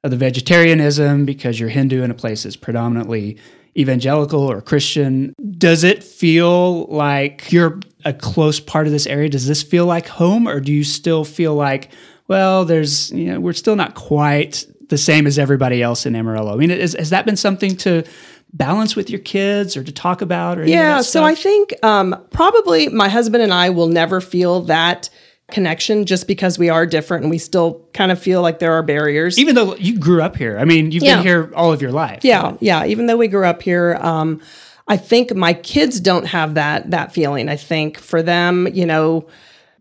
of 0.02 0.11
the 0.11 0.16
vegetarianism, 0.16 1.26
because 1.26 1.61
you're 1.61 1.68
Hindu 1.68 2.02
in 2.02 2.11
a 2.11 2.14
place 2.14 2.44
that's 2.44 2.57
predominantly 2.57 3.37
evangelical 3.76 4.40
or 4.40 4.62
Christian. 4.62 5.35
Does 5.59 5.85
it 5.85 6.02
feel 6.02 6.87
like 6.87 7.52
you're 7.52 7.81
a 8.07 8.14
close 8.14 8.61
part 8.61 8.87
of 8.87 8.92
this 8.92 9.07
area? 9.07 9.28
Does 9.28 9.46
this 9.46 9.62
feel 9.62 9.85
like 9.85 10.09
home, 10.09 10.48
or 10.48 10.61
do 10.61 10.72
you 10.72 10.85
still 10.85 11.22
feel 11.22 11.54
like, 11.54 11.90
well, 12.28 12.64
there's, 12.64 13.12
you 13.12 13.26
know, 13.26 13.40
we're 13.40 13.52
still 13.52 13.76
not 13.76 13.94
quite 13.94 14.64
the 14.88 14.96
same 14.96 15.26
as 15.26 15.38
everybody 15.38 15.83
else 15.83 16.07
in 16.07 16.16
Amarillo? 16.16 16.54
I 16.54 16.57
mean, 16.57 16.70
has 16.70 17.11
that 17.11 17.26
been 17.26 17.37
something 17.37 17.76
to 17.76 18.04
balance 18.53 18.97
with 18.97 19.11
your 19.11 19.21
kids 19.21 19.77
or 19.77 19.85
to 19.85 19.93
talk 19.93 20.23
about 20.23 20.59
or 20.59 20.67
yeah 20.67 21.03
so 21.03 21.23
i 21.23 21.35
think 21.35 21.75
um, 21.83 22.17
probably 22.31 22.89
my 22.89 23.09
husband 23.09 23.43
and 23.43 23.53
i 23.53 23.69
will 23.69 23.89
never 23.89 24.21
feel 24.21 24.63
that 24.63 25.11
connection 25.51 26.05
just 26.05 26.27
because 26.27 26.59
we 26.59 26.69
are 26.69 26.85
different 26.85 27.25
and 27.25 27.31
we 27.31 27.39
still 27.39 27.83
kind 27.95 28.13
of 28.13 28.21
feel 28.21 28.43
like 28.43 28.59
there 28.59 28.73
are 28.75 28.83
barriers. 28.83 29.39
Even 29.39 29.55
though 29.55 29.75
you 29.77 29.99
grew 29.99 30.21
up 30.21 30.37
here. 30.37 30.59
I 30.59 30.65
mean 30.65 30.93
you've 30.93 31.03
yeah. 31.03 31.17
been 31.17 31.25
here 31.25 31.53
all 31.57 31.73
of 31.73 31.81
your 31.81 31.93
life. 31.93 32.25
Yeah 32.25 32.57
yeah 32.61 32.85
even 32.85 33.07
though 33.07 33.17
we 33.17 33.29
grew 33.29 33.47
up 33.47 33.63
here 33.63 33.99
um, 34.01 34.41
i 34.87 34.97
think 34.97 35.35
my 35.35 35.55
kids 35.55 36.01
don't 36.01 36.27
have 36.27 36.55
that 36.55 36.91
that 36.91 37.13
feeling. 37.13 37.49
I 37.49 37.57
think 37.57 37.99
for 37.99 38.23
them 38.23 38.69
you 38.73 38.85
know 38.85 39.27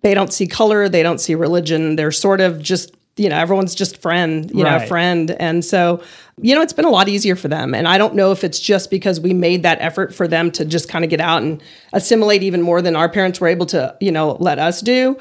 they 0.02 0.14
don't 0.14 0.32
see 0.32 0.48
color 0.48 0.88
they 0.88 1.04
don't 1.04 1.20
see 1.20 1.36
religion. 1.36 1.98
They're 1.98 2.12
sort 2.12 2.40
of 2.40 2.62
just 2.62 2.96
you 3.18 3.28
know 3.28 3.38
everyone's 3.38 3.76
just 3.76 4.02
friend 4.02 4.50
you 4.52 4.64
right. 4.64 4.82
know 4.82 4.88
friend. 4.88 5.32
And 5.32 5.66
so 5.66 6.02
you 6.42 6.54
know 6.54 6.62
it's 6.62 6.74
been 6.74 6.86
a 6.86 6.90
lot 6.90 7.10
easier 7.10 7.36
for 7.36 7.48
them 7.48 7.74
and 7.74 7.88
i 7.88 7.98
don't 7.98 8.14
know 8.14 8.32
if 8.32 8.44
it's 8.44 8.60
just 8.60 8.90
because 8.90 9.20
we 9.20 9.34
made 9.34 9.64
that 9.64 9.80
effort 9.82 10.14
for 10.14 10.28
them 10.28 10.52
to 10.52 10.64
just 10.64 10.88
kind 10.88 11.04
of 11.04 11.10
get 11.10 11.20
out 11.20 11.42
and 11.42 11.62
assimilate 11.94 12.44
even 12.44 12.62
more 12.62 12.82
than 12.82 12.96
our 12.96 13.10
parents 13.10 13.42
were 13.42 13.48
able 13.48 13.66
to 13.66 13.96
you 14.00 14.12
know 14.12 14.38
let 14.40 14.60
us 14.60 14.82
do 14.82 15.18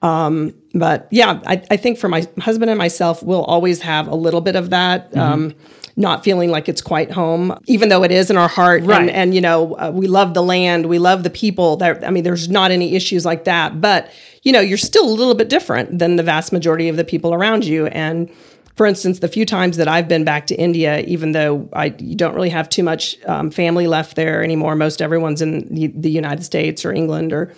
um, 0.00 0.54
but 0.74 1.08
yeah 1.10 1.40
I, 1.44 1.60
I, 1.72 1.76
think 1.76 1.98
for 1.98 2.08
my 2.08 2.24
husband 2.38 2.70
and 2.70 2.78
myself 2.78 3.20
we'll 3.20 3.42
always 3.44 3.80
have 3.80 4.06
a 4.06 4.14
little 4.14 4.40
bit 4.40 4.54
of 4.54 4.70
that 4.70 5.10
mm-hmm. 5.10 5.18
um, 5.18 5.54
not 5.98 6.22
feeling 6.22 6.48
like 6.48 6.68
it's 6.68 6.80
quite 6.80 7.10
home, 7.10 7.58
even 7.66 7.88
though 7.88 8.04
it 8.04 8.12
is 8.12 8.30
in 8.30 8.36
our 8.36 8.46
heart. 8.46 8.84
Right. 8.84 9.00
And, 9.00 9.10
and 9.10 9.34
you 9.34 9.40
know, 9.40 9.74
uh, 9.74 9.90
we 9.92 10.06
love 10.06 10.32
the 10.32 10.42
land, 10.44 10.86
we 10.86 11.00
love 11.00 11.24
the 11.24 11.30
people. 11.30 11.76
There, 11.76 12.02
I 12.04 12.10
mean, 12.10 12.22
there's 12.22 12.48
not 12.48 12.70
any 12.70 12.94
issues 12.94 13.24
like 13.26 13.44
that. 13.44 13.80
But 13.80 14.08
you 14.44 14.52
know, 14.52 14.60
you're 14.60 14.78
still 14.78 15.04
a 15.04 15.10
little 15.10 15.34
bit 15.34 15.48
different 15.48 15.98
than 15.98 16.14
the 16.14 16.22
vast 16.22 16.52
majority 16.52 16.88
of 16.88 16.96
the 16.96 17.04
people 17.04 17.34
around 17.34 17.64
you. 17.64 17.88
And 17.88 18.30
for 18.78 18.86
instance, 18.86 19.18
the 19.18 19.26
few 19.26 19.44
times 19.44 19.76
that 19.76 19.88
I've 19.88 20.06
been 20.06 20.22
back 20.22 20.46
to 20.46 20.54
India, 20.54 21.00
even 21.00 21.32
though 21.32 21.68
I 21.72 21.96
you 21.98 22.14
don't 22.14 22.32
really 22.32 22.48
have 22.48 22.68
too 22.68 22.84
much 22.84 23.18
um, 23.26 23.50
family 23.50 23.88
left 23.88 24.14
there 24.14 24.40
anymore, 24.44 24.76
most 24.76 25.02
everyone's 25.02 25.42
in 25.42 25.74
the, 25.74 25.88
the 25.88 26.10
United 26.10 26.44
States 26.44 26.84
or 26.84 26.92
England, 26.92 27.32
or 27.32 27.52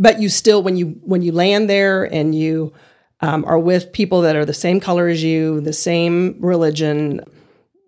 but 0.00 0.18
you 0.18 0.30
still 0.30 0.62
when 0.62 0.78
you 0.78 0.98
when 1.02 1.20
you 1.20 1.30
land 1.30 1.68
there 1.68 2.04
and 2.04 2.34
you 2.34 2.72
um, 3.20 3.44
are 3.44 3.58
with 3.58 3.92
people 3.92 4.22
that 4.22 4.34
are 4.34 4.46
the 4.46 4.54
same 4.54 4.80
color 4.80 5.08
as 5.08 5.22
you, 5.22 5.60
the 5.60 5.74
same 5.74 6.36
religion, 6.40 7.20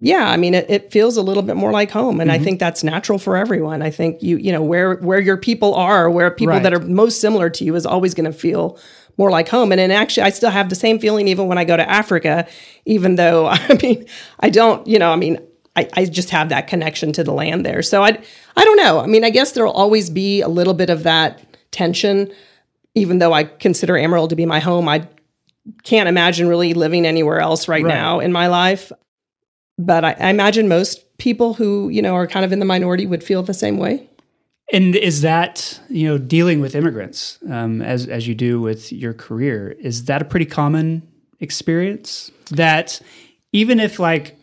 yeah, 0.01 0.29
I 0.29 0.37
mean, 0.37 0.53
it, 0.53 0.66
it, 0.68 0.92
feels 0.92 1.16
a 1.16 1.23
little 1.23 1.42
bit 1.42 1.57
more 1.57 1.73
like 1.73 1.90
home, 1.90 2.20
and 2.20 2.31
mm-hmm. 2.31 2.38
I 2.38 2.44
think 2.44 2.61
that's 2.61 2.85
natural 2.85 3.18
for 3.18 3.38
everyone. 3.38 3.81
I 3.81 3.90
think 3.90 4.23
you, 4.23 4.37
you 4.37 4.53
know, 4.53 4.62
where 4.62 4.97
where 4.97 5.20
your 5.20 5.38
people 5.38 5.75
are, 5.75 6.11
where 6.11 6.31
people 6.31 6.53
right. 6.53 6.62
that 6.62 6.75
are 6.75 6.81
most 6.81 7.23
similar 7.23 7.49
to 7.49 7.64
you 7.64 7.75
is 7.75 7.87
always 7.87 8.12
going 8.12 8.31
to 8.31 8.38
feel 8.38 8.79
more 9.16 9.31
like 9.31 9.48
home. 9.48 9.72
And 9.72 9.79
then 9.79 9.90
actually, 9.90 10.24
I 10.24 10.31
still 10.31 10.50
have 10.50 10.68
the 10.68 10.74
same 10.74 10.98
feeling 10.98 11.29
even 11.29 11.46
when 11.46 11.59
I 11.59 11.64
go 11.64 11.77
to 11.77 11.88
Africa, 11.88 12.46
even 12.85 13.16
though 13.16 13.46
I 13.50 13.79
mean, 13.83 14.07
I 14.40 14.50
don't, 14.50 14.87
you 14.87 14.98
know, 14.98 15.12
I 15.12 15.16
mean, 15.16 15.38
I, 15.77 15.88
I 15.94 16.05
just 16.05 16.31
have 16.31 16.50
that 16.50 16.68
connection 16.68 17.12
to 17.14 17.24
the 17.24 17.33
land 17.33 17.66
there. 17.66 17.83
So 17.83 18.03
I, 18.03 18.18
I 18.57 18.64
don't 18.64 18.77
know. 18.77 19.00
I 19.00 19.07
mean, 19.07 19.24
I 19.24 19.31
guess 19.31 19.53
there'll 19.53 19.72
always 19.72 20.11
be 20.11 20.40
a 20.40 20.48
little 20.48 20.74
bit 20.74 20.90
of 20.90 21.03
that 21.03 21.42
tension, 21.72 22.33
even 22.94 23.18
though 23.18 23.33
I 23.33 23.44
consider 23.44 23.98
Amarillo 23.98 24.29
to 24.29 24.37
be 24.37 24.46
my 24.46 24.61
home. 24.61 24.88
I 24.88 25.09
can't 25.83 26.09
imagine 26.09 26.46
really 26.46 26.74
living 26.74 27.07
anywhere 27.07 27.40
else 27.40 27.66
right, 27.66 27.83
right. 27.83 27.88
now 27.88 28.20
in 28.20 28.31
my 28.31 28.46
life 28.46 28.92
but 29.79 30.05
I, 30.05 30.16
I 30.18 30.31
imagine 30.31 30.68
most 30.68 31.05
people 31.18 31.55
who 31.55 31.88
you 31.88 32.03
know 32.03 32.14
are 32.14 32.27
kind 32.27 32.44
of 32.44 32.53
in 32.53 32.59
the 32.59 32.64
minority 32.64 33.07
would 33.07 33.24
feel 33.24 33.42
the 33.42 33.55
same 33.55 33.79
way. 33.79 34.09
And 34.72 34.96
is 34.96 35.20
that 35.20 35.81
you 35.88 36.09
know 36.09 36.18
dealing 36.18 36.61
with 36.61 36.74
immigrants 36.74 37.38
um, 37.50 37.83
as 37.83 38.07
as 38.07 38.27
you 38.27 38.35
do 38.35 38.61
with 38.61 38.92
your 38.92 39.12
career? 39.12 39.72
Is 39.79 40.07
that 40.07 40.22
a 40.22 40.24
pretty 40.24 40.46
common 40.46 41.07
experience? 41.40 42.31
That 42.50 43.00
even 43.53 43.79
if 43.79 43.98
like 43.98 44.38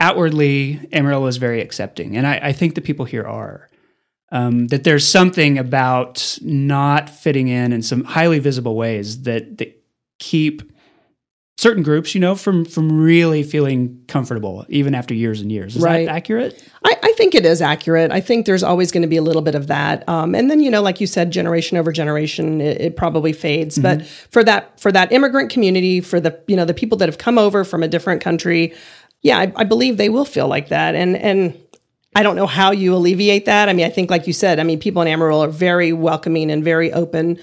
outwardly 0.00 0.86
Amarillo 0.92 1.26
is 1.26 1.38
very 1.38 1.60
accepting, 1.62 2.16
and 2.16 2.26
I, 2.26 2.40
I 2.42 2.52
think 2.52 2.74
the 2.74 2.80
people 2.80 3.04
here 3.04 3.24
are. 3.24 3.70
Um, 4.32 4.66
that 4.68 4.82
there's 4.82 5.06
something 5.06 5.58
about 5.58 6.38
not 6.42 7.08
fitting 7.08 7.46
in 7.48 7.72
in 7.72 7.82
some 7.82 8.02
highly 8.02 8.40
visible 8.40 8.74
ways 8.74 9.22
that 9.22 9.58
that 9.58 9.80
keep 10.18 10.73
certain 11.56 11.82
groups, 11.82 12.14
you 12.14 12.20
know, 12.20 12.34
from 12.34 12.64
from 12.64 13.00
really 13.00 13.42
feeling 13.42 14.02
comfortable 14.08 14.66
even 14.68 14.94
after 14.94 15.14
years 15.14 15.40
and 15.40 15.52
years. 15.52 15.76
Is 15.76 15.82
right. 15.82 16.06
that 16.06 16.16
accurate? 16.16 16.68
I, 16.84 16.96
I, 17.02 17.12
think 17.12 17.34
it 17.34 17.46
is 17.46 17.62
accurate. 17.62 18.10
I 18.10 18.20
think 18.20 18.44
there's 18.46 18.62
always 18.62 18.90
going 18.90 19.02
to 19.02 19.08
be 19.08 19.16
a 19.16 19.22
little 19.22 19.42
bit 19.42 19.54
of 19.54 19.68
that, 19.68 20.08
um, 20.08 20.34
and 20.34 20.50
then 20.50 20.60
you 20.60 20.70
know, 20.70 20.82
like 20.82 21.00
you 21.00 21.06
said, 21.06 21.30
generation 21.30 21.78
over 21.78 21.92
generation, 21.92 22.60
it, 22.60 22.80
it 22.80 22.96
probably 22.96 23.32
fades. 23.32 23.78
Mm-hmm. 23.78 23.98
But 23.98 24.06
for 24.06 24.42
that 24.44 24.80
for 24.80 24.90
that 24.92 25.12
immigrant 25.12 25.50
community, 25.50 26.00
for 26.00 26.20
the 26.20 26.38
you 26.46 26.56
know 26.56 26.64
the 26.64 26.74
people 26.74 26.98
that 26.98 27.08
have 27.08 27.18
come 27.18 27.38
over 27.38 27.64
from 27.64 27.82
a 27.82 27.88
different 27.88 28.20
country, 28.20 28.74
yeah, 29.22 29.38
I, 29.38 29.52
I 29.56 29.64
believe 29.64 29.96
they 29.96 30.08
will 30.08 30.24
feel 30.26 30.48
like 30.48 30.68
that, 30.68 30.94
and 30.94 31.16
and. 31.16 31.60
I 32.16 32.22
don't 32.22 32.36
know 32.36 32.46
how 32.46 32.70
you 32.70 32.94
alleviate 32.94 33.46
that. 33.46 33.68
I 33.68 33.72
mean, 33.72 33.84
I 33.84 33.88
think, 33.88 34.08
like 34.08 34.28
you 34.28 34.32
said, 34.32 34.60
I 34.60 34.62
mean, 34.62 34.78
people 34.78 35.02
in 35.02 35.08
Amarillo 35.08 35.46
are 35.46 35.48
very 35.48 35.92
welcoming 35.92 36.48
and 36.52 36.62
very 36.62 36.92
open 36.92 37.40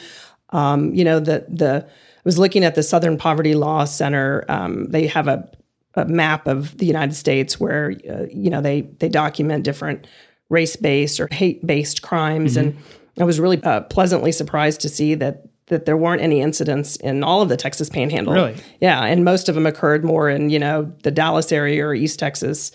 Um, 0.52 0.94
you 0.94 1.04
know, 1.04 1.20
the 1.20 1.46
the 1.50 1.88
was 2.24 2.38
looking 2.38 2.64
at 2.64 2.76
the 2.76 2.84
Southern 2.84 3.18
Poverty 3.18 3.56
Law 3.56 3.86
Center. 3.86 4.46
Um, 4.50 4.86
they 4.86 5.08
have 5.08 5.28
a, 5.28 5.50
a, 5.96 6.06
map 6.06 6.48
of 6.48 6.78
the 6.78 6.86
United 6.86 7.16
States 7.16 7.60
where 7.60 7.94
uh, 8.10 8.26
you 8.32 8.50
know 8.50 8.62
they 8.62 8.82
they 8.82 9.10
document 9.10 9.64
different 9.64 10.08
race 10.50 10.76
based 10.76 11.20
or 11.20 11.28
hate 11.32 11.66
based 11.66 12.02
crimes, 12.02 12.56
mm-hmm. 12.56 12.70
and 12.70 12.78
I 13.20 13.24
was 13.24 13.40
really 13.40 13.62
uh, 13.64 13.82
pleasantly 13.82 14.32
surprised 14.32 14.82
to 14.82 14.90
see 14.90 15.16
that 15.16 15.46
that 15.72 15.86
there 15.86 15.96
weren't 15.96 16.22
any 16.22 16.42
incidents 16.42 16.98
in 16.98 17.24
all 17.24 17.42
of 17.42 17.48
the 17.48 17.56
Texas 17.56 17.90
Panhandle. 17.90 18.34
Really? 18.34 18.56
Yeah, 18.82 19.06
and 19.06 19.24
most 19.24 19.48
of 19.48 19.56
them 19.56 19.66
occurred 19.66 20.04
more 20.04 20.30
in 20.30 20.50
you 20.50 20.60
know 20.60 20.94
the 21.04 21.12
Dallas 21.12 21.52
area 21.52 21.86
or 21.86 21.96
East 21.96 22.20
Texas, 22.20 22.72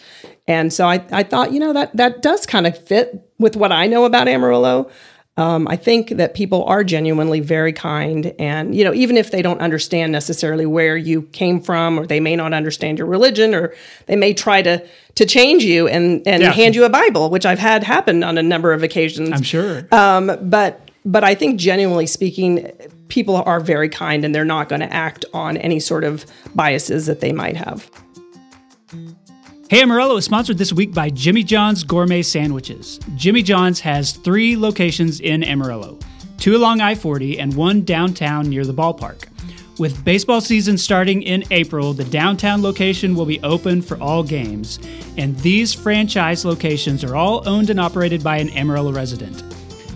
and 0.48 0.72
so 0.72 0.88
I 0.88 1.04
I 1.12 1.22
thought 1.22 1.52
you 1.52 1.60
know 1.60 1.72
that 1.72 1.96
that 1.96 2.22
does 2.22 2.46
kind 2.46 2.66
of 2.66 2.76
fit 2.86 3.30
with 3.38 3.54
what 3.54 3.70
I 3.70 3.86
know 3.86 4.04
about 4.04 4.28
Amarillo. 4.28 4.90
Um, 5.38 5.68
I 5.68 5.76
think 5.76 6.10
that 6.10 6.32
people 6.32 6.64
are 6.64 6.82
genuinely 6.82 7.40
very 7.40 7.72
kind, 7.72 8.34
and 8.38 8.74
you 8.74 8.84
know, 8.84 8.94
even 8.94 9.18
if 9.18 9.30
they 9.30 9.42
don't 9.42 9.60
understand 9.60 10.10
necessarily 10.10 10.64
where 10.64 10.96
you 10.96 11.22
came 11.22 11.60
from, 11.60 11.98
or 11.98 12.06
they 12.06 12.20
may 12.20 12.36
not 12.36 12.54
understand 12.54 12.98
your 12.98 13.06
religion, 13.06 13.54
or 13.54 13.74
they 14.06 14.16
may 14.16 14.32
try 14.32 14.62
to 14.62 14.82
to 15.16 15.26
change 15.26 15.62
you 15.62 15.88
and 15.88 16.26
and 16.26 16.42
yeah. 16.42 16.52
hand 16.52 16.74
you 16.74 16.84
a 16.84 16.88
Bible, 16.88 17.28
which 17.28 17.44
I've 17.44 17.58
had 17.58 17.84
happen 17.84 18.24
on 18.24 18.38
a 18.38 18.42
number 18.42 18.72
of 18.72 18.82
occasions. 18.82 19.30
I'm 19.30 19.42
sure. 19.42 19.86
Um, 19.92 20.32
but 20.42 20.88
but 21.04 21.22
I 21.22 21.34
think 21.34 21.60
genuinely 21.60 22.06
speaking, 22.06 22.72
people 23.08 23.36
are 23.36 23.60
very 23.60 23.90
kind, 23.90 24.24
and 24.24 24.34
they're 24.34 24.44
not 24.44 24.70
going 24.70 24.80
to 24.80 24.92
act 24.92 25.26
on 25.34 25.58
any 25.58 25.80
sort 25.80 26.04
of 26.04 26.24
biases 26.54 27.06
that 27.06 27.20
they 27.20 27.32
might 27.32 27.56
have. 27.56 27.90
Hey 29.68 29.82
Amarillo 29.82 30.16
is 30.16 30.24
sponsored 30.24 30.58
this 30.58 30.72
week 30.72 30.94
by 30.94 31.10
Jimmy 31.10 31.42
John's 31.42 31.82
Gourmet 31.82 32.22
Sandwiches. 32.22 33.00
Jimmy 33.16 33.42
John's 33.42 33.80
has 33.80 34.12
three 34.12 34.56
locations 34.56 35.18
in 35.18 35.42
Amarillo 35.42 35.98
two 36.38 36.54
along 36.54 36.80
I 36.80 36.94
40 36.94 37.40
and 37.40 37.52
one 37.56 37.82
downtown 37.82 38.48
near 38.48 38.64
the 38.64 38.72
ballpark. 38.72 39.26
With 39.80 40.04
baseball 40.04 40.40
season 40.40 40.78
starting 40.78 41.22
in 41.22 41.42
April, 41.50 41.92
the 41.92 42.04
downtown 42.04 42.62
location 42.62 43.16
will 43.16 43.26
be 43.26 43.42
open 43.42 43.82
for 43.82 44.00
all 44.00 44.22
games, 44.22 44.78
and 45.16 45.36
these 45.38 45.74
franchise 45.74 46.44
locations 46.44 47.02
are 47.02 47.16
all 47.16 47.42
owned 47.48 47.68
and 47.68 47.80
operated 47.80 48.22
by 48.22 48.36
an 48.36 48.50
Amarillo 48.50 48.92
resident. 48.92 49.42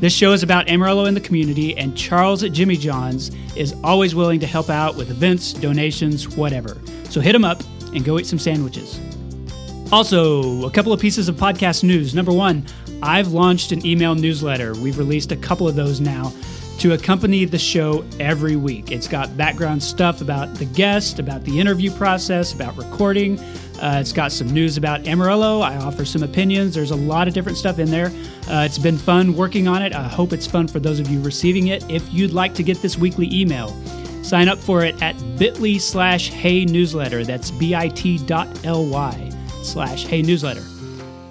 This 0.00 0.12
show 0.12 0.32
is 0.32 0.42
about 0.42 0.68
Amarillo 0.68 1.04
and 1.04 1.16
the 1.16 1.20
community, 1.20 1.78
and 1.78 1.96
Charles 1.96 2.42
at 2.42 2.50
Jimmy 2.50 2.76
John's 2.76 3.30
is 3.54 3.76
always 3.84 4.16
willing 4.16 4.40
to 4.40 4.46
help 4.46 4.68
out 4.68 4.96
with 4.96 5.12
events, 5.12 5.52
donations, 5.52 6.36
whatever. 6.36 6.76
So 7.10 7.20
hit 7.20 7.36
him 7.36 7.44
up 7.44 7.62
and 7.94 8.04
go 8.04 8.18
eat 8.18 8.26
some 8.26 8.40
sandwiches. 8.40 8.98
Also, 9.93 10.66
a 10.66 10.70
couple 10.70 10.93
of 10.93 11.01
pieces 11.01 11.28
of 11.28 11.34
podcast 11.34 11.82
news. 11.82 12.14
Number 12.14 12.32
one, 12.32 12.64
I've 13.03 13.32
launched 13.32 13.72
an 13.72 13.84
email 13.84 14.14
newsletter. 14.14 14.74
We've 14.74 14.99
released 14.99 15.32
a 15.32 15.36
couple 15.36 15.66
of 15.66 15.74
those 15.74 16.01
now 16.01 16.32
to 16.78 16.93
accompany 16.93 17.45
the 17.45 17.59
show 17.59 18.05
every 18.20 18.55
week. 18.55 18.93
It's 18.93 19.09
got 19.09 19.36
background 19.36 19.82
stuff 19.82 20.20
about 20.20 20.55
the 20.55 20.64
guest, 20.64 21.18
about 21.18 21.43
the 21.43 21.59
interview 21.59 21.91
process, 21.91 22.55
about 22.55 22.76
recording. 22.76 23.38
Uh, 23.80 23.99
it's 24.01 24.12
got 24.12 24.30
some 24.30 24.49
news 24.49 24.76
about 24.76 25.07
Amarillo. 25.09 25.61
I 25.61 25.74
offer 25.76 26.05
some 26.05 26.22
opinions. 26.22 26.74
There's 26.74 26.93
a 26.93 26.97
lot 26.97 27.26
of 27.26 27.34
different 27.34 27.59
stuff 27.59 27.80
in 27.80 27.91
there. 27.91 28.12
Uh, 28.49 28.64
it's 28.64 28.78
been 28.78 28.97
fun 28.97 29.34
working 29.34 29.66
on 29.66 29.82
it. 29.82 29.93
I 29.93 30.07
hope 30.07 30.32
it's 30.32 30.47
fun 30.47 30.68
for 30.68 30.78
those 30.78 31.01
of 31.01 31.09
you 31.09 31.20
receiving 31.20 31.68
it. 31.68 31.84
If 31.91 32.11
you'd 32.12 32.32
like 32.32 32.55
to 32.55 32.62
get 32.62 32.80
this 32.80 32.97
weekly 32.97 33.28
email, 33.34 33.70
sign 34.22 34.49
up 34.49 34.59
for 34.59 34.84
it 34.84 35.03
at 35.03 35.16
bit.ly 35.36 35.78
slash 35.78 36.28
hey 36.28 36.64
newsletter. 36.64 37.24
That's 37.24 37.51
bit.ly 37.51 39.30
slash 39.62 40.04
hey 40.04 40.22
newsletter. 40.22 40.64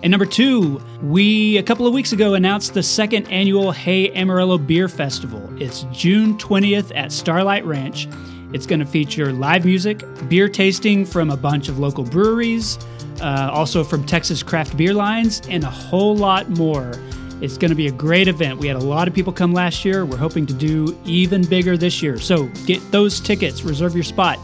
And 0.01 0.11
number 0.11 0.25
two, 0.25 0.81
we 1.03 1.57
a 1.57 1.63
couple 1.63 1.85
of 1.85 1.93
weeks 1.93 2.13
ago 2.13 2.33
announced 2.35 2.73
the 2.73 2.83
second 2.83 3.27
annual 3.27 3.71
Hey 3.71 4.09
Amarillo 4.11 4.57
Beer 4.57 4.87
Festival. 4.87 5.49
It's 5.61 5.83
June 5.91 6.37
20th 6.37 6.93
at 6.95 7.11
Starlight 7.11 7.65
Ranch. 7.65 8.07
It's 8.53 8.65
going 8.65 8.79
to 8.79 8.85
feature 8.85 9.33
live 9.33 9.65
music, 9.65 10.03
beer 10.29 10.47
tasting 10.47 11.05
from 11.05 11.29
a 11.29 11.37
bunch 11.37 11.67
of 11.67 11.79
local 11.79 12.03
breweries, 12.05 12.79
uh, 13.21 13.49
also 13.51 13.83
from 13.83 14.05
Texas 14.05 14.41
craft 14.41 14.77
beer 14.77 14.93
lines, 14.93 15.41
and 15.49 15.63
a 15.65 15.69
whole 15.69 16.15
lot 16.15 16.49
more. 16.49 16.93
It's 17.41 17.57
going 17.57 17.69
to 17.69 17.75
be 17.75 17.87
a 17.87 17.91
great 17.91 18.27
event. 18.27 18.59
We 18.59 18.67
had 18.67 18.75
a 18.77 18.83
lot 18.83 19.07
of 19.07 19.13
people 19.13 19.31
come 19.33 19.53
last 19.53 19.85
year. 19.85 20.05
We're 20.05 20.17
hoping 20.17 20.45
to 20.47 20.53
do 20.53 20.97
even 21.05 21.45
bigger 21.45 21.77
this 21.77 22.01
year. 22.01 22.19
So 22.19 22.47
get 22.65 22.79
those 22.91 23.19
tickets, 23.19 23.63
reserve 23.63 23.95
your 23.95 24.03
spot 24.03 24.39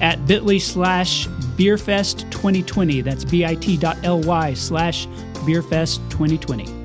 at 0.00 0.26
bit.ly 0.26 0.58
slash 0.58 1.26
beerfest 1.56 2.30
2020. 2.30 3.00
That's 3.02 3.24
bit.ly 3.24 4.54
slash 4.54 5.06
beerfest 5.06 6.10
2020. 6.10 6.80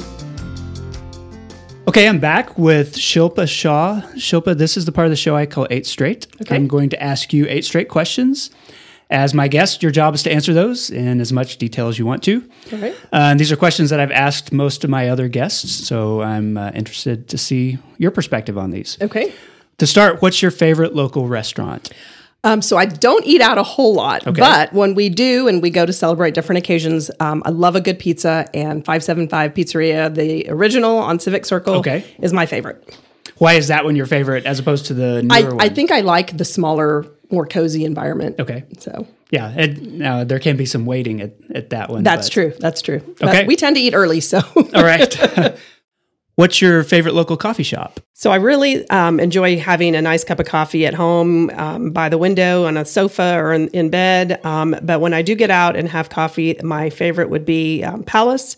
Okay, 1.88 2.07
I'm 2.09 2.20
back 2.20 2.57
with 2.57 2.95
Shilpa 2.95 3.47
Shah. 3.47 4.01
Shilpa, 4.16 4.57
this 4.57 4.76
is 4.76 4.86
the 4.86 4.91
part 4.91 5.05
of 5.05 5.11
the 5.11 5.16
show 5.16 5.36
I 5.36 5.45
call 5.45 5.68
Eight 5.70 5.86
Straight. 5.86 6.26
Okay. 6.41 6.55
I'm 6.55 6.68
going 6.68 6.89
to 6.89 7.01
ask 7.01 7.32
you 7.32 7.45
eight 7.47 7.63
straight 7.63 7.89
questions. 7.89 8.49
As 9.11 9.36
my 9.36 9.47
guest, 9.47 9.84
your 9.84 9.91
job 9.91 10.16
is 10.16 10.24
to 10.24 10.32
answer 10.32 10.51
those 10.51 10.89
in 10.89 11.22
as 11.22 11.32
much 11.32 11.57
detail 11.57 11.88
as 11.88 11.99
you 11.99 12.05
want 12.05 12.24
to. 12.24 12.43
Okay. 12.74 12.91
Uh, 13.13 13.30
and 13.30 13.39
these 13.39 13.51
are 13.51 13.55
questions 13.55 13.91
that 13.91 13.99
I've 13.99 14.11
asked 14.11 14.51
most 14.51 14.84
of 14.84 14.89
my 14.89 15.09
other 15.09 15.28
guests, 15.28 15.88
so 15.88 16.24
I'm 16.24 16.57
uh, 16.57 16.72
interested 16.74 17.28
to 17.30 17.38
see 17.38 17.78
your 17.99 18.09
perspective 18.09 18.57
on 18.57 18.72
these. 18.72 18.97
Okay. 18.99 19.32
To 19.78 19.86
start, 19.86 20.24
what's 20.24 20.41
your 20.41 20.51
favorite 20.51 20.95
local 20.95 21.28
restaurant? 21.28 21.91
Um, 22.46 22.62
so 22.62 22.78
I 22.78 22.86
don't 22.86 23.26
eat 23.26 23.41
out 23.41 23.58
a 23.58 23.64
whole 23.64 23.96
lot, 23.96 24.26
okay. 24.28 24.39
but 24.39 24.72
when 24.72 24.93
we 24.93 25.10
do 25.10 25.48
and 25.48 25.64
we 25.64 25.72
go 25.72 25.84
to 25.84 25.91
celebrate 25.91 26.36
different 26.36 26.60
occasions, 26.60 27.10
um, 27.20 27.41
I 27.43 27.50
love 27.50 27.76
a 27.76 27.82
good 27.82 27.98
pizza. 27.98 28.48
And 28.54 28.86
Five 28.86 29.04
Seven 29.04 29.28
Five 29.28 29.56
Pizzeria, 29.56 30.14
the 30.14 30.48
original 30.50 31.00
on 31.00 31.20
Civic 31.20 31.43
Circle, 31.43 31.74
okay. 31.78 32.06
is 32.20 32.32
my 32.32 32.46
favorite. 32.46 32.98
Why 33.39 33.54
is 33.54 33.68
that 33.70 33.84
one 33.84 33.96
your 33.96 34.06
favorite 34.06 34.46
as 34.46 34.60
opposed 34.60 34.86
to 34.86 34.93
the 34.93 35.24
newer 35.24 35.36
I, 35.36 35.41
one? 35.41 35.62
I 35.62 35.70
think 35.70 35.91
I 35.91 36.02
like 36.02 36.38
the 36.38 36.46
smaller, 36.46 37.06
more 37.32 37.48
cozy 37.48 37.84
environment. 37.84 38.39
Okay. 38.39 38.64
So 38.78 39.08
yeah, 39.32 39.52
it, 39.52 39.82
now 39.82 40.24
there 40.24 40.39
can 40.39 40.56
be 40.56 40.68
some 40.68 40.86
waiting 40.86 41.22
at, 41.22 41.34
at 41.54 41.72
that 41.72 41.89
one. 41.89 42.04
That's 42.04 42.30
but. 42.30 42.34
true. 42.34 42.54
That's 42.60 42.82
true. 42.84 42.98
Okay. 43.22 43.41
But 43.41 43.48
we 43.48 43.56
tend 43.56 43.76
to 43.76 43.82
eat 43.82 43.96
early, 43.96 44.22
so. 44.22 44.39
All 44.56 44.84
right. 44.84 45.58
What's 46.36 46.62
your 46.62 46.84
favorite 46.84 47.14
local 47.14 47.38
coffee 47.38 47.64
shop? 47.64 48.02
So 48.14 48.30
I 48.30 48.36
really 48.36 48.88
um, 48.90 49.20
enjoy 49.22 49.58
having 49.58 49.96
a 49.96 50.02
nice 50.02 50.24
cup 50.24 50.40
of 50.40 50.46
coffee 50.46 50.86
at 50.86 50.94
home, 50.94 51.50
um, 51.52 51.92
by 51.92 52.10
the 52.10 52.18
window, 52.18 52.66
on 52.66 52.76
a 52.76 52.84
sofa, 52.84 53.38
or 53.38 53.54
in, 53.54 53.70
in 53.70 53.90
bed. 53.90 54.46
Um, 54.46 54.76
but 54.82 55.00
when 55.00 55.14
I 55.14 55.22
do 55.22 55.34
get 55.34 55.50
out 55.50 55.78
and 55.78 55.88
have 55.88 56.10
coffee, 56.10 56.58
my 56.62 56.90
favorite 56.90 57.30
would 57.30 57.46
be 57.46 57.84
um, 57.84 58.04
Palace 58.04 58.58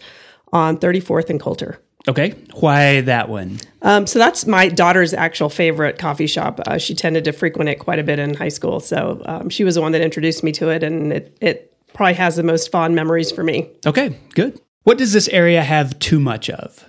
on 0.51 0.77
34th 0.77 1.29
and 1.29 1.39
Coulter. 1.39 1.79
Okay, 2.07 2.31
why 2.53 3.01
that 3.01 3.29
one? 3.29 3.59
Um, 3.81 4.07
so 4.07 4.17
that's 4.17 4.47
my 4.47 4.69
daughter's 4.69 5.13
actual 5.13 5.49
favorite 5.49 5.99
coffee 5.99 6.27
shop. 6.27 6.61
Uh, 6.65 6.77
she 6.77 6.95
tended 6.95 7.25
to 7.25 7.33
frequent 7.33 7.69
it 7.69 7.75
quite 7.75 7.99
a 7.99 8.03
bit 8.03 8.17
in 8.17 8.33
high 8.33 8.49
school, 8.49 8.79
so 8.79 9.21
um, 9.25 9.49
she 9.49 9.63
was 9.63 9.75
the 9.75 9.81
one 9.81 9.91
that 9.91 10.01
introduced 10.01 10.43
me 10.43 10.51
to 10.53 10.69
it, 10.69 10.83
and 10.83 11.11
it, 11.11 11.37
it 11.41 11.73
probably 11.93 12.13
has 12.13 12.37
the 12.37 12.43
most 12.43 12.71
fond 12.71 12.95
memories 12.95 13.31
for 13.31 13.43
me. 13.43 13.69
Okay, 13.85 14.17
good. 14.35 14.59
What 14.83 14.97
does 14.97 15.11
this 15.11 15.27
area 15.29 15.61
have 15.61 15.99
too 15.99 16.19
much 16.19 16.49
of? 16.49 16.85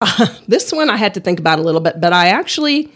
Uh, 0.00 0.26
this 0.48 0.72
one 0.72 0.90
I 0.90 0.96
had 0.96 1.14
to 1.14 1.20
think 1.20 1.38
about 1.38 1.58
a 1.58 1.62
little 1.62 1.80
bit, 1.80 2.00
but 2.00 2.12
I 2.12 2.28
actually 2.28 2.92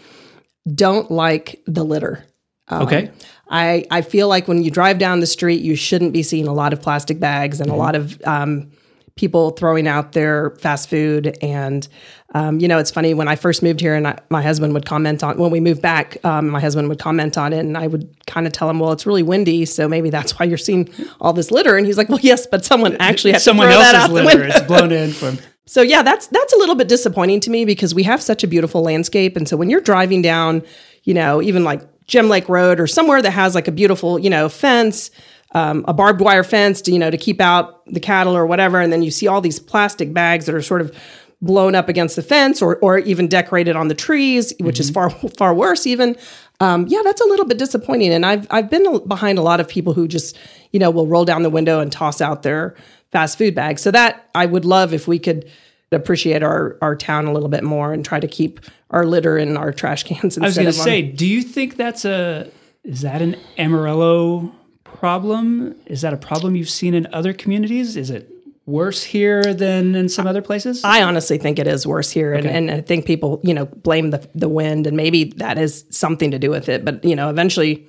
don't 0.73 1.09
like 1.11 1.61
the 1.65 1.83
litter. 1.83 2.23
Um, 2.67 2.83
okay. 2.83 3.11
I, 3.49 3.85
I 3.91 4.01
feel 4.01 4.27
like 4.29 4.47
when 4.47 4.63
you 4.63 4.71
drive 4.71 4.97
down 4.97 5.19
the 5.19 5.27
street, 5.27 5.61
you 5.61 5.75
shouldn't 5.75 6.13
be 6.13 6.23
seeing 6.23 6.47
a 6.47 6.53
lot 6.53 6.71
of 6.73 6.81
plastic 6.81 7.19
bags 7.19 7.59
and 7.59 7.69
mm-hmm. 7.69 7.79
a 7.79 7.83
lot 7.83 7.95
of 7.95 8.21
um, 8.23 8.71
people 9.15 9.51
throwing 9.51 9.87
out 9.87 10.13
their 10.13 10.51
fast 10.51 10.89
food. 10.89 11.37
And, 11.41 11.85
um, 12.33 12.61
you 12.61 12.69
know, 12.69 12.77
it's 12.77 12.91
funny 12.91 13.13
when 13.13 13.27
I 13.27 13.35
first 13.35 13.61
moved 13.61 13.81
here 13.81 13.93
and 13.93 14.07
I, 14.07 14.19
my 14.29 14.41
husband 14.41 14.73
would 14.73 14.85
comment 14.85 15.21
on, 15.21 15.37
when 15.37 15.51
we 15.51 15.59
moved 15.59 15.81
back, 15.81 16.23
um, 16.23 16.49
my 16.49 16.61
husband 16.61 16.87
would 16.87 16.99
comment 16.99 17.37
on 17.37 17.51
it 17.51 17.59
and 17.59 17.77
I 17.77 17.87
would 17.87 18.25
kind 18.25 18.47
of 18.47 18.53
tell 18.53 18.69
him, 18.69 18.79
well, 18.79 18.93
it's 18.93 19.05
really 19.05 19.23
windy. 19.23 19.65
So 19.65 19.89
maybe 19.89 20.09
that's 20.09 20.39
why 20.39 20.45
you're 20.45 20.57
seeing 20.57 20.89
all 21.19 21.33
this 21.33 21.51
litter. 21.51 21.75
And 21.75 21.85
he's 21.85 21.97
like, 21.97 22.07
well, 22.07 22.21
yes, 22.21 22.47
but 22.47 22.63
someone 22.63 22.95
actually 23.01 23.33
had 23.33 23.41
someone 23.41 23.67
to 23.67 23.73
throw 23.73 23.81
else's 23.81 24.11
litter. 24.11 24.43
It's 24.45 24.61
blown 24.61 24.93
in 24.93 25.11
from. 25.11 25.39
So 25.65 25.81
yeah, 25.81 26.01
that's 26.01 26.27
that's 26.27 26.53
a 26.53 26.57
little 26.57 26.75
bit 26.75 26.87
disappointing 26.87 27.39
to 27.41 27.49
me 27.49 27.65
because 27.65 27.93
we 27.93 28.03
have 28.03 28.21
such 28.21 28.43
a 28.43 28.47
beautiful 28.47 28.81
landscape, 28.81 29.37
and 29.37 29.47
so 29.47 29.55
when 29.55 29.69
you're 29.69 29.81
driving 29.81 30.21
down, 30.21 30.63
you 31.03 31.13
know, 31.13 31.41
even 31.41 31.63
like 31.63 31.81
Gem 32.07 32.29
Lake 32.29 32.49
Road 32.49 32.79
or 32.79 32.87
somewhere 32.87 33.21
that 33.21 33.31
has 33.31 33.55
like 33.55 33.67
a 33.67 33.71
beautiful, 33.71 34.19
you 34.19 34.29
know, 34.29 34.49
fence, 34.49 35.11
um, 35.53 35.85
a 35.87 35.93
barbed 35.93 36.19
wire 36.21 36.43
fence 36.43 36.81
to 36.83 36.91
you 36.91 36.99
know 36.99 37.11
to 37.11 37.17
keep 37.17 37.39
out 37.39 37.85
the 37.85 37.99
cattle 37.99 38.35
or 38.35 38.45
whatever, 38.45 38.79
and 38.79 38.91
then 38.91 39.01
you 39.01 39.11
see 39.11 39.27
all 39.27 39.41
these 39.41 39.59
plastic 39.59 40.13
bags 40.13 40.45
that 40.45 40.55
are 40.55 40.61
sort 40.61 40.81
of 40.81 40.95
blown 41.41 41.73
up 41.73 41.89
against 41.89 42.15
the 42.15 42.21
fence 42.21 42.61
or 42.61 42.77
or 42.77 42.99
even 42.99 43.27
decorated 43.27 43.75
on 43.75 43.87
the 43.87 43.95
trees, 43.95 44.53
which 44.59 44.75
mm-hmm. 44.75 44.81
is 44.81 44.89
far 44.89 45.09
far 45.37 45.53
worse 45.53 45.85
even. 45.85 46.15
Um, 46.59 46.85
yeah, 46.87 47.01
that's 47.03 47.21
a 47.21 47.25
little 47.25 47.45
bit 47.45 47.57
disappointing. 47.57 48.13
And 48.13 48.25
I've 48.25 48.47
I've 48.51 48.69
been 48.69 49.07
behind 49.07 49.37
a 49.37 49.41
lot 49.41 49.59
of 49.59 49.67
people 49.67 49.93
who 49.93 50.07
just 50.07 50.37
you 50.71 50.79
know 50.79 50.91
will 50.91 51.07
roll 51.07 51.25
down 51.25 51.43
the 51.43 51.49
window 51.49 51.79
and 51.79 51.91
toss 51.91 52.21
out 52.21 52.43
their 52.43 52.75
fast 53.11 53.37
food 53.37 53.55
bags. 53.55 53.81
So 53.81 53.91
that 53.91 54.29
I 54.35 54.45
would 54.45 54.65
love 54.65 54.93
if 54.93 55.07
we 55.07 55.19
could 55.19 55.49
appreciate 55.91 56.41
our 56.41 56.77
our 56.81 56.95
town 56.95 57.25
a 57.25 57.33
little 57.33 57.49
bit 57.49 57.63
more 57.63 57.91
and 57.93 58.05
try 58.05 58.19
to 58.19 58.27
keep 58.27 58.59
our 58.91 59.05
litter 59.05 59.37
in 59.37 59.57
our 59.57 59.71
trash 59.73 60.03
cans. 60.03 60.37
I 60.37 60.41
was 60.45 60.55
going 60.55 60.65
to 60.67 60.73
say, 60.73 61.01
do 61.01 61.27
you 61.27 61.41
think 61.41 61.75
that's 61.77 62.05
a 62.05 62.49
is 62.83 63.01
that 63.01 63.21
an 63.21 63.35
Amarillo 63.57 64.51
problem? 64.83 65.75
Is 65.85 66.01
that 66.01 66.13
a 66.13 66.17
problem 66.17 66.55
you've 66.55 66.69
seen 66.69 66.93
in 66.93 67.07
other 67.13 67.33
communities? 67.33 67.95
Is 67.97 68.09
it 68.09 68.29
worse 68.65 69.03
here 69.03 69.53
than 69.53 69.95
in 69.95 70.07
some 70.07 70.27
other 70.27 70.41
places? 70.41 70.83
I 70.83 71.01
honestly 71.03 71.37
think 71.37 71.59
it 71.59 71.67
is 71.67 71.85
worse 71.85 72.09
here, 72.11 72.33
and, 72.33 72.45
Okay. 72.45 72.55
and 72.55 72.71
I 72.71 72.81
think 72.81 73.05
people, 73.05 73.41
you 73.43 73.53
know, 73.53 73.65
blame 73.65 74.11
the 74.11 74.27
the 74.33 74.47
wind, 74.49 74.87
and 74.87 74.95
maybe 74.95 75.25
that 75.37 75.57
has 75.57 75.83
something 75.89 76.31
to 76.31 76.39
do 76.39 76.49
with 76.49 76.69
it. 76.69 76.85
But 76.85 77.03
you 77.03 77.15
know, 77.15 77.29
eventually, 77.29 77.85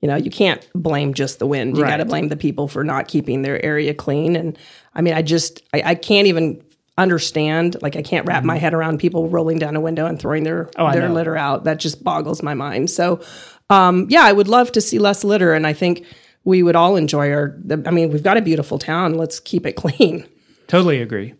you 0.00 0.08
know, 0.08 0.16
you 0.16 0.30
can't 0.30 0.66
blame 0.74 1.14
just 1.14 1.38
the 1.38 1.46
wind. 1.46 1.76
You 1.76 1.84
got 1.84 1.98
to 1.98 2.04
blame 2.04 2.28
the 2.28 2.36
people 2.36 2.68
for 2.68 2.82
not 2.84 3.06
keeping 3.08 3.42
their 3.42 3.62
area 3.64 3.92
clean. 3.92 4.34
And 4.34 4.58
I 4.94 5.02
mean, 5.02 5.14
I 5.14 5.22
just 5.22 5.62
I, 5.74 5.82
I 5.84 5.94
can't 5.94 6.26
even 6.26 6.62
understand. 6.96 7.76
Like, 7.82 7.96
I 7.96 8.02
can't 8.02 8.26
wrap 8.26 8.44
my 8.44 8.56
head 8.56 8.74
around 8.74 8.98
people 8.98 9.28
rolling 9.28 9.58
down 9.58 9.76
a 9.76 9.80
window 9.80 10.06
and 10.06 10.18
throwing 10.18 10.44
their 10.44 10.64
Mm-hmm. 10.64 10.80
Oh, 10.80 10.92
their 10.92 11.08
litter 11.08 11.36
out. 11.36 11.64
That 11.64 11.78
just 11.78 12.02
boggles 12.02 12.42
my 12.42 12.54
mind. 12.54 12.90
So, 12.90 13.20
um, 13.68 14.06
yeah, 14.10 14.22
I 14.22 14.32
would 14.32 14.48
love 14.48 14.72
to 14.72 14.80
see 14.80 14.98
less 14.98 15.22
litter, 15.24 15.52
and 15.54 15.66
I 15.66 15.72
think 15.72 16.04
we 16.44 16.62
would 16.62 16.76
all 16.76 16.96
enjoy 16.96 17.30
our. 17.32 17.56
I 17.86 17.90
mean, 17.90 18.10
we've 18.10 18.22
got 18.22 18.36
a 18.36 18.42
beautiful 18.42 18.78
town. 18.78 19.14
Let's 19.14 19.38
keep 19.40 19.66
it 19.66 19.72
clean. 19.76 20.26
totally 20.66 21.00
agree. 21.00 21.34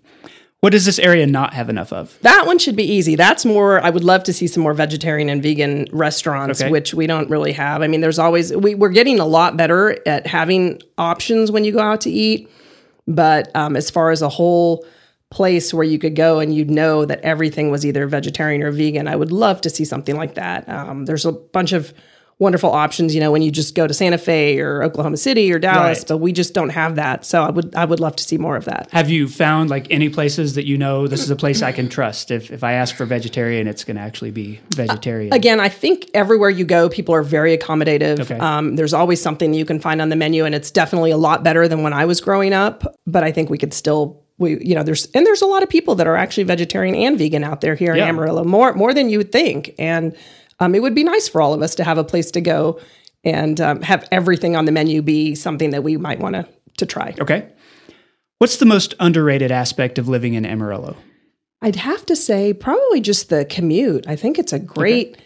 What 0.61 0.73
does 0.73 0.85
this 0.85 0.99
area 0.99 1.27
not 1.27 1.55
have 1.55 1.71
enough 1.71 1.91
of? 1.91 2.19
That 2.21 2.47
one 2.47 2.59
should 2.59 2.77
be 2.77 2.85
easy. 2.85 3.17
That's 3.17 3.47
more. 3.47 3.83
I 3.83 3.89
would 3.89 4.05
love 4.05 4.23
to 4.25 4.33
see 4.33 4.47
some 4.47 4.63
more 4.63 4.75
vegetarian 4.75 5.31
and 5.31 5.43
vegan 5.43 5.87
restaurants, 5.91 6.61
Okay. 6.61 6.71
which 6.71 6.93
we 6.93 7.07
don't 7.07 7.31
really 7.31 7.53
have. 7.53 7.81
I 7.81 7.87
mean, 7.87 8.03
there's 8.03 8.19
always 8.19 8.55
we, 8.55 8.75
we're 8.75 8.91
getting 8.91 9.19
a 9.21 9.25
lot 9.25 9.57
better 9.57 9.97
at 10.07 10.27
having 10.27 10.83
options 10.99 11.51
when 11.51 11.65
you 11.65 11.73
go 11.73 11.81
out 11.81 12.03
to 12.03 12.11
eat, 12.11 12.51
but 13.09 13.51
um, 13.57 13.75
as 13.75 13.89
far 13.91 14.11
as 14.11 14.21
a 14.21 14.29
whole 14.29 14.85
place 15.31 15.73
where 15.73 15.85
you 15.85 15.99
could 15.99 16.15
go 16.17 16.41
and 16.41 16.55
you'd 16.55 16.71
know 16.71 17.05
that 17.07 17.21
everything 17.23 17.71
was 17.71 17.87
either 17.87 18.07
vegetarian 18.07 18.63
or 18.63 18.71
vegan, 18.71 19.09
I 19.09 19.17
would 19.17 19.33
love 19.33 19.63
to 19.63 19.71
see 19.71 19.85
something 19.87 20.17
like 20.17 20.35
that. 20.35 20.69
Um, 20.69 21.07
there's 21.07 21.25
a 21.25 21.33
bunch 21.33 21.73
of 21.73 21.95
wonderful 22.41 22.71
options, 22.73 23.15
you 23.15 23.21
know, 23.21 23.31
when 23.31 23.43
you 23.43 23.51
just 23.53 23.75
go 23.77 23.87
to 23.87 23.95
Santa 23.95 24.19
Fe 24.19 24.59
or 24.59 24.83
Oklahoma 24.83 25.17
City 25.19 25.53
or 25.53 25.59
Dallas, 25.61 25.99
Right. 26.01 26.09
but 26.09 26.17
we 26.19 26.33
just 26.33 26.55
don't 26.55 26.71
have 26.71 26.97
that. 26.97 27.25
So 27.25 27.45
I 27.45 27.51
would 27.51 27.75
I 27.77 27.85
would 27.85 28.01
love 28.01 28.17
to 28.17 28.25
see 28.25 28.39
more 28.39 28.57
of 28.57 28.65
that. 28.65 28.89
Have 28.91 29.09
you 29.11 29.29
found 29.29 29.71
like 29.71 29.87
any 29.91 30.09
places 30.09 30.55
that 30.55 30.67
you 30.67 30.77
know 30.79 31.07
this 31.07 31.23
is 31.23 31.31
a 31.31 31.37
place 31.37 31.63
I 31.63 31.71
can 31.71 31.89
trust? 31.97 32.31
If 32.33 32.51
if 32.51 32.65
I 32.65 32.73
ask 32.73 32.97
for 32.97 33.05
vegetarian, 33.05 33.69
it's 33.69 33.85
going 33.85 33.97
to 33.97 34.03
actually 34.03 34.33
be 34.33 34.59
vegetarian. 34.75 35.33
again, 35.33 35.61
I 35.61 35.69
think 35.69 36.11
everywhere 36.15 36.51
you 36.51 36.65
go, 36.65 36.89
people 36.89 37.15
are 37.15 37.23
very 37.23 37.57
accommodative. 37.57 38.21
Okay. 38.21 38.39
Um, 38.39 38.75
there's 38.77 38.95
always 38.95 39.21
something 39.23 39.55
you 39.55 39.65
can 39.67 39.79
find 39.79 40.01
on 40.03 40.09
the 40.09 40.17
menu, 40.17 40.45
and 40.47 40.55
it's 40.55 40.71
definitely 40.71 41.11
a 41.13 41.19
lot 41.19 41.45
better 41.45 41.69
than 41.69 41.83
when 41.83 41.93
I 41.93 42.07
was 42.07 42.21
growing 42.21 42.53
up. 42.55 42.97
But 43.07 43.23
I 43.23 43.33
think 43.33 43.51
we 43.51 43.59
could 43.59 43.75
still, 43.75 44.23
we 44.39 44.59
you 44.67 44.75
know, 44.75 44.83
there's 44.83 45.07
and 45.15 45.27
there's 45.27 45.43
a 45.43 45.47
lot 45.47 45.63
of 45.63 45.69
people 45.69 45.95
that 45.97 46.07
are 46.07 46.17
actually 46.17 46.45
vegetarian 46.45 46.95
and 46.95 47.19
vegan 47.19 47.45
out 47.45 47.61
there 47.61 47.75
here 47.75 47.95
Yeah. 47.95 48.05
in 48.05 48.09
Amarillo, 48.17 48.45
more 48.45 48.73
more 48.73 48.95
than 48.95 49.11
you 49.11 49.19
would 49.19 49.31
think. 49.31 49.75
And 49.79 50.17
um, 50.61 50.75
it 50.75 50.83
would 50.83 50.95
be 50.95 51.05
nice 51.05 51.29
for 51.29 51.41
all 51.41 51.53
of 51.53 51.63
us 51.63 51.75
to 51.77 51.85
have 51.85 51.99
a 51.99 52.05
place 52.05 52.31
to 52.33 52.41
go 52.41 52.79
and 53.25 53.61
um, 53.61 53.83
have 53.83 54.07
everything 54.13 54.57
on 54.57 54.65
the 54.65 54.73
menu 54.73 55.03
be 55.03 55.35
something 55.35 55.71
that 55.71 55.83
we 55.83 55.97
might 55.97 56.21
want 56.21 56.35
to 56.35 56.47
to 56.77 56.87
try. 56.87 57.15
okay. 57.21 57.47
What's 58.39 58.57
the 58.57 58.65
most 58.65 58.95
underrated 58.99 59.53
aspect 59.53 59.99
of 59.99 60.09
living 60.09 60.33
in 60.33 60.47
Amarillo? 60.47 60.97
I'd 61.61 61.77
have 61.77 62.07
to 62.07 62.17
say 62.17 62.55
probably 62.55 63.03
just 63.03 63.29
the 63.29 63.45
commute. 63.45 64.07
I 64.09 64.17
think 64.17 64.39
it's 64.39 64.55
a 64.55 64.59
great. 64.59 65.19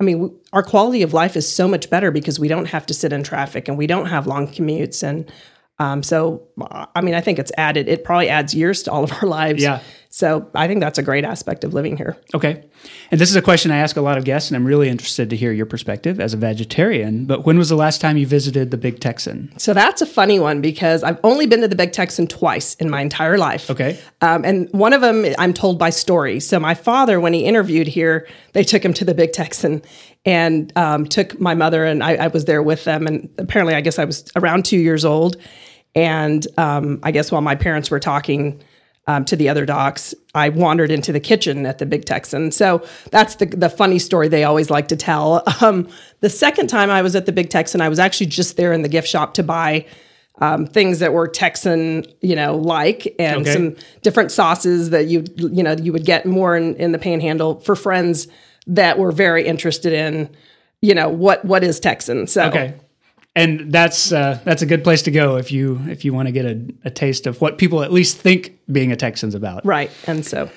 I 0.00 0.04
mean, 0.04 0.34
our 0.54 0.62
quality 0.62 1.02
of 1.02 1.12
life 1.12 1.36
is 1.36 1.50
so 1.50 1.68
much 1.68 1.90
better 1.90 2.10
because 2.10 2.40
we 2.40 2.48
don't 2.48 2.64
have 2.64 2.86
to 2.86 2.94
sit 2.94 3.12
in 3.12 3.22
traffic 3.22 3.68
and 3.68 3.76
we 3.76 3.86
don't 3.86 4.06
have 4.06 4.26
long 4.26 4.48
commutes. 4.48 5.02
And 5.06 5.30
um, 5.78 6.02
so, 6.02 6.48
I 6.94 7.02
mean, 7.02 7.14
I 7.14 7.20
think 7.20 7.38
it's 7.38 7.52
added. 7.58 7.88
It 7.88 8.04
probably 8.04 8.30
adds 8.30 8.54
years 8.54 8.82
to 8.84 8.90
all 8.92 9.04
of 9.04 9.12
our 9.12 9.28
lives. 9.28 9.62
Yeah. 9.62 9.80
So 10.14 10.50
I 10.54 10.68
think 10.68 10.80
that's 10.80 10.98
a 10.98 11.02
great 11.02 11.24
aspect 11.24 11.64
of 11.64 11.72
living 11.72 11.96
here. 11.96 12.18
Okay. 12.34 12.62
And 13.10 13.18
this 13.18 13.30
is 13.30 13.36
a 13.36 13.40
question 13.40 13.70
I 13.70 13.78
ask 13.78 13.96
a 13.96 14.02
lot 14.02 14.18
of 14.18 14.24
guests, 14.24 14.50
and 14.50 14.56
I'm 14.56 14.66
really 14.66 14.90
interested 14.90 15.30
to 15.30 15.36
hear 15.36 15.52
your 15.52 15.64
perspective 15.64 16.20
as 16.20 16.34
a 16.34 16.36
vegetarian. 16.36 17.24
But 17.24 17.46
when 17.46 17.56
was 17.56 17.70
the 17.70 17.76
last 17.76 18.02
time 18.02 18.18
you 18.18 18.26
visited 18.26 18.70
the 18.70 18.76
Big 18.76 19.00
Texan? 19.00 19.50
So 19.56 19.72
that's 19.72 20.02
a 20.02 20.06
funny 20.06 20.38
one 20.38 20.60
because 20.60 21.02
I've 21.02 21.18
only 21.24 21.46
been 21.46 21.62
to 21.62 21.68
the 21.68 21.76
Big 21.76 21.92
Texan 21.92 22.26
twice 22.26 22.74
in 22.74 22.90
my 22.90 23.00
entire 23.00 23.38
life. 23.38 23.70
Okay. 23.70 23.98
Um, 24.20 24.44
and 24.44 24.70
one 24.72 24.92
of 24.92 25.00
them 25.00 25.24
I'm 25.38 25.54
told 25.54 25.78
by 25.78 25.88
story. 25.88 26.40
So 26.40 26.60
my 26.60 26.74
father, 26.74 27.18
when 27.18 27.32
he 27.32 27.46
interviewed 27.46 27.86
here, 27.86 28.28
they 28.52 28.64
took 28.64 28.84
him 28.84 28.92
to 28.92 29.06
the 29.06 29.14
Big 29.14 29.32
Texan 29.32 29.80
and 30.26 30.70
um, 30.76 31.06
took 31.06 31.40
my 31.40 31.54
mother 31.54 31.86
and 31.86 32.04
I, 32.04 32.16
I 32.16 32.26
was 32.26 32.44
there 32.44 32.62
with 32.62 32.84
them. 32.84 33.06
And 33.06 33.30
apparently, 33.38 33.74
I 33.74 33.80
guess 33.80 33.98
I 33.98 34.04
was 34.04 34.30
around 34.36 34.66
two 34.66 34.78
years 34.78 35.06
old. 35.06 35.36
And 35.94 36.46
um, 36.58 37.00
I 37.02 37.12
guess 37.12 37.32
while 37.32 37.40
my 37.40 37.54
parents 37.54 37.90
were 37.90 38.00
talking 38.00 38.62
um, 39.06 39.24
to 39.24 39.36
the 39.36 39.48
other 39.48 39.66
docs, 39.66 40.14
I 40.34 40.48
wandered 40.50 40.90
into 40.90 41.12
the 41.12 41.20
kitchen 41.20 41.66
at 41.66 41.78
the 41.78 41.86
Big 41.86 42.04
Texan. 42.04 42.52
So 42.52 42.86
that's 43.10 43.36
the 43.36 43.46
the 43.46 43.68
funny 43.68 43.98
story 43.98 44.28
they 44.28 44.44
always 44.44 44.70
like 44.70 44.88
to 44.88 44.96
tell. 44.96 45.42
Um, 45.60 45.88
the 46.20 46.30
second 46.30 46.68
time 46.68 46.90
I 46.90 47.02
was 47.02 47.14
at 47.16 47.26
the 47.26 47.32
Big 47.32 47.48
Texan, 47.50 47.80
I 47.80 47.88
was 47.88 47.98
actually 47.98 48.26
just 48.26 48.56
there 48.56 48.72
in 48.72 48.82
the 48.82 48.88
gift 48.88 49.08
shop 49.08 49.34
to 49.34 49.42
buy 49.42 49.86
um, 50.40 50.66
things 50.66 50.98
that 51.00 51.12
were 51.12 51.28
Texan, 51.28 52.04
you 52.20 52.34
know, 52.34 52.56
like, 52.56 53.14
and 53.18 53.42
Okay. 53.42 53.52
some 53.52 53.76
different 54.02 54.32
sauces 54.32 54.90
that 54.90 55.06
you 55.06 55.24
you 55.36 55.62
know 55.62 55.72
you 55.72 55.92
would 55.92 56.04
get 56.04 56.24
more 56.26 56.56
in, 56.56 56.74
in 56.76 56.92
the 56.92 56.98
Panhandle 56.98 57.60
for 57.60 57.76
friends 57.76 58.28
that 58.66 58.98
were 58.98 59.12
very 59.12 59.44
interested 59.46 59.92
in, 59.92 60.28
you 60.80 60.94
know, 60.94 61.08
what 61.08 61.44
what 61.44 61.62
is 61.62 61.78
Texan. 61.80 62.26
So 62.28 62.44
Okay. 62.44 62.74
And 63.34 63.72
that's 63.72 64.12
uh, 64.12 64.38
that's 64.44 64.60
a 64.62 64.66
good 64.66 64.84
place 64.84 65.02
to 65.02 65.10
go 65.10 65.36
if 65.36 65.50
you 65.50 65.80
if 65.88 66.04
you 66.04 66.12
want 66.12 66.28
to 66.28 66.32
get 66.32 66.44
a, 66.44 66.60
a 66.84 66.90
taste 66.90 67.26
of 67.26 67.40
what 67.40 67.56
people 67.56 67.82
at 67.82 67.90
least 67.92 68.18
think 68.18 68.58
being 68.70 68.92
a 68.92 68.96
Texan's 68.96 69.34
about. 69.34 69.64
right, 69.64 69.90
and 70.06 70.24
so 70.24 70.50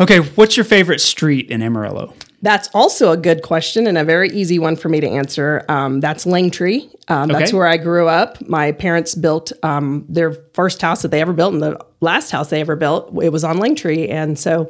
Okay, 0.00 0.18
what's 0.18 0.56
your 0.56 0.64
favorite 0.64 1.00
street 1.00 1.50
in 1.50 1.62
Amarillo? 1.62 2.14
That's 2.42 2.68
also 2.74 3.12
a 3.12 3.16
good 3.16 3.42
question 3.42 3.86
and 3.86 3.96
a 3.96 4.02
very 4.02 4.28
easy 4.30 4.58
one 4.58 4.74
for 4.74 4.88
me 4.88 5.00
to 5.00 5.06
answer. 5.08 5.64
Um, 5.68 6.00
that's 6.00 6.24
Langtree. 6.24 6.90
Um, 7.08 7.28
That's 7.28 7.50
Okay. 7.50 7.56
where 7.56 7.68
I 7.68 7.76
grew 7.76 8.08
up. 8.08 8.40
My 8.48 8.72
parents 8.72 9.14
built 9.14 9.52
um, 9.62 10.04
their 10.08 10.32
first 10.52 10.82
house 10.82 11.02
that 11.02 11.10
they 11.12 11.20
ever 11.20 11.32
built, 11.32 11.52
and 11.54 11.62
the 11.62 11.78
last 12.00 12.32
house 12.32 12.50
they 12.50 12.60
ever 12.60 12.74
built, 12.74 13.16
it 13.22 13.28
was 13.30 13.44
on 13.44 13.58
Langtree. 13.58 14.10
And 14.10 14.36
so 14.38 14.68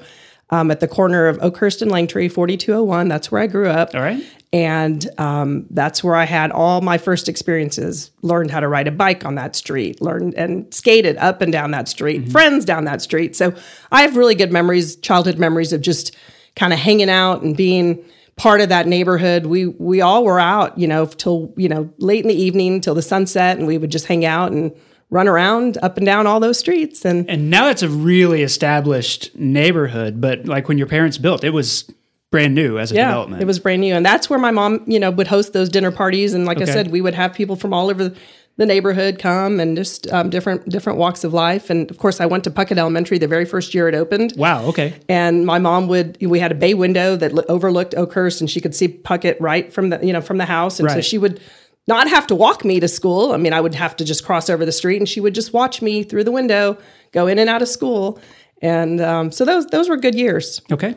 um, 0.50 0.70
at 0.70 0.80
the 0.80 0.88
corner 0.88 1.26
of 1.26 1.38
Oakhurst 1.42 1.82
and 1.82 1.90
Langtree, 1.90 2.30
4201, 2.30 3.08
that's 3.08 3.30
where 3.30 3.40
I 3.42 3.46
grew 3.46 3.68
up. 3.68 3.94
All 3.94 4.00
right. 4.00 4.22
And 4.52 5.08
um, 5.18 5.66
that's 5.70 6.04
where 6.04 6.14
I 6.14 6.24
had 6.24 6.52
all 6.52 6.80
my 6.80 6.96
first 6.96 7.28
experiences. 7.28 8.12
Learned 8.22 8.52
how 8.52 8.60
to 8.60 8.68
ride 8.68 8.86
a 8.86 8.92
bike 8.92 9.24
on 9.24 9.34
that 9.34 9.56
street, 9.56 10.00
learned 10.00 10.34
and 10.34 10.72
skated 10.72 11.16
up 11.16 11.40
and 11.40 11.50
down 11.50 11.72
that 11.72 11.88
street, 11.88 12.30
friends 12.30 12.64
down 12.64 12.84
that 12.84 13.02
street. 13.02 13.34
So 13.34 13.52
I 13.90 14.02
have 14.02 14.16
really 14.16 14.36
good 14.36 14.52
memories, 14.52 14.94
childhood 14.96 15.38
memories 15.38 15.72
of 15.72 15.80
just 15.80 16.14
kind 16.54 16.72
of 16.72 16.78
hanging 16.78 17.10
out 17.10 17.42
and 17.42 17.56
being 17.56 18.04
part 18.36 18.60
of 18.60 18.68
that 18.68 18.86
neighborhood. 18.86 19.46
We 19.46 19.66
we 19.66 20.00
all 20.00 20.24
were 20.24 20.38
out, 20.38 20.78
you 20.78 20.86
know, 20.86 21.06
till 21.06 21.52
you 21.56 21.68
know 21.68 21.92
late 21.98 22.22
in 22.22 22.28
the 22.28 22.40
evening 22.40 22.80
till 22.80 22.94
the 22.94 23.02
sunset, 23.02 23.58
and 23.58 23.66
we 23.66 23.78
would 23.78 23.90
just 23.90 24.06
hang 24.06 24.24
out 24.24 24.52
and 24.52 24.72
run 25.14 25.28
around 25.28 25.78
up 25.80 25.96
and 25.96 26.04
down 26.04 26.26
all 26.26 26.40
those 26.40 26.58
streets. 26.58 27.04
And 27.04 27.30
And 27.30 27.48
now 27.48 27.68
it's 27.68 27.82
a 27.82 27.88
really 27.88 28.42
established 28.42 29.30
neighborhood, 29.36 30.20
but 30.20 30.46
like 30.46 30.66
when 30.68 30.76
your 30.76 30.88
parents 30.88 31.18
built, 31.18 31.44
it 31.44 31.50
was 31.50 31.88
brand 32.32 32.52
new 32.54 32.78
as 32.80 32.90
a 32.90 32.96
yeah, 32.96 33.06
development. 33.08 33.40
it 33.40 33.46
was 33.46 33.60
brand 33.60 33.80
new, 33.80 33.94
and 33.94 34.04
that's 34.04 34.28
where 34.28 34.40
my 34.40 34.50
mom, 34.50 34.82
you 34.86 34.98
know, 34.98 35.12
would 35.12 35.28
host 35.28 35.52
those 35.52 35.68
dinner 35.68 35.92
parties. 35.92 36.34
And 36.34 36.46
like 36.46 36.58
Okay. 36.60 36.68
I 36.68 36.74
said, 36.74 36.90
we 36.90 37.00
would 37.00 37.14
have 37.14 37.32
people 37.32 37.54
from 37.54 37.72
all 37.72 37.88
over 37.90 38.12
the 38.56 38.66
neighborhood 38.66 39.18
come 39.20 39.58
and 39.60 39.76
just 39.76 40.12
um, 40.12 40.30
different 40.30 40.68
different 40.68 40.98
walks 40.98 41.22
of 41.24 41.32
life. 41.32 41.70
And 41.70 41.88
of 41.92 41.98
course, 41.98 42.20
I 42.20 42.26
went 42.26 42.42
to 42.44 42.50
Puckett 42.50 42.76
Elementary 42.78 43.18
the 43.18 43.28
very 43.28 43.44
first 43.44 43.72
year 43.74 43.88
it 43.88 43.94
opened. 43.94 44.32
Wow, 44.36 44.64
okay. 44.66 44.94
And 45.08 45.46
my 45.46 45.58
mom 45.60 45.86
would. 45.88 46.18
We 46.20 46.40
had 46.40 46.50
a 46.50 46.56
bay 46.56 46.74
window 46.74 47.14
that 47.16 47.32
overlooked 47.48 47.94
Oakhurst, 47.94 48.40
and 48.40 48.50
she 48.50 48.60
could 48.60 48.74
see 48.74 48.88
Puckett 48.88 49.36
right 49.40 49.72
from 49.72 49.90
the 49.90 49.98
you 50.04 50.12
know 50.12 50.20
from 50.20 50.38
the 50.38 50.44
house. 50.44 50.80
And 50.80 50.90
so 50.90 51.00
she 51.00 51.18
would 51.18 51.40
not 51.86 52.08
have 52.08 52.26
to 52.28 52.34
walk 52.34 52.64
me 52.64 52.80
to 52.80 52.88
school. 52.88 53.32
I 53.32 53.36
mean, 53.36 53.52
I 53.52 53.60
would 53.60 53.74
have 53.74 53.96
to 53.96 54.04
just 54.04 54.24
cross 54.24 54.48
over 54.48 54.64
the 54.64 54.72
street, 54.72 54.98
and 54.98 55.08
she 55.08 55.20
would 55.20 55.34
just 55.34 55.52
watch 55.52 55.82
me 55.82 56.02
through 56.02 56.24
the 56.24 56.32
window 56.32 56.78
go 57.12 57.26
in 57.26 57.38
and 57.38 57.48
out 57.48 57.62
of 57.62 57.68
school. 57.68 58.18
And 58.62 59.00
um, 59.00 59.30
so 59.30 59.44
those 59.44 59.66
those 59.66 59.88
were 59.88 59.96
good 59.96 60.14
years. 60.14 60.60
Okay. 60.72 60.94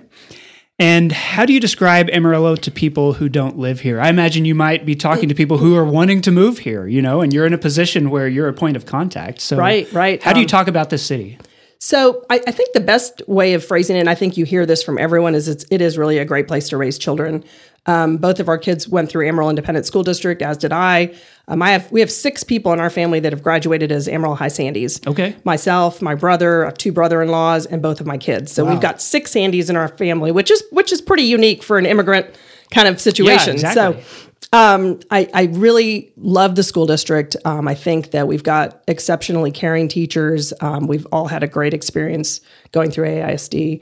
And 0.79 1.11
how 1.11 1.45
do 1.45 1.53
you 1.53 1.59
describe 1.59 2.07
Amarillo 2.11 2.55
to 2.55 2.69
people 2.69 3.13
who 3.13 3.29
don't 3.29 3.57
live 3.57 3.79
here? 3.79 3.99
I 3.99 4.09
imagine 4.09 4.45
you 4.45 4.53
might 4.53 4.85
be 4.85 4.93
talking 4.93 5.27
to 5.27 5.33
people 5.33 5.57
who 5.57 5.75
are 5.75 5.83
wanting 5.83 6.21
to 6.21 6.31
move 6.31 6.59
here, 6.59 6.85
you 6.85 7.01
know, 7.01 7.21
and 7.21 7.33
you're 7.33 7.47
in 7.47 7.53
a 7.53 7.57
position 7.57 8.11
where 8.11 8.27
you're 8.27 8.47
a 8.47 8.53
point 8.53 8.77
of 8.77 8.85
contact. 8.85 9.41
So 9.41 9.57
Right, 9.57 9.91
right. 9.91 10.21
How 10.21 10.33
do 10.33 10.39
you 10.39 10.45
Um, 10.45 10.49
talk 10.49 10.67
about 10.67 10.91
this 10.91 11.03
city? 11.03 11.39
So 11.79 12.23
I, 12.29 12.41
I 12.45 12.51
think 12.51 12.73
the 12.73 12.79
best 12.79 13.21
way 13.27 13.53
of 13.55 13.65
phrasing 13.65 13.95
it, 13.95 14.01
and 14.01 14.09
I 14.09 14.15
think 14.15 14.37
you 14.37 14.45
hear 14.45 14.67
this 14.67 14.83
from 14.83 14.99
everyone, 14.99 15.33
is 15.33 15.47
it's, 15.47 15.65
it 15.71 15.81
is 15.81 15.97
really 15.97 16.19
a 16.19 16.25
great 16.25 16.47
place 16.47 16.69
to 16.69 16.77
raise 16.77 16.99
children. 16.99 17.43
Um, 17.87 18.17
both 18.17 18.39
of 18.39 18.49
our 18.49 18.57
kids 18.57 18.87
went 18.87 19.09
through 19.09 19.27
Amarillo 19.27 19.49
Independent 19.49 19.85
School 19.85 20.03
District, 20.03 20.41
as 20.41 20.57
did 20.57 20.73
I. 20.73 21.15
Um, 21.47 21.61
I 21.61 21.71
have 21.71 21.89
we 21.91 22.01
have 22.01 22.11
six 22.11 22.43
people 22.43 22.73
in 22.73 22.79
our 22.79 22.89
family 22.89 23.21
that 23.21 23.31
have 23.31 23.41
graduated 23.41 23.91
as 23.91 24.07
Amarillo 24.09 24.35
High 24.35 24.47
Sandies. 24.47 25.05
Okay. 25.07 25.35
Myself, 25.45 26.01
my 26.01 26.13
brother, 26.13 26.71
two 26.77 26.91
brother-in-laws, 26.91 27.65
and 27.65 27.81
both 27.81 28.01
of 28.01 28.05
my 28.05 28.17
kids. 28.17 28.51
So 28.51 28.65
we've 28.65 28.81
got 28.81 29.01
six 29.01 29.33
Sandies 29.33 29.69
in 29.69 29.77
our 29.77 29.87
family, 29.87 30.31
which 30.31 30.51
is 30.51 30.63
which 30.71 30.91
is 30.91 31.01
pretty 31.01 31.23
unique 31.23 31.63
for 31.63 31.77
an 31.77 31.85
immigrant 31.85 32.27
kind 32.71 32.87
of 32.87 32.99
situation. 32.99 33.53
exactly. 33.53 34.01
So 34.03 34.27
um, 34.53 34.99
I, 35.11 35.29
I 35.33 35.43
really 35.45 36.11
love 36.15 36.55
the 36.55 36.63
school 36.63 36.85
district. 36.85 37.35
Um, 37.45 37.67
I 37.67 37.75
think 37.75 38.11
that 38.11 38.27
we've 38.27 38.43
got 38.43 38.81
exceptionally 38.87 39.51
caring 39.51 39.87
teachers. 39.87 40.53
Um, 40.61 40.87
we've 40.87 41.07
all 41.11 41.27
had 41.27 41.43
a 41.43 41.47
great 41.47 41.73
experience 41.73 42.41
going 42.71 42.91
through 42.91 43.07
AISD. 43.07 43.81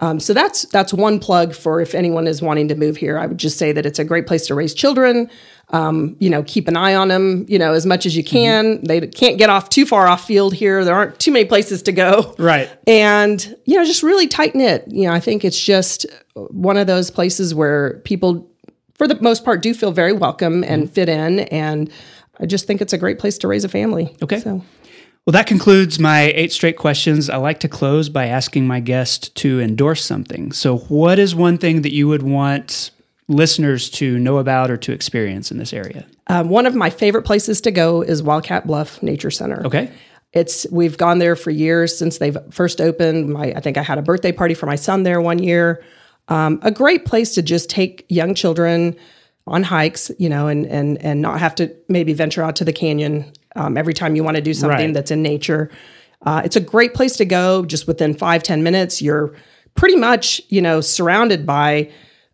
Um, 0.00 0.18
so 0.18 0.34
that's 0.34 0.64
that's 0.66 0.92
one 0.92 1.20
plug 1.20 1.54
for 1.54 1.80
if 1.80 1.94
anyone 1.94 2.26
is 2.26 2.42
wanting 2.42 2.68
to 2.68 2.74
move 2.74 2.96
here. 2.96 3.16
I 3.16 3.26
would 3.26 3.38
just 3.38 3.58
say 3.58 3.70
that 3.72 3.86
it's 3.86 3.98
a 3.98 4.04
great 4.04 4.26
place 4.26 4.46
to 4.48 4.54
raise 4.54 4.74
children. 4.74 5.30
Um, 5.68 6.16
you 6.18 6.28
know, 6.28 6.42
keep 6.42 6.66
an 6.66 6.76
eye 6.76 6.94
on 6.94 7.08
them. 7.08 7.46
You 7.48 7.58
know, 7.58 7.72
as 7.72 7.86
much 7.86 8.04
as 8.04 8.16
you 8.16 8.24
can. 8.24 8.78
Mm-hmm. 8.78 8.84
They 8.86 9.00
can't 9.06 9.38
get 9.38 9.50
off 9.50 9.68
too 9.68 9.86
far 9.86 10.08
off 10.08 10.26
field 10.26 10.52
here. 10.52 10.84
There 10.84 10.94
aren't 10.94 11.18
too 11.20 11.30
many 11.30 11.44
places 11.44 11.82
to 11.82 11.92
go. 11.92 12.34
Right. 12.38 12.68
And 12.88 13.56
you 13.64 13.76
know, 13.76 13.84
just 13.84 14.02
really 14.02 14.26
tight 14.26 14.54
knit. 14.56 14.84
You 14.88 15.06
know, 15.06 15.12
I 15.12 15.20
think 15.20 15.44
it's 15.44 15.62
just 15.62 16.06
one 16.34 16.76
of 16.76 16.88
those 16.88 17.10
places 17.12 17.54
where 17.54 18.00
people, 18.00 18.50
for 18.94 19.06
the 19.06 19.20
most 19.20 19.44
part, 19.44 19.62
do 19.62 19.72
feel 19.74 19.92
very 19.92 20.12
welcome 20.12 20.64
and 20.64 20.84
mm-hmm. 20.84 20.92
fit 20.92 21.08
in. 21.08 21.40
And 21.40 21.90
I 22.40 22.46
just 22.46 22.66
think 22.66 22.80
it's 22.80 22.92
a 22.92 22.98
great 22.98 23.20
place 23.20 23.38
to 23.38 23.48
raise 23.48 23.64
a 23.64 23.68
family. 23.68 24.16
Okay. 24.20 24.40
So. 24.40 24.60
Well, 25.26 25.32
that 25.32 25.46
concludes 25.46 25.98
my 25.98 26.32
eight 26.34 26.52
straight 26.52 26.76
questions. 26.76 27.30
I 27.30 27.36
like 27.36 27.60
to 27.60 27.68
close 27.68 28.10
by 28.10 28.26
asking 28.26 28.66
my 28.66 28.80
guest 28.80 29.34
to 29.36 29.58
endorse 29.58 30.04
something. 30.04 30.52
So, 30.52 30.78
what 30.78 31.18
is 31.18 31.34
one 31.34 31.56
thing 31.56 31.80
that 31.80 31.94
you 31.94 32.08
would 32.08 32.22
want 32.22 32.90
listeners 33.26 33.88
to 33.88 34.18
know 34.18 34.36
about 34.36 34.70
or 34.70 34.76
to 34.76 34.92
experience 34.92 35.50
in 35.50 35.56
this 35.56 35.72
area? 35.72 36.06
Um, 36.26 36.50
one 36.50 36.66
of 36.66 36.74
my 36.74 36.90
favorite 36.90 37.22
places 37.22 37.62
to 37.62 37.70
go 37.70 38.02
is 38.02 38.22
Wildcat 38.22 38.66
Bluff 38.66 39.02
Nature 39.02 39.30
Center. 39.30 39.64
Okay. 39.64 39.90
It's 40.34 40.66
we've 40.70 40.98
gone 40.98 41.20
there 41.20 41.36
for 41.36 41.50
years 41.50 41.96
since 41.96 42.18
they've 42.18 42.36
first 42.50 42.82
opened. 42.82 43.30
My 43.30 43.52
I 43.52 43.60
think 43.60 43.78
I 43.78 43.82
had 43.82 43.96
a 43.96 44.02
birthday 44.02 44.32
party 44.32 44.52
for 44.52 44.66
my 44.66 44.76
son 44.76 45.04
there 45.04 45.22
one 45.22 45.38
year. 45.38 45.82
Um, 46.28 46.58
a 46.62 46.70
great 46.70 47.06
place 47.06 47.34
to 47.34 47.42
just 47.42 47.70
take 47.70 48.04
young 48.10 48.34
children 48.34 48.96
on 49.46 49.62
hikes, 49.62 50.10
you 50.18 50.28
know, 50.28 50.48
and 50.48 50.66
and 50.66 51.00
and 51.02 51.22
not 51.22 51.38
have 51.40 51.54
to 51.56 51.74
maybe 51.88 52.12
venture 52.12 52.42
out 52.42 52.56
to 52.56 52.64
the 52.64 52.72
canyon 52.74 53.32
um, 53.54 53.76
every 53.76 53.94
time 53.94 54.16
you 54.16 54.24
want 54.24 54.36
to 54.36 54.42
do 54.42 54.54
something 54.54 54.86
right. 54.86 54.94
that's 54.94 55.10
in 55.10 55.22
nature. 55.22 55.70
Uh, 56.22 56.42
it's 56.44 56.56
a 56.56 56.60
great 56.60 56.94
place 56.94 57.16
to 57.16 57.24
go. 57.24 57.64
Just 57.64 57.86
within 57.86 58.14
five 58.14 58.42
ten 58.42 58.62
minutes, 58.62 59.02
you're 59.02 59.34
pretty 59.74 59.96
much 59.96 60.40
you 60.48 60.62
know 60.62 60.80
surrounded 60.80 61.46
by 61.46 61.90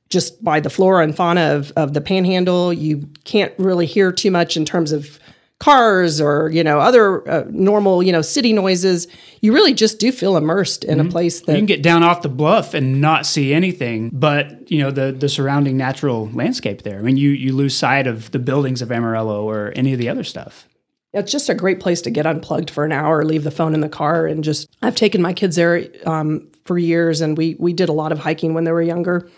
just 0.09 0.43
by 0.43 0.61
the 0.61 0.71
flora 0.71 1.05
and 1.05 1.17
fauna 1.17 1.55
of 1.55 1.73
of 1.77 1.95
the 1.95 2.01
Panhandle. 2.01 2.73
You 2.73 3.09
can't 3.25 3.53
really 3.59 3.87
hear 3.87 4.13
too 4.13 4.31
much 4.31 4.57
in 4.57 4.65
terms 4.65 4.93
of 4.93 5.19
cars 5.61 6.23
or 6.23 6.49
you 6.51 6.65
know 6.65 6.81
other 6.81 7.29
uh, 7.29 7.45
normal 7.51 8.03
you 8.03 8.11
know 8.11 8.23
city 8.23 8.51
noises 8.51 9.07
you 9.43 9.53
really 9.53 9.75
just 9.75 9.99
do 9.99 10.11
feel 10.11 10.39
immersed 10.39 10.85
in 10.85 10.97
mm-hmm. 10.97 11.09
a 11.09 11.11
place 11.11 11.43
that 11.43 11.53
you 11.53 11.59
can 11.59 11.67
get 11.67 11.83
down 11.83 12.03
off 12.03 12.23
the 12.23 12.31
bluff 12.31 12.73
and 12.73 12.99
not 12.99 13.27
see 13.27 13.53
anything 13.53 14.09
but 14.11 14.71
you 14.71 14.81
know 14.81 14.91
the 14.91 15.13
the 15.13 15.29
surrounding 15.29 15.77
natural 15.77 16.31
landscape 16.31 16.81
there 16.81 16.99
i 16.99 17.03
mean 17.03 17.19
you 17.19 17.29
you 17.29 17.55
lose 17.55 17.77
sight 17.77 18.07
of 18.07 18.31
the 18.31 18.39
buildings 18.39 18.81
of 18.81 18.91
amarillo 18.91 19.47
or 19.47 19.71
any 19.77 19.93
of 19.93 19.99
the 19.99 20.09
other 20.09 20.25
stuff 20.25 20.67
it's 21.13 21.33
just 21.33 21.49
a 21.49 21.55
great 21.55 21.81
place 21.81 22.01
to 22.03 22.11
get 22.11 22.27
unplugged 22.27 22.71
for 22.71 22.85
an 22.85 22.93
hour 22.93 23.25
leave 23.25 23.45
the 23.45 23.51
phone 23.51 23.75
in 23.75 23.81
the 23.81 23.89
car 23.89 24.27
and 24.27 24.45
just 24.45 24.69
i've 24.83 24.95
taken 24.95 25.21
my 25.21 25.33
kids 25.33 25.57
there 25.57 25.85
um, 26.07 26.47
for 26.65 26.79
years 26.79 27.21
and 27.21 27.37
we 27.37 27.57
we 27.59 27.73
did 27.73 27.89
a 27.89 27.93
lot 27.93 28.13
of 28.13 28.19
hiking 28.19 28.55
when 28.55 28.65
they 28.65 28.73
were 28.73 28.83
younger 28.83 29.29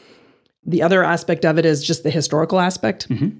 the 0.65 0.83
other 0.83 1.03
aspect 1.03 1.45
of 1.45 1.59
it 1.59 1.65
is 1.65 1.85
just 1.85 2.03
the 2.03 2.11
historical 2.11 2.61
aspect 2.61 3.09
mm-hmm. 3.09 3.37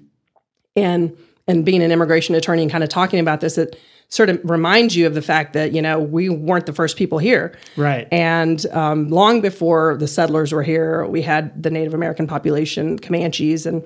and 0.75 1.15
and 1.47 1.65
being 1.65 1.83
an 1.83 1.91
immigration 1.91 2.35
attorney 2.35 2.61
and 2.61 2.71
kind 2.71 2.83
of 2.83 2.89
talking 2.89 3.19
about 3.19 3.41
this, 3.41 3.57
it 3.57 3.79
sort 4.09 4.29
of 4.29 4.39
reminds 4.43 4.95
you 4.95 5.07
of 5.07 5.13
the 5.13 5.21
fact 5.21 5.53
that 5.53 5.73
you 5.73 5.81
know 5.81 5.99
we 5.99 6.29
weren't 6.29 6.65
the 6.65 6.73
first 6.73 6.97
people 6.97 7.17
here, 7.17 7.57
right? 7.75 8.07
And 8.11 8.65
um, 8.67 9.09
long 9.09 9.41
before 9.41 9.97
the 9.97 10.07
settlers 10.07 10.51
were 10.51 10.63
here, 10.63 11.05
we 11.05 11.21
had 11.21 11.61
the 11.61 11.69
Native 11.69 11.93
American 11.93 12.27
population, 12.27 12.99
Comanches, 12.99 13.65
and 13.65 13.85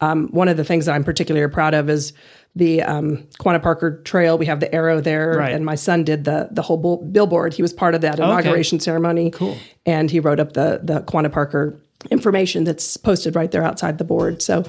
um, 0.00 0.28
one 0.28 0.48
of 0.48 0.56
the 0.56 0.64
things 0.64 0.86
that 0.86 0.94
I'm 0.94 1.04
particularly 1.04 1.50
proud 1.52 1.74
of 1.74 1.88
is 1.88 2.12
the 2.58 2.82
um, 2.82 3.26
Quanah 3.40 3.62
Parker 3.62 4.02
Trail. 4.02 4.36
We 4.36 4.46
have 4.46 4.60
the 4.60 4.72
arrow 4.74 5.00
there, 5.00 5.38
right. 5.38 5.52
and 5.52 5.64
my 5.64 5.76
son 5.76 6.04
did 6.04 6.24
the 6.24 6.48
the 6.50 6.62
whole 6.62 6.96
billboard. 6.98 7.54
He 7.54 7.62
was 7.62 7.72
part 7.72 7.94
of 7.94 8.02
that 8.02 8.18
inauguration 8.18 8.76
okay. 8.76 8.84
ceremony. 8.84 9.30
Cool. 9.30 9.56
And 9.86 10.10
he 10.10 10.20
wrote 10.20 10.40
up 10.40 10.52
the 10.52 10.80
the 10.82 11.00
Quanah 11.00 11.32
Parker 11.32 11.80
information 12.10 12.64
that's 12.64 12.96
posted 12.96 13.34
right 13.34 13.50
there 13.50 13.64
outside 13.64 13.98
the 13.98 14.04
board. 14.04 14.40
So, 14.42 14.64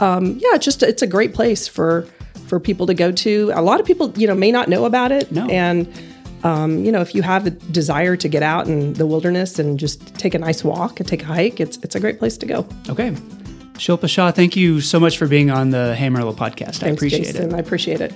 um, 0.00 0.38
yeah, 0.38 0.54
it's 0.54 0.64
just 0.64 0.82
it's 0.82 1.02
a 1.02 1.06
great 1.06 1.34
place 1.34 1.68
for 1.68 2.06
for 2.48 2.58
people 2.58 2.86
to 2.86 2.94
go 2.94 3.12
to. 3.12 3.52
A 3.54 3.62
lot 3.62 3.80
of 3.80 3.86
people, 3.86 4.12
you 4.16 4.26
know, 4.26 4.34
may 4.34 4.50
not 4.50 4.68
know 4.68 4.84
about 4.84 5.12
it, 5.12 5.30
no. 5.30 5.46
and 5.48 5.88
um, 6.44 6.84
you 6.84 6.92
know, 6.92 7.00
if 7.00 7.14
you 7.14 7.22
have 7.22 7.46
a 7.46 7.50
desire 7.50 8.16
to 8.16 8.28
get 8.28 8.42
out 8.42 8.68
in 8.68 8.94
the 8.94 9.06
wilderness 9.06 9.58
and 9.58 9.78
just 9.78 10.14
take 10.16 10.34
a 10.34 10.38
nice 10.38 10.62
walk 10.62 11.00
and 11.00 11.08
take 11.08 11.22
a 11.22 11.26
hike, 11.26 11.60
it's 11.60 11.78
it's 11.78 11.94
a 11.94 12.00
great 12.00 12.18
place 12.18 12.36
to 12.38 12.46
go. 12.46 12.66
Okay. 12.88 13.14
Shilpa 13.74 14.08
Shah, 14.08 14.30
thank 14.30 14.56
you 14.56 14.80
so 14.80 14.98
much 15.00 15.18
for 15.18 15.26
being 15.26 15.50
on 15.50 15.70
the 15.70 15.96
Amarillo 15.98 16.32
podcast. 16.32 16.78
Thanks, 16.78 16.82
I 16.82 16.88
appreciate 16.88 17.24
Jason. 17.24 17.52
it. 17.52 17.54
I 17.54 17.58
appreciate 17.58 18.00
it. 18.00 18.12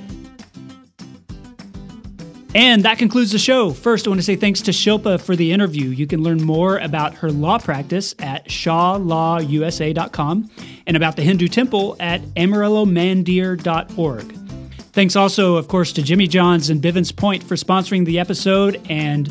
And 2.55 2.83
that 2.85 2.99
concludes 2.99 3.33
the 3.33 3.39
show. 3.39 3.73
First, 3.73 4.07
I 4.07 4.11
want 4.11 4.21
to 4.21 4.25
say 4.25 4.35
thanks 4.35 4.63
to 4.63 4.71
Shilpa 4.71 5.21
for 5.21 5.37
the 5.37 5.53
interview. 5.53 5.91
You 5.91 6.07
can 6.07 6.23
learn 6.23 6.43
more 6.43 6.79
about 6.79 7.15
her 7.17 7.31
law 7.31 7.59
practice 7.59 8.15
at 8.21 8.49
shawlawusa.com 8.49 10.51
and 10.87 10.97
about 10.97 11.17
the 11.17 11.23
Hindu 11.23 11.49
temple 11.49 11.95
at 12.01 12.23
amarillomandir.org. 12.23 14.33
Thanks 14.93 15.15
also, 15.15 15.57
of 15.57 15.69
course, 15.69 15.93
to 15.93 16.03
Jimmy 16.03 16.27
Johns 16.27 16.71
and 16.71 16.83
Bivins 16.83 17.15
Pointe 17.15 17.45
for 17.45 17.55
sponsoring 17.55 18.07
the 18.07 18.19
episode, 18.19 18.81
and 18.89 19.31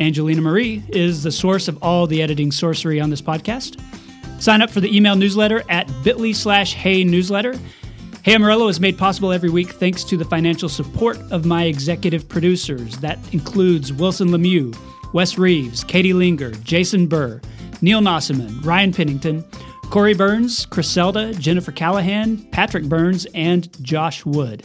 Angelina 0.00 0.40
Marie 0.40 0.82
is 0.88 1.24
the 1.24 1.32
source 1.32 1.66
of 1.68 1.82
all 1.82 2.06
the 2.06 2.22
editing 2.22 2.50
sorcery 2.52 3.00
on 3.00 3.10
this 3.10 3.20
podcast. 3.20 3.78
Sign 4.42 4.60
up 4.60 4.70
for 4.70 4.80
the 4.80 4.94
email 4.94 5.14
newsletter 5.14 5.62
at 5.68 5.88
bit.ly 6.02 6.32
slash 6.32 6.74
hey 6.74 7.04
newsletter 7.04 7.54
Hey 8.24 8.34
Amarillo 8.34 8.68
is 8.68 8.78
made 8.78 8.98
possible 8.98 9.32
every 9.32 9.50
week 9.50 9.70
thanks 9.70 10.04
to 10.04 10.16
the 10.16 10.24
financial 10.24 10.68
support 10.68 11.16
of 11.32 11.44
my 11.44 11.64
executive 11.64 12.28
producers. 12.28 12.96
That 12.98 13.18
includes 13.32 13.92
Wilson 13.92 14.28
Lemieux, 14.28 14.76
Wes 15.12 15.38
Reeves, 15.38 15.82
Katie 15.82 16.12
Linger, 16.12 16.50
Jason 16.62 17.08
Burr, 17.08 17.40
Neil 17.82 18.00
Nossaman, 18.00 18.64
Ryan 18.64 18.92
Pennington, 18.92 19.44
Corey 19.90 20.14
Burns, 20.14 20.66
Criselda, 20.66 21.36
Jennifer 21.38 21.72
Callahan, 21.72 22.38
Patrick 22.50 22.84
Burns, 22.84 23.26
and 23.34 23.68
Josh 23.82 24.24
Wood. 24.24 24.64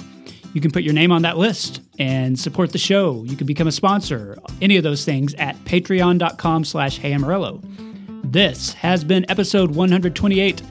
You 0.53 0.61
can 0.61 0.71
put 0.71 0.83
your 0.83 0.93
name 0.93 1.11
on 1.11 1.23
that 1.23 1.37
list 1.37 1.81
and 1.97 2.39
support 2.39 2.71
the 2.71 2.77
show. 2.77 3.23
You 3.25 3.35
can 3.35 3.47
become 3.47 3.67
a 3.67 3.71
sponsor, 3.71 4.37
any 4.61 4.77
of 4.77 4.83
those 4.83 5.03
things 5.03 5.33
at 5.35 5.55
patreon.com 5.65 6.63
slash 6.63 6.99
heyamarillo. 6.99 7.86
This 8.31 8.73
has 8.73 9.03
been 9.03 9.25
episode 9.29 9.71
128 9.75 10.61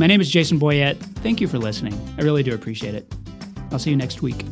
my 0.00 0.06
name 0.06 0.22
is 0.22 0.30
Jason 0.30 0.58
Boyett. 0.58 0.96
Thank 1.16 1.42
you 1.42 1.46
for 1.46 1.58
listening. 1.58 1.92
I 2.16 2.22
really 2.22 2.42
do 2.42 2.54
appreciate 2.54 2.94
it. 2.94 3.12
I'll 3.70 3.78
see 3.78 3.90
you 3.90 3.96
next 3.96 4.22
week. 4.22 4.46